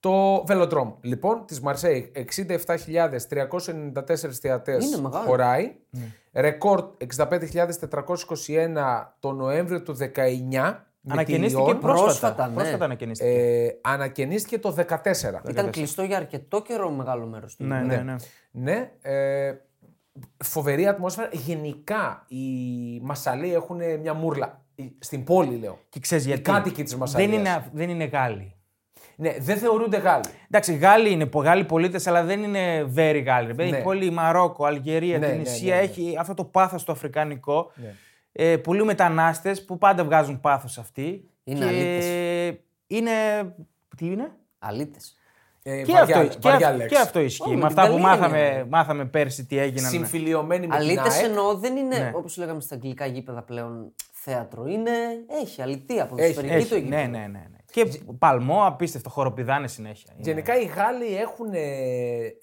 Το 0.00 0.44
Velodrome, 0.48 0.92
λοιπόν, 1.00 1.44
της 1.46 1.60
Μαρσέη, 1.60 2.12
67.394 2.14 4.30
θεατές 4.40 4.84
Είναι 4.84 5.00
μεγάλο. 5.00 5.24
χωράει. 5.24 5.74
Ναι. 5.90 6.12
Ρεκόρ 6.32 6.90
65.421 6.96 9.14
το 9.18 9.32
Νοέμβριο 9.32 9.82
του 9.82 9.96
19. 9.96 10.86
με 11.00 11.12
τη 11.12 11.12
Ανακαινίστηκε 11.12 11.62
Λιόν. 11.64 11.78
πρόσφατα. 11.78 12.04
Πρόσφατα, 12.04 12.48
ναι. 12.48 12.54
Πρόσφατα 12.54 12.84
ανακαινίστηκε. 12.84 13.30
Ε, 13.30 13.78
ανακαινίστηκε 13.82 14.58
το 14.58 14.72
14. 14.72 15.42
Ήταν 15.48 15.70
κλειστό 15.70 16.02
για 16.02 16.16
αρκετό 16.16 16.62
καιρό 16.62 16.90
μεγάλο 16.90 17.26
μέρος 17.26 17.56
του. 17.56 17.64
ναι, 17.64 17.80
ναι, 17.80 17.96
ναι. 17.96 18.14
Ναι, 18.50 18.90
ε, 19.02 19.54
φοβερή 20.44 20.86
ατμόσφαιρα. 20.86 21.28
Γενικά 21.32 22.24
οι 22.28 22.44
Μασαλοί 23.02 23.54
έχουν 23.54 23.80
μια 24.00 24.14
μούρλα. 24.14 24.62
Οι- 24.74 24.96
Στην 24.98 25.24
πόλη 25.24 25.56
λέω. 25.56 25.78
Και 25.88 26.00
ξέρεις 26.00 26.24
Οι 26.24 26.28
γιατί. 26.28 26.42
κάτοικοι 26.42 26.82
της 26.82 26.90
δεν 26.90 27.00
Μασαλίας. 27.00 27.38
είναι, 27.38 27.70
δεν 27.72 27.88
είναι 27.88 28.04
Γάλλοι. 28.04 28.52
Ναι, 29.20 29.34
δεν 29.38 29.56
θεωρούνται 29.56 29.96
Γάλλοι. 29.96 30.24
Εντάξει, 30.50 30.74
Γάλλοι 30.74 31.10
είναι 31.10 31.26
πο- 31.26 31.40
Γάλλοι 31.42 31.64
πολίτες, 31.64 32.06
αλλά 32.06 32.22
δεν 32.22 32.42
είναι 32.42 32.92
very 32.96 33.22
Γάλλοι. 33.26 33.46
ρε 33.46 33.54
παιδί. 33.54 33.70
Ναι. 33.70 33.78
Η 33.78 33.82
πόλη 33.82 34.10
Μαρόκο, 34.10 34.64
Αλγερία, 34.64 35.18
Ναι, 35.18 35.26
την 35.26 35.36
ναι, 35.36 35.42
Ισία 35.42 35.74
ναι, 35.74 35.80
ναι. 35.80 35.86
έχει 35.86 36.16
αυτό 36.18 36.34
το 36.34 36.44
πάθος 36.44 36.84
το 36.84 36.92
αφρικανικό. 36.92 37.72
Ε, 38.32 38.56
πολλοί 38.56 38.84
μετανάστες 38.84 39.64
που 39.64 39.78
πάντα 39.78 40.04
βγάζουν 40.04 40.40
πάθος 40.40 40.78
αυτοί. 40.78 41.30
Είναι 41.44 41.58
και 41.58 41.64
αλήτες. 41.64 42.06
είναι. 42.86 43.10
Τι 43.96 44.06
είναι; 44.06 44.30
Αλήτες. 44.58 45.12
Ε, 45.62 45.82
Και, 45.82 45.92
βαριά- 45.92 46.16
αυτό, 46.16 46.28
και, 46.38 46.48
βαριά 46.48 46.68
αυ- 46.68 46.76
λέξη. 46.76 46.94
και 46.94 47.00
αυτό 47.02 47.20
ισχύει. 47.20 47.42
Ω, 47.48 47.52
με 47.52 47.56
με 47.56 47.66
αυτά 47.66 47.82
την 47.82 47.90
που 47.92 47.98
Γαλλία 48.02 48.16
μάθαμε, 48.20 48.38
είναι. 48.46 48.66
μάθαμε 48.68 49.04
πέρσι 49.04 49.44
τι 49.46 49.58
έγιναν. 49.58 49.90
Συμφιλειωμένοι 49.90 50.66
με 50.66 50.76
την 50.76 50.84
Αλήτες 50.84 51.14
ΑΕΚ. 51.16 51.24
εννοώ 51.24 51.54
δεν 51.54 51.76
είναι 51.76 51.98
Ναι. 51.98 52.12
όπως 52.14 52.36
λέγαμε 52.36 52.60
στα 52.60 52.74
αγγλικά 52.74 53.06
γήπεδα 53.06 53.42
πλέον 53.42 53.92
θέατρο. 54.12 54.66
Είναι. 54.66 54.90
Έχει 55.42 55.62
αλητία 55.62 56.02
από 56.02 56.14
Έχει, 56.18 56.34
το 56.34 56.40
το 56.40 56.46
Έχει, 56.46 56.62
γήπεδο. 56.62 56.88
ναι, 56.88 56.96
ναι, 57.02 57.18
ναι, 57.18 57.26
ναι. 57.26 57.57
Και 57.84 58.00
παλμό, 58.18 58.64
απίστευτο, 58.66 59.10
χοροπηδάνε 59.10 59.68
συνέχεια. 59.68 60.12
Είναι- 60.14 60.22
Γενικά 60.30 60.58
οι 60.60 60.64
Γάλλοι 60.64 61.16
έχουν 61.16 61.52
ε, 61.52 61.58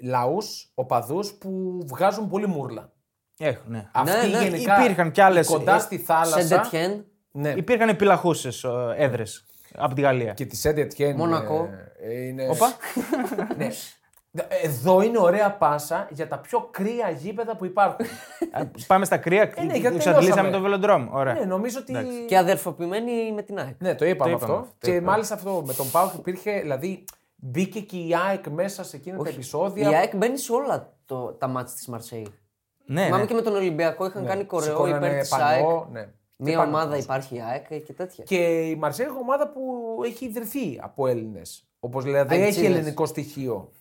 λαούς, 0.01 0.71
οπαδούς 0.73 1.33
που 1.33 1.79
βγάζουν 1.87 2.29
πολύ 2.29 2.47
μούρλα. 2.47 2.91
Έχουν, 3.39 3.71
ναι. 3.71 3.89
Αυτοί 3.91 4.27
ναι, 4.27 4.43
γενικά 4.43 4.83
υπήρχαν 4.83 5.11
κι 5.11 5.21
άλλες, 5.21 5.47
κοντά 5.47 5.75
ε, 5.75 5.79
στη 5.79 5.97
θάλασσα. 5.97 6.41
Σεντετιέν. 6.41 7.05
Ναι. 7.31 7.49
Υπήρχαν 7.57 7.89
επιλαχούσε 7.89 8.49
έδρες 8.97 9.45
από 9.75 9.95
τη 9.95 10.01
Γαλλία. 10.01 10.33
Και 10.33 10.45
τη 10.45 10.55
Σέντ 10.55 10.77
Ετιέν. 10.77 11.15
Μονακό. 11.15 11.69
είναι... 12.27 12.49
Όπα. 12.49 12.67
ναι. 13.57 13.67
Εδώ 14.63 15.01
είναι 15.01 15.19
ωραία 15.19 15.51
πάσα 15.51 16.07
για 16.11 16.27
τα 16.27 16.37
πιο 16.39 16.67
κρύα 16.71 17.09
γήπεδα 17.09 17.55
που 17.55 17.65
υπάρχουν. 17.65 18.05
Α, 18.51 18.61
Πάμε 18.87 19.05
στα 19.05 19.17
κρύα. 19.17 19.51
Ε, 19.55 19.63
ναι, 19.63 19.73
γιατί 19.77 19.95
Εξαντλήσαμε 19.95 20.49
το 20.51 20.61
τελειώσαμε. 20.61 21.05
Velodrome. 21.05 21.07
Ωραία. 21.11 21.33
ναι, 21.33 21.45
νομίζω 21.45 21.79
ότι. 21.79 21.93
Και 22.27 22.37
αδερφοποιημένοι 22.37 23.31
με 23.33 23.41
την 23.41 23.59
ΑΕΚ. 23.59 23.75
Ναι, 23.79 23.95
το 23.95 24.05
είπαμε, 24.05 24.31
Το 24.31 24.35
είπαμε 24.37 24.53
αυτό. 24.53 24.63
αυτό, 24.63 24.75
και 24.79 24.91
είπαμε. 24.91 25.07
μάλιστα 25.11 25.35
αυτό 25.35 25.63
με 25.65 25.73
τον 25.73 25.91
Πάουκ 25.91 26.13
υπήρχε. 26.13 26.59
Δηλαδή 26.59 27.03
μπήκε 27.35 27.79
και 27.79 27.97
η 27.97 28.15
ΑΕΚ 28.29 28.47
μέσα 28.47 28.83
σε 28.83 28.95
εκείνα 28.95 29.23
τα 29.23 29.29
επεισόδια. 29.29 29.89
Η 29.89 29.95
ΑΕΚ 29.95 30.15
μπαίνει 30.15 30.37
σε 30.37 30.51
όλα 30.53 30.93
το, 31.05 31.31
τα 31.31 31.47
μάτια 31.47 31.73
της 31.73 31.87
Μαρσέη. 31.87 32.27
Ναι, 32.85 33.03
Θυμάμαι 33.03 33.21
ναι. 33.21 33.27
και 33.27 33.33
με 33.33 33.41
τον 33.41 33.55
Ολυμπιακό 33.55 34.05
είχαν 34.05 34.25
κάνει 34.25 34.43
κορεό 34.43 34.69
Σηκώνανε 34.69 35.07
υπέρ 35.07 35.19
της 35.19 35.29
πανό, 35.29 35.43
ΑΕΚ. 35.45 35.65
ναι. 35.91 36.07
Μια 36.37 36.51
Και 36.51 36.57
πάνω 36.57 36.69
ομάδα 36.69 36.89
πάνω. 36.89 37.01
υπάρχει 37.01 37.35
η 37.35 37.41
ΑΕΚ 37.41 37.83
και 37.83 37.93
τέτοια. 37.93 38.23
Και 38.23 38.35
η 38.69 38.75
Μαρσέη 38.75 39.05
είναι 39.09 39.17
ομάδα 39.19 39.49
που 39.49 39.61
έχει 40.05 40.25
ιδρυθεί 40.25 40.79
από 40.81 41.07
Έλληνες. 41.07 41.67
Όπως 41.79 42.03
δηλαδή 42.03 42.27
δεν 42.27 42.37
έχει 42.37 42.45
Αεξίδες. 42.45 42.75
ελληνικό 42.77 43.05
στοιχείο. 43.05 43.71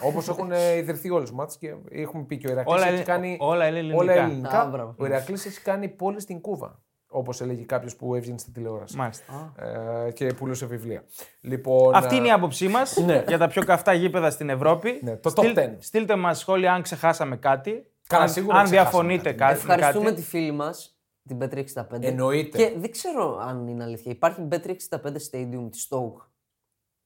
Όπως 0.00 0.28
έχουν 0.28 0.52
ε, 0.52 0.76
ιδρυθεί 0.76 1.10
όλες 1.10 1.28
τις 1.28 1.38
μάτσε 1.38 1.56
και 1.60 1.74
έχουμε 1.90 2.22
πει 2.24 2.36
και 2.38 2.48
ο 2.48 2.50
Ηρακλής 2.50 2.74
Όλα 2.76 2.84
έχει 2.86 2.94
ελλη- 2.94 3.06
κάνει. 3.06 3.36
όλα 3.40 3.64
ελληνικά. 3.64 3.96
όλα 3.98 4.12
Α, 4.12 4.16
ελληνικά. 4.16 4.68
μπράβο. 4.72 4.94
ο 4.98 5.06
Ηρακλής 5.06 5.46
έχει 5.46 5.60
κάνει 5.60 5.88
πόλη 5.88 6.20
στην 6.20 6.40
Κούβα. 6.40 6.82
Όπως 7.16 7.40
έλεγε 7.40 7.62
κάποιος 7.62 7.96
που 7.96 8.14
έβγαινε 8.14 8.38
στην 8.38 8.52
τηλεόραση. 8.52 8.96
Μάλιστα. 8.96 9.52
Ε, 10.06 10.10
και 10.10 10.26
πουλούσε 10.26 10.66
βιβλία. 10.66 11.04
Λοιπόν, 11.40 11.94
Αυτή 11.94 12.14
ε, 12.14 12.18
είναι 12.18 12.26
η 12.26 12.30
άποψή 12.30 12.68
μας 12.68 12.96
Ναι. 13.06 13.24
για 13.28 13.38
τα 13.38 13.46
πιο 13.48 13.64
καυτά 13.64 13.92
γήπεδα 13.92 14.30
στην 14.30 14.48
Ευρώπη. 14.48 15.00
Ναι, 15.02 15.16
το 15.16 15.32
top 15.36 15.58
10. 15.58 15.74
Στείλτε 15.78 16.16
μας 16.16 16.38
σχόλια 16.38 16.72
αν 16.72 16.82
ξεχάσαμε 16.82 17.36
κάτι. 17.36 17.86
Καλά, 18.06 18.22
αν, 18.22 18.28
σίγουρα 18.28 18.56
αν 18.58 18.64
ξεχάσαμε 18.64 18.90
διαφωνείτε 18.90 19.32
κάτι. 19.32 19.38
κάτι. 19.38 19.72
Ευχαριστούμε 19.72 20.04
κάτι. 20.10 20.20
τη 20.20 20.26
φίλη 20.26 20.52
μας, 20.52 20.93
την 21.28 21.38
Πέτρη 21.38 21.66
65. 21.74 21.82
Εννοείται. 22.00 22.58
Και 22.58 22.72
δεν 22.78 22.90
ξέρω 22.90 23.38
αν 23.38 23.66
είναι 23.68 23.84
αλήθεια. 23.84 24.12
Υπάρχει 24.12 24.40
Πέτρη 24.42 24.76
65 24.90 24.96
Stadium 25.30 25.68
της 25.70 25.88
Stoke. 25.90 26.26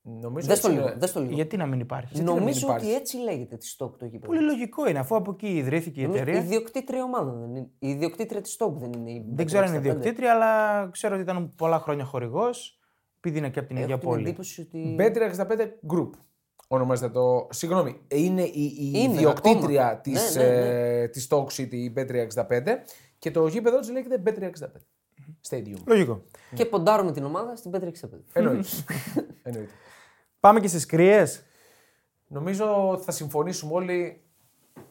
Νομίζω 0.02 0.46
Δες 0.48 0.60
το 0.60 0.66
έτσι 0.68 0.78
λίγο. 0.78 0.88
είναι. 0.90 0.98
Δες 0.98 1.12
το 1.12 1.20
λίγο. 1.20 1.32
Γιατί 1.34 1.56
να 1.56 1.66
μην 1.66 1.80
υπάρχει; 1.80 2.22
να 2.22 2.32
μην 2.32 2.38
Νομίζω 2.40 2.66
υπάρχει; 2.66 2.86
ότι 2.86 2.94
έτσι 2.94 3.16
λέγεται 3.16 3.56
της 3.56 3.76
Stoke 3.78 3.98
το 3.98 4.04
γήπεδο. 4.04 4.26
Πολύ 4.26 4.40
λογικό 4.44 4.88
είναι 4.88 4.98
αφού 4.98 5.16
από 5.16 5.30
εκεί 5.30 5.46
ιδρύθηκε 5.56 6.00
η 6.00 6.02
Νομίζω 6.02 6.18
Η 6.18 6.22
εταιρεία. 6.22 6.44
ιδιοκτήτρια 6.44 7.02
ομάδα 7.02 7.32
δεν 7.32 7.48
είναι. 7.50 7.68
Η 7.78 7.88
ιδιοκτήτρια 7.88 8.40
της 8.40 8.56
Stoke 8.60 8.72
δεν 8.72 8.92
είναι. 8.92 9.10
Η 9.10 9.24
Δεν 9.34 9.46
ξέρω 9.46 9.64
αν 9.64 9.68
είναι 9.68 9.78
Bet365. 9.78 9.84
ιδιοκτήτρια, 9.86 10.32
αλλά 10.32 10.88
ξέρω 10.90 11.14
ότι 11.14 11.22
ήταν 11.22 11.54
πολλά 11.56 11.78
χρόνια 11.78 12.04
χορηγός. 12.04 12.78
Επειδή 13.16 13.38
είναι 13.38 13.50
και 13.50 13.58
από 13.58 13.68
την 13.68 13.76
ίδια 13.76 13.88
Έχω 13.94 13.98
την 14.00 14.08
πόλη. 14.08 14.22
εντύπωση 14.28 14.60
ότι. 14.60 14.96
Bet365 14.98 15.68
Group. 15.94 16.10
Ονομάζεται 16.68 17.12
το. 17.12 17.46
Συγγνώμη, 17.50 18.00
είναι 18.08 18.42
η, 18.42 18.52
η 18.78 18.90
Είναι 18.94 19.14
ιδιοκτήτρια 19.14 19.86
ακόμα. 19.86 20.00
της 20.00 20.34
Ναι, 20.36 20.42
ναι, 20.42 20.48
ναι. 20.48 21.00
ε, 21.00 21.08
της 21.08 21.28
Stoke 21.30 21.46
City, 21.46 21.72
η 21.74 21.92
Bet365 21.96 22.62
και 23.18 23.30
το 23.30 23.46
γήπεδο 23.46 23.78
τη 23.78 23.92
λέγεται 23.92 24.22
Bet365 24.26 24.66
Stadium. 25.48 25.82
Λογικό. 25.84 26.22
Και 26.54 26.64
ποντάρουμε 26.64 27.12
την 27.12 27.24
ομάδα 27.24 27.56
στην 27.56 27.70
Πέτρη 27.70 27.92
65. 28.00 28.08
Εννοείται. 28.32 28.68
Εννοείται. 29.42 29.72
Πάμε 30.40 30.60
και 30.60 30.68
στις 30.68 30.86
κρύες. 30.86 31.42
Νομίζω 32.26 32.88
ότι 32.90 33.04
θα 33.04 33.12
συμφωνήσουμε 33.12 33.72
όλοι. 33.74 34.22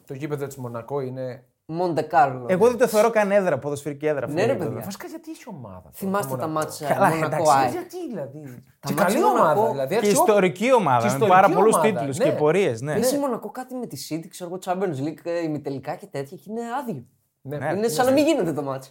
Το 0.06 0.14
γήπεδο 0.14 0.46
της 0.46 0.56
Μονακό 0.56 1.00
είναι. 1.00 1.42
Μοντε 1.70 2.02
Κάρλο. 2.02 2.46
Εγώ 2.48 2.66
δεν 2.68 2.76
το 2.78 2.86
θεωρώ 2.88 3.10
καν 3.10 3.30
έδρα, 3.32 3.58
ποδοσφαιρική 3.58 4.06
έδρα. 4.06 4.24
αυτό 4.24 4.34
Ναι, 4.36 4.40
το 4.40 4.46
ρε, 4.46 4.52
γήπεδο. 4.52 4.70
παιδιά. 4.70 4.84
Βασικά 4.84 5.06
γιατί 5.06 5.30
έχει 5.30 5.44
ομάδα. 5.46 5.82
το- 5.82 5.90
Θυμάστε 5.92 6.30
το 6.30 6.36
τα 6.36 6.46
Μονακό; 6.46 6.66
μάτια 6.68 6.88
Καλά, 6.88 7.08
Μονακό 7.08 7.26
εντάξει, 7.34 7.52
ΑΕΚ. 7.56 7.70
Γιατί 7.72 7.96
δηλαδή. 8.08 8.40
Και 8.80 8.92
μάτια 8.94 9.04
καλή 9.04 9.18
Μονακό 9.20 9.40
ομάδα. 9.60 9.70
Δηλαδή, 9.70 9.88
Και 9.88 9.96
αξιό- 9.96 10.12
ιστορική 10.14 10.72
ομάδα. 10.72 10.98
Και 10.98 11.04
με 11.04 11.12
ιστορική 11.12 11.30
πάρα 11.34 11.48
πολλούς 11.48 11.74
ομάδα, 11.74 11.90
τίτλους 11.92 12.18
ναι. 12.18 12.24
και 12.24 12.30
πορείες. 12.32 12.80
Ναι. 12.80 12.92
Παίζει 12.92 13.18
Μονακό 13.18 13.50
κάτι 13.50 13.74
με 13.74 13.86
τη 13.86 14.06
City, 14.10 14.26
ξέρω 14.28 14.50
εγώ, 14.50 14.58
Champions 14.64 15.04
League, 15.06 15.20
ε, 15.24 15.42
ημιτελικά 15.42 15.94
και 15.94 16.06
τέτοια 16.06 16.36
και 16.36 16.50
είναι 16.50 16.60
άδειο. 16.80 17.04
Ναι. 17.40 17.72
είναι 17.76 17.88
σαν 17.88 18.06
να 18.06 18.12
μην 18.12 18.24
γίνεται 18.26 18.52
το 18.52 18.62
μάτσο. 18.62 18.90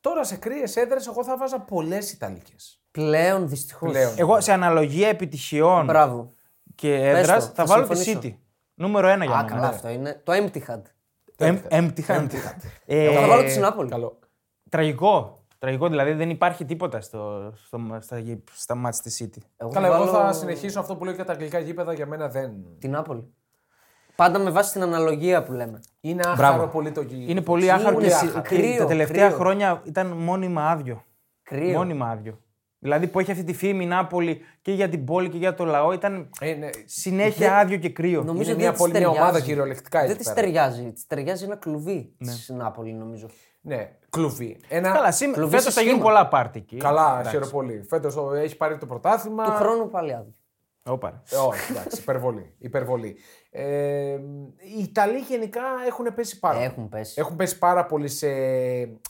Τώρα 0.00 0.24
σε 0.24 0.36
κρύες 0.36 0.76
έδρες, 0.76 1.06
εγώ 1.06 1.24
θα 1.24 1.36
βάζα 1.36 1.60
πολλές 1.60 2.12
Ιταλικές. 2.12 2.82
Πλέον 2.90 3.48
δυστυχώς. 3.48 3.90
Πλέον. 3.90 4.12
Εγώ 4.16 4.40
σε 4.40 4.52
αναλογία 4.52 5.08
επιτυχιών 5.08 5.84
Μπράβο. 5.84 6.30
και 6.74 6.94
έδρας 6.94 7.48
το, 7.48 7.52
θα, 7.54 7.64
θα 7.64 7.64
βάλω 7.64 7.88
τη 7.88 7.96
συμφωνήσω. 7.96 8.36
City. 8.36 8.40
Νούμερο 8.74 9.08
ένα 9.08 9.24
για 9.24 9.34
Α, 9.34 9.42
μένα. 9.44 9.54
καλά, 9.54 9.68
αυτό 9.68 9.88
είναι. 9.88 10.20
Το 10.24 10.32
Empty 10.32 10.58
Had. 10.66 10.82
Εμ- 11.36 11.66
Empty 11.70 12.06
hand. 12.06 12.28
Ε, 12.86 13.14
Θα 13.14 13.26
βάλω 13.26 13.44
τη 13.44 13.58
Νάπολη. 13.58 13.88
Καλό. 13.90 14.18
Τραγικό. 14.70 15.42
Τραγικό 15.58 15.88
δηλαδή 15.88 16.12
δεν 16.12 16.30
υπάρχει 16.30 16.64
τίποτα 16.64 17.00
στο, 17.00 17.52
στο, 17.56 17.98
στα, 18.00 18.22
στα 18.52 18.74
μάτς 18.74 19.00
της 19.00 19.22
City. 19.24 19.42
Εγώ 19.56 19.70
Καλά, 19.70 19.86
εγώ 19.86 19.96
βάλω 19.96 20.10
θα 20.10 20.32
συνεχίσω 20.32 20.80
αυτό 20.80 20.96
που 20.96 21.04
λέω 21.04 21.14
για 21.14 21.24
τα 21.24 21.32
αγγλικά 21.32 21.58
γήπεδα. 21.58 21.92
Για 21.92 22.06
μένα 22.06 22.28
δεν. 22.28 22.52
Την 22.78 22.90
Νάπολη. 22.90 23.34
Πάντα 24.22 24.38
με 24.38 24.50
βάση 24.50 24.72
την 24.72 24.82
αναλογία 24.82 25.42
που 25.42 25.52
λέμε. 25.52 25.80
Είναι 26.00 26.22
άχαρο 26.26 26.66
πολύ 26.68 26.92
το 26.92 27.00
γήπεδο. 27.00 27.30
Είναι 27.30 27.40
πολύ 27.40 27.72
άχαρο 27.72 27.94
Πολύ 27.94 28.06
και, 28.06 28.14
άχαρο. 28.14 28.30
και 28.32 28.56
Κρύο, 28.56 28.76
τα 28.78 28.86
τελευταία 28.86 29.26
κρύο. 29.26 29.38
χρόνια 29.38 29.82
ήταν 29.84 30.06
μόνιμα 30.06 30.70
άδειο. 30.70 31.04
Κρύο. 31.42 31.72
Μόνιμα 31.76 32.08
άδειο. 32.10 32.38
Δηλαδή 32.78 33.06
που 33.06 33.20
έχει 33.20 33.30
αυτή 33.30 33.44
τη 33.44 33.52
φήμη 33.54 33.84
η 33.84 33.86
Νάπολη 33.86 34.40
και 34.62 34.72
για 34.72 34.88
την 34.88 35.04
πόλη 35.04 35.28
και 35.28 35.36
για 35.36 35.54
το 35.54 35.64
λαό 35.64 35.92
ήταν 35.92 36.30
Είναι, 36.42 36.70
συνέχεια 36.84 37.56
άδειο 37.58 37.76
και 37.78 37.88
κρύο. 37.90 38.22
Νομίζω 38.22 38.42
Είναι 38.42 38.52
ότι 38.52 38.60
μια 38.60 38.70
δεν 38.70 38.78
πολύ 38.78 38.92
της 38.92 39.00
μια 39.00 39.08
ομάδα 39.10 39.24
ταιριάζει. 39.26 39.46
κυριολεκτικά 39.46 39.98
εκεί 39.98 40.08
Δεν 40.08 40.16
της 40.16 40.26
πέρα. 40.26 40.40
ταιριάζει. 40.40 40.92
Της 40.92 41.06
ταιριάζει 41.06 41.44
ένα 41.44 41.56
κλουβί 41.56 42.14
τη 42.46 42.52
Νάπολη, 42.52 42.92
νομίζω. 42.92 43.26
ναι, 43.60 43.90
κλουβί. 44.10 44.60
Ένα... 44.68 44.90
Καλά, 44.92 45.12
σήμερα 45.12 45.38
Κλουβί 45.38 45.56
φέτος 45.56 45.72
σε 45.72 45.78
θα 45.78 45.80
γίνουν 45.80 45.96
σχήμα. 45.98 46.10
πολλά 46.12 46.28
πάρτι 46.28 46.58
εκεί. 46.58 46.76
Καλά, 46.76 47.10
Εντάξει. 47.12 47.30
χαίρομαι 47.30 47.50
πολύ. 47.50 47.82
Φέτος 47.88 48.16
έχει 48.34 48.56
πάρει 48.56 48.78
το 48.78 48.86
πρωτάθλημα. 48.86 49.44
Του 49.44 49.50
χρόνου 49.50 49.88
πάλι 49.88 50.12
άδειο. 50.12 50.32
Όπα, 50.82 51.10
ρε. 51.10 51.36
Ε, 51.36 51.40
όχι, 51.40 51.72
εντάξει, 51.72 52.00
υπερβολή. 52.00 52.54
υπερβολή. 52.58 53.16
Ε, 53.50 54.12
οι 54.76 54.82
Ιταλοί 54.82 55.18
γενικά 55.18 55.60
έχουν 55.86 56.14
πέσει 56.14 56.38
πάρα 56.38 56.54
πολύ. 56.54 56.66
Έχουν 56.66 56.88
πέσει. 56.88 57.14
Έχουν 57.20 57.36
πέσει 57.36 57.58
πάρα 57.58 57.86
πολύ 57.86 58.08
σε, 58.08 58.28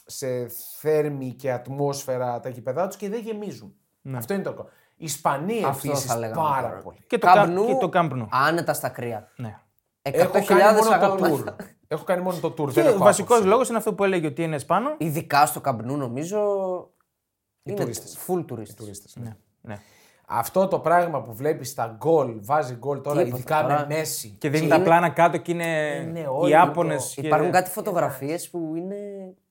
σε 0.06 0.46
θέρμη 0.78 1.32
και 1.34 1.52
ατμόσφαιρα 1.52 2.40
τα 2.40 2.48
γήπεδά 2.48 2.86
τους 2.86 2.96
και 2.96 3.08
δεν 3.08 3.20
γεμίζουν. 3.20 3.74
Αυτό 4.16 4.34
είναι 4.34 4.42
το 4.42 4.54
κόμμα. 4.54 4.68
Οι 4.96 5.04
Ισπανοί 5.04 5.64
Αυτό 5.64 5.88
επίσης 5.88 6.04
θα 6.04 6.16
λέγαμε 6.18 6.42
πάρα 6.48 6.68
τώρα. 6.68 6.80
πολύ. 6.82 6.98
Και 7.06 7.18
το, 7.18 7.26
Καμπνού, 7.26 7.66
Κα- 7.66 7.72
και 7.72 7.78
το 7.78 7.88
Κάμπνου. 7.88 8.28
Άνετα 8.30 8.72
στα 8.72 8.88
κρύα. 8.88 9.28
Ναι. 9.36 9.58
100.000 10.02 10.12
Έχω 10.14 10.44
κάνει 10.46 10.62
μόνο 10.74 10.88
το 10.88 10.92
αγαλμάτα. 10.94 11.56
tour. 11.58 11.64
Έχω 11.88 12.04
κάνει 12.04 12.22
μόνο 12.22 12.38
το 12.38 12.48
tour. 12.48 12.66
Και 12.66 12.72
δεν 12.72 12.86
ο 12.86 12.88
έχω 12.88 12.98
βασικός 12.98 13.30
άποψη. 13.30 13.48
λόγος 13.52 13.68
είναι 13.68 13.78
αυτό 13.78 13.94
που 13.94 14.04
έλεγε 14.04 14.26
ότι 14.26 14.42
είναι 14.42 14.60
πάνω. 14.60 14.94
Ειδικά 14.98 15.46
στο 15.46 15.60
Καμπνού, 15.60 15.96
νομίζω. 15.96 16.38
είναι 17.62 17.76
τουρίστες. 17.76 18.18
full 18.26 18.44
τουρίστες. 18.46 18.76
Τουρίστες, 18.76 19.16
ναι. 19.16 19.24
Ναι. 19.24 19.34
ναι. 19.60 19.78
Αυτό 20.30 20.68
το 20.68 20.78
πράγμα 20.78 21.22
που 21.22 21.34
βλέπεις 21.34 21.68
στα 21.68 21.94
γκολ, 21.96 22.38
βάζει 22.42 22.74
γκολ 22.74 23.00
τώρα, 23.00 23.18
Τίποτα 23.18 23.36
ειδικά 23.36 23.62
τώρα. 23.62 23.86
με 23.88 23.96
Μέση. 23.96 24.36
Και 24.38 24.48
δίνει 24.48 24.62
Και 24.62 24.68
τα 24.68 24.74
είναι- 24.74 24.84
πλάνα 24.84 25.08
κάτω 25.10 25.36
και 25.38 25.52
είναι 25.52 26.04
Είναι 26.08 26.20
οι 26.20 26.26
όλοι 26.30 26.50
Ιάπωνες. 26.50 27.14
το- 27.14 27.20
και- 27.20 27.26
Υπάρχουν 27.26 27.50
κάτι 27.50 27.70
φωτογραφίες 27.70 28.50
που 28.50 28.72
είναι. 28.76 28.96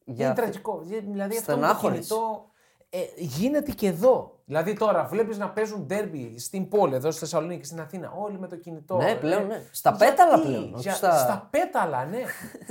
Για... 0.05 0.25
Είναι 0.25 0.35
τραγικό. 0.35 0.81
Δηλαδή 0.83 1.37
αυτό 1.37 1.51
με 1.51 1.61
το 1.61 1.67
Στενάχωρες. 1.67 1.97
κινητό 2.07 2.45
ε, 2.89 2.97
γίνεται 3.17 3.71
και 3.71 3.87
εδώ. 3.87 4.39
Δηλαδή 4.45 4.73
τώρα 4.73 5.03
βλέπεις 5.05 5.37
να 5.37 5.49
παίζουν 5.49 5.85
ντέρμπι 5.85 6.39
στην 6.39 6.67
πόλη, 6.67 6.95
εδώ 6.95 7.11
στη 7.11 7.19
Θεσσαλονίκη, 7.19 7.65
στην 7.65 7.79
Αθήνα, 7.79 8.11
όλοι 8.17 8.39
με 8.39 8.47
το 8.47 8.55
κινητό. 8.55 8.97
Ναι, 8.97 9.09
ε. 9.09 9.13
πλέον, 9.15 9.47
ναι. 9.47 9.61
Στα 9.71 9.95
Γιατί; 9.97 10.05
πέταλα 10.15 10.41
πλέον, 10.43 10.73
όχι 10.73 10.81
Για- 10.81 10.93
στα- 10.93 11.17
στα 11.17 11.47
πέταλα, 11.49 12.05
ναι. 12.05 12.21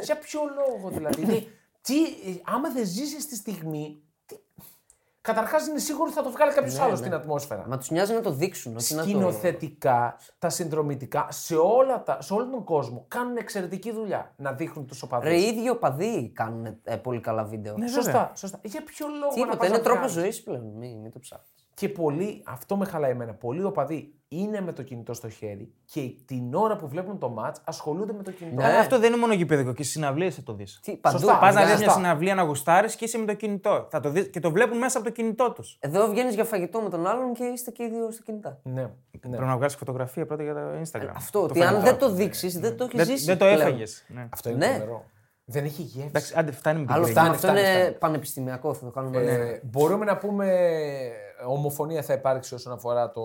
Για 0.03 0.19
ποιο 0.19 0.41
λόγο 0.57 0.89
δηλαδή. 0.91 1.21
Δηλαδή, 1.25 1.49
τι, 1.87 2.03
ε, 2.05 2.41
άμα 2.45 2.71
δεν 2.71 2.85
ζήσεις 2.87 3.27
τη 3.27 3.37
στιγμή. 3.37 4.03
Τι... 4.27 4.37
Καταρχάς 5.27 5.67
είναι 5.67 5.79
σίγουρο 5.79 6.05
ότι 6.05 6.13
θα 6.15 6.23
το 6.23 6.31
βγάλει 6.31 6.53
κάποιος 6.53 6.75
Ναι, 6.75 6.81
άλλος 6.81 7.01
ναι. 7.01 7.07
στην 7.07 7.15
ατμόσφαιρα. 7.19 7.65
Μα 7.69 7.79
τους 7.79 7.91
νοιάζει 7.91 8.13
να 8.13 8.21
το 8.21 8.31
δείξουν. 8.33 8.77
Όχι 8.77 8.95
να 8.95 9.03
το... 9.03 9.09
Σκηνοθετικά, 9.09 10.17
τα 10.39 10.49
συνδρομητικά, 10.49 11.27
σε, 11.31 11.57
όλα 11.57 12.03
τα, 12.03 12.21
σε 12.21 12.33
όλο 12.35 12.51
τον 12.51 12.65
κόσμο 12.65 13.05
κάνουν 13.09 13.37
εξαιρετική 13.37 13.93
δουλειά 13.93 14.33
να 14.37 14.53
δείχνουν 14.53 14.87
τους 14.87 15.03
οπαδούς. 15.03 15.29
Ρε, 15.29 15.37
οι 15.37 15.43
ίδιοι 15.43 15.69
οπαδοί 15.69 16.31
κάνουν 16.35 16.77
ε, 16.85 16.97
πολύ 16.97 17.21
καλά 17.21 17.45
βίντεο. 17.45 17.75
Ναι, 17.77 17.89
Σωστά, 17.89 18.11
βέβαια. 18.13 18.31
σωστά. 18.35 18.59
Για 18.63 18.83
ποιο 18.85 19.07
λόγο 19.07 19.27
να 19.27 19.35
Τίποτα, 19.35 19.57
πας 19.57 19.69
είναι 19.69 19.77
να 19.77 19.83
τρόπος 19.83 20.13
βγάλεις. 20.13 20.15
ζωής 20.35 20.43
πλέον. 20.43 20.73
Μην, 20.77 20.99
μην 21.01 21.11
το 21.11 21.19
ψάχνεις. 21.19 21.49
Και 21.75 21.89
πολλοί, 21.89 22.43
αυτό 22.47 22.77
με 22.77 22.85
χαλάει 22.85 23.11
εμένα, 23.11 23.33
πολλοί 23.35 23.65
οπαδοί 23.65 24.15
είναι 24.29 24.61
με 24.61 24.73
το 24.73 24.83
κινητό 24.83 25.15
στο 25.15 25.29
χέρι 25.29 25.73
και 25.85 26.11
την 26.27 26.55
ώρα 26.55 26.77
που 26.77 26.89
βλέπουν 26.89 27.19
το 27.19 27.29
μάτς 27.29 27.61
ασχολούνται 27.65 28.13
με 28.13 28.23
το 28.23 28.31
κινητό. 28.31 28.57
Ναι. 28.57 28.65
Αλλά 28.69 28.79
αυτό 28.79 28.99
δεν 28.99 29.13
είναι 29.13 29.21
μόνο 29.21 29.33
γηπαιδικό 29.33 29.73
και 29.73 29.83
στι 29.83 29.93
συναυλίες 29.93 30.35
θα 30.35 30.43
το 30.43 30.53
δεις. 30.55 30.81
Τι, 30.83 30.97
παντού. 30.97 31.19
Σωστά. 31.19 31.39
Πας 31.39 31.55
να 31.55 31.61
ναι, 31.61 31.67
δεις 31.67 31.75
μια 31.77 31.85
σωστά. 31.85 32.01
συναυλία 32.01 32.35
να 32.35 32.43
γουστάρεις 32.43 32.97
και 32.97 33.05
είσαι 33.05 33.19
με 33.19 33.27
το 33.27 33.35
κινητό. 33.35 33.87
Θα 33.91 34.01
το 34.01 34.11
δεις, 34.11 34.31
και 34.31 34.41
το 34.41 34.51
βλέπουν 34.51 34.79
μέσα 34.79 34.99
από 34.99 35.07
το 35.07 35.13
κινητό 35.13 35.53
τους. 35.53 35.77
Εδώ 35.81 36.07
βγαίνεις 36.09 36.35
για 36.35 36.45
φαγητό 36.45 36.81
με 36.81 36.89
τον 36.89 37.07
άλλον 37.07 37.33
και 37.35 37.45
είστε 37.45 37.71
και 37.71 37.83
οι 37.83 37.89
δύο 37.89 38.11
στα 38.11 38.23
κινητά. 38.25 38.61
Ναι. 38.63 38.81
ναι. 38.83 38.89
Πρέπει 39.21 39.45
να 39.45 39.57
βγάλεις 39.57 39.75
φωτογραφία 39.75 40.27
πρώτα 40.27 40.43
για 40.43 40.55
το 40.55 40.61
Instagram. 40.83 41.11
Αυτό, 41.15 41.43
ότι 41.43 41.59
φαγητό. 41.59 41.77
αν 41.79 41.85
δεν 41.85 41.99
το 41.99 42.11
δείξεις, 42.11 42.59
δεν 42.61 42.77
το 42.77 42.85
έχεις 42.85 42.97
Δεν, 42.97 43.07
ζήσει. 43.07 43.25
δεν 43.25 43.39
το 43.39 43.45
πλέον. 43.45 43.61
έφαγες. 43.61 44.05
Ναι. 44.09 44.29
Αυτό 44.33 44.49
είναι 44.51 44.67
Ναι. 44.67 44.75
τρομερό. 44.77 45.05
Δεν 45.49 45.65
έχει 45.65 45.83
γεύση. 45.83 46.07
Εντάξει, 46.09 46.35
άντε, 46.37 46.53
φτάνει 46.53 46.79
με 46.79 46.85
την 46.85 46.95
Άλλο 46.95 47.05
κρίνια. 47.05 47.23
φτάνει, 47.23 47.37
Φτάνει, 47.39 47.59
αυτό 47.59 47.67
φτάνει, 47.69 47.77
είναι 47.79 47.85
φτάνει. 47.87 47.99
πανεπιστημιακό, 47.99 48.75
θα 48.75 48.85
το 48.85 48.91
κάνουμε. 48.91 49.19
Ε, 49.23 49.61
μπορούμε 49.65 50.05
να 50.05 50.17
πούμε 50.17 50.47
ομοφωνία 51.49 52.03
θα 52.03 52.13
υπάρξει 52.13 52.55
όσον 52.55 52.73
αφορά 52.73 53.11
το 53.11 53.23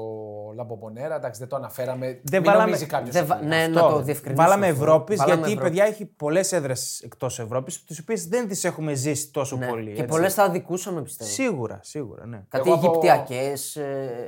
Λαμποπονέρα. 0.56 1.16
Εντάξει, 1.16 1.40
δεν 1.40 1.50
το 1.50 1.56
αναφέραμε. 1.56 2.06
Δεν 2.06 2.20
Μην 2.32 2.44
βάλαμε- 2.44 2.66
νομίζει 2.66 2.86
κάποιος 2.86 3.14
δεν 3.14 3.24
ότι 3.24 3.32
βα- 3.32 3.40
είναι. 3.42 3.56
ναι, 3.56 3.64
Αυτό. 3.64 3.88
να 3.88 3.94
το 3.94 4.00
διευκρινίσουμε. 4.02 4.48
Βάλαμε 4.48 4.68
αυτό. 4.68 4.84
Ευρώπης, 4.84 5.18
Βάλαμε 5.18 5.36
γιατί 5.36 5.50
η 5.50 5.54
Ευρώπη. 5.54 5.70
παιδιά 5.76 5.86
έχει 5.92 6.06
πολλές 6.06 6.52
έδρες 6.52 7.00
εκτός 7.02 7.40
Ευρώπης, 7.40 7.84
τις 7.84 8.00
οποίες 8.00 8.28
δεν 8.28 8.48
τις 8.48 8.64
έχουμε 8.64 8.94
ζήσει 8.94 9.32
τόσο 9.32 9.58
Ναι. 9.58 9.68
πολύ. 9.68 9.86
Και 9.86 9.92
έτσι. 9.92 10.06
πολλές 10.06 10.34
θα 10.34 10.44
αδικούσαμε, 10.44 11.02
πιστεύω. 11.02 11.30
Σίγουρα, 11.30 11.80
σίγουρα, 11.84 12.26
ναι. 12.26 12.42
Κάτι 12.50 12.70
Εγώ 12.70 12.78
από- 12.78 12.88
Αιγυπτιακές. 12.88 13.78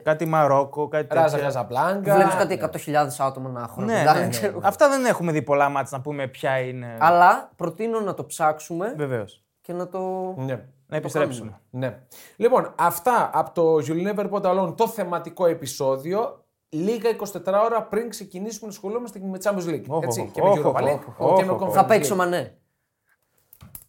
Κάτι 0.04 0.26
Μαρόκο, 0.26 0.88
κάτι 0.88 1.08
Ράζα 1.16 1.30
τέτοια. 1.30 1.44
Καζαμπλάνκα. 1.46 2.16
Βλέπεις 2.16 2.34
κάτι 2.36 2.54
100.000 2.54 3.20
άτομα 3.20 3.50
να 3.50 3.62
έχουν. 3.62 3.84
Ναι, 3.86 4.04
ναι, 4.14 4.20
ναι. 4.42 4.54
Αυτά 4.62 4.90
δεν 4.90 5.06
έχουμε 5.06 5.32
δει 5.32 5.42
πολλά 5.42 5.70
μάτια 5.70 5.98
να 5.98 6.02
πούμε 6.04 6.28
ποια 6.28 6.60
είναι. 6.60 6.98
Αλλά 7.00 7.52
προτείνω 7.56 8.00
να 8.00 8.14
το 8.14 8.26
ψάξουμε 8.26 8.94
Βεβαίως. 8.98 9.44
και 9.62 9.74
να 9.74 9.88
το. 9.88 10.34
Ναι. 10.38 10.66
Να 10.94 11.00
επιστρέψουμε. 11.00 11.60
Ναι. 11.70 12.00
Λοιπόν, 12.36 12.74
αυτά 12.78 13.30
από 13.34 13.52
το 13.52 13.76
You'll 13.88 14.14
Never 14.16 14.30
Put 14.30 14.42
Alone, 14.42 14.74
το 14.78 14.88
θεματικό 14.88 15.46
επεισόδιο. 15.46 16.44
Λίγα 16.70 17.10
24 17.44 17.62
ώρα 17.66 17.84
πριν 17.84 18.10
ξεκινήσουμε 18.10 18.66
να 18.68 18.72
ασχολούμαστε 18.74 19.20
και 19.20 19.26
με 19.26 19.38
Champions 19.44 19.70
League. 19.70 19.84
Όχο, 19.88 20.02
έτσι, 20.04 20.20
όχο, 20.22 20.32
και 20.32 20.42
με 20.42 20.50
όχο, 20.50 20.72
Europa 20.76 20.82
League 20.84 21.00
όχο, 21.18 21.36
και 21.38 21.44
με 21.46 21.52
όχο. 21.52 21.66
Conference 21.68 21.72
Θα 21.72 21.86
παίξει 21.86 22.12
ο 22.12 22.16
League. 22.16 22.18
Μανέ. 22.18 22.58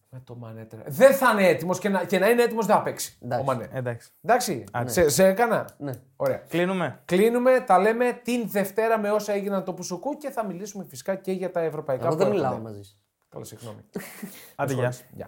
Με 0.09 0.21
το 0.25 0.35
Μανέ 0.37 0.65
τώρα. 0.65 0.83
Δεν 0.87 1.15
θα 1.15 1.31
είναι 1.33 1.47
έτοιμος 1.49 1.79
και, 1.79 1.89
να, 1.89 2.05
και 2.05 2.19
να 2.19 2.29
είναι 2.29 2.43
έτοιμος 2.43 2.67
δεν 2.67 2.77
θα 2.77 2.83
παίξει. 2.83 3.19
Εντάξει. 3.23 3.43
Ο 3.49 3.53
Μανέ. 3.53 3.69
Εντάξει. 3.73 4.13
Εντάξει. 4.23 4.65
Σε, 4.85 5.09
σε 5.09 5.27
έκανα; 5.27 5.69
Ναι. 5.79 5.93
Ωραία. 6.17 6.37
Κλείνουμε. 6.49 7.01
Κλείνουμε, 7.05 7.65
τα 7.67 7.79
λέμε 7.79 8.21
την 8.25 8.49
Δευτέρα 8.51 8.99
με 8.99 9.11
όσα 9.11 9.33
έγιναν 9.33 9.65
το 9.65 9.73
Πουσουκού 9.73 10.17
και 10.17 10.31
θα 10.31 10.45
μιλήσουμε 10.45 10.85
φυσικά 10.89 11.15
και 11.15 11.33
για 11.33 11.51
τα 11.51 11.61
ευρωπαϊκά 11.61 12.07
Εγώ 12.07 12.15
δεν 12.17 12.27
που 12.27 12.33
μιλάω 12.33 12.51
έρχονται. 12.53 12.69
μαζί. 12.69 12.83
σας. 12.83 12.99
Καλά, 13.29 13.45
συγγνώμη. 13.45 13.79
Άντε, 14.57 14.73
γεια. 14.75 14.93
Γεια. 15.15 15.27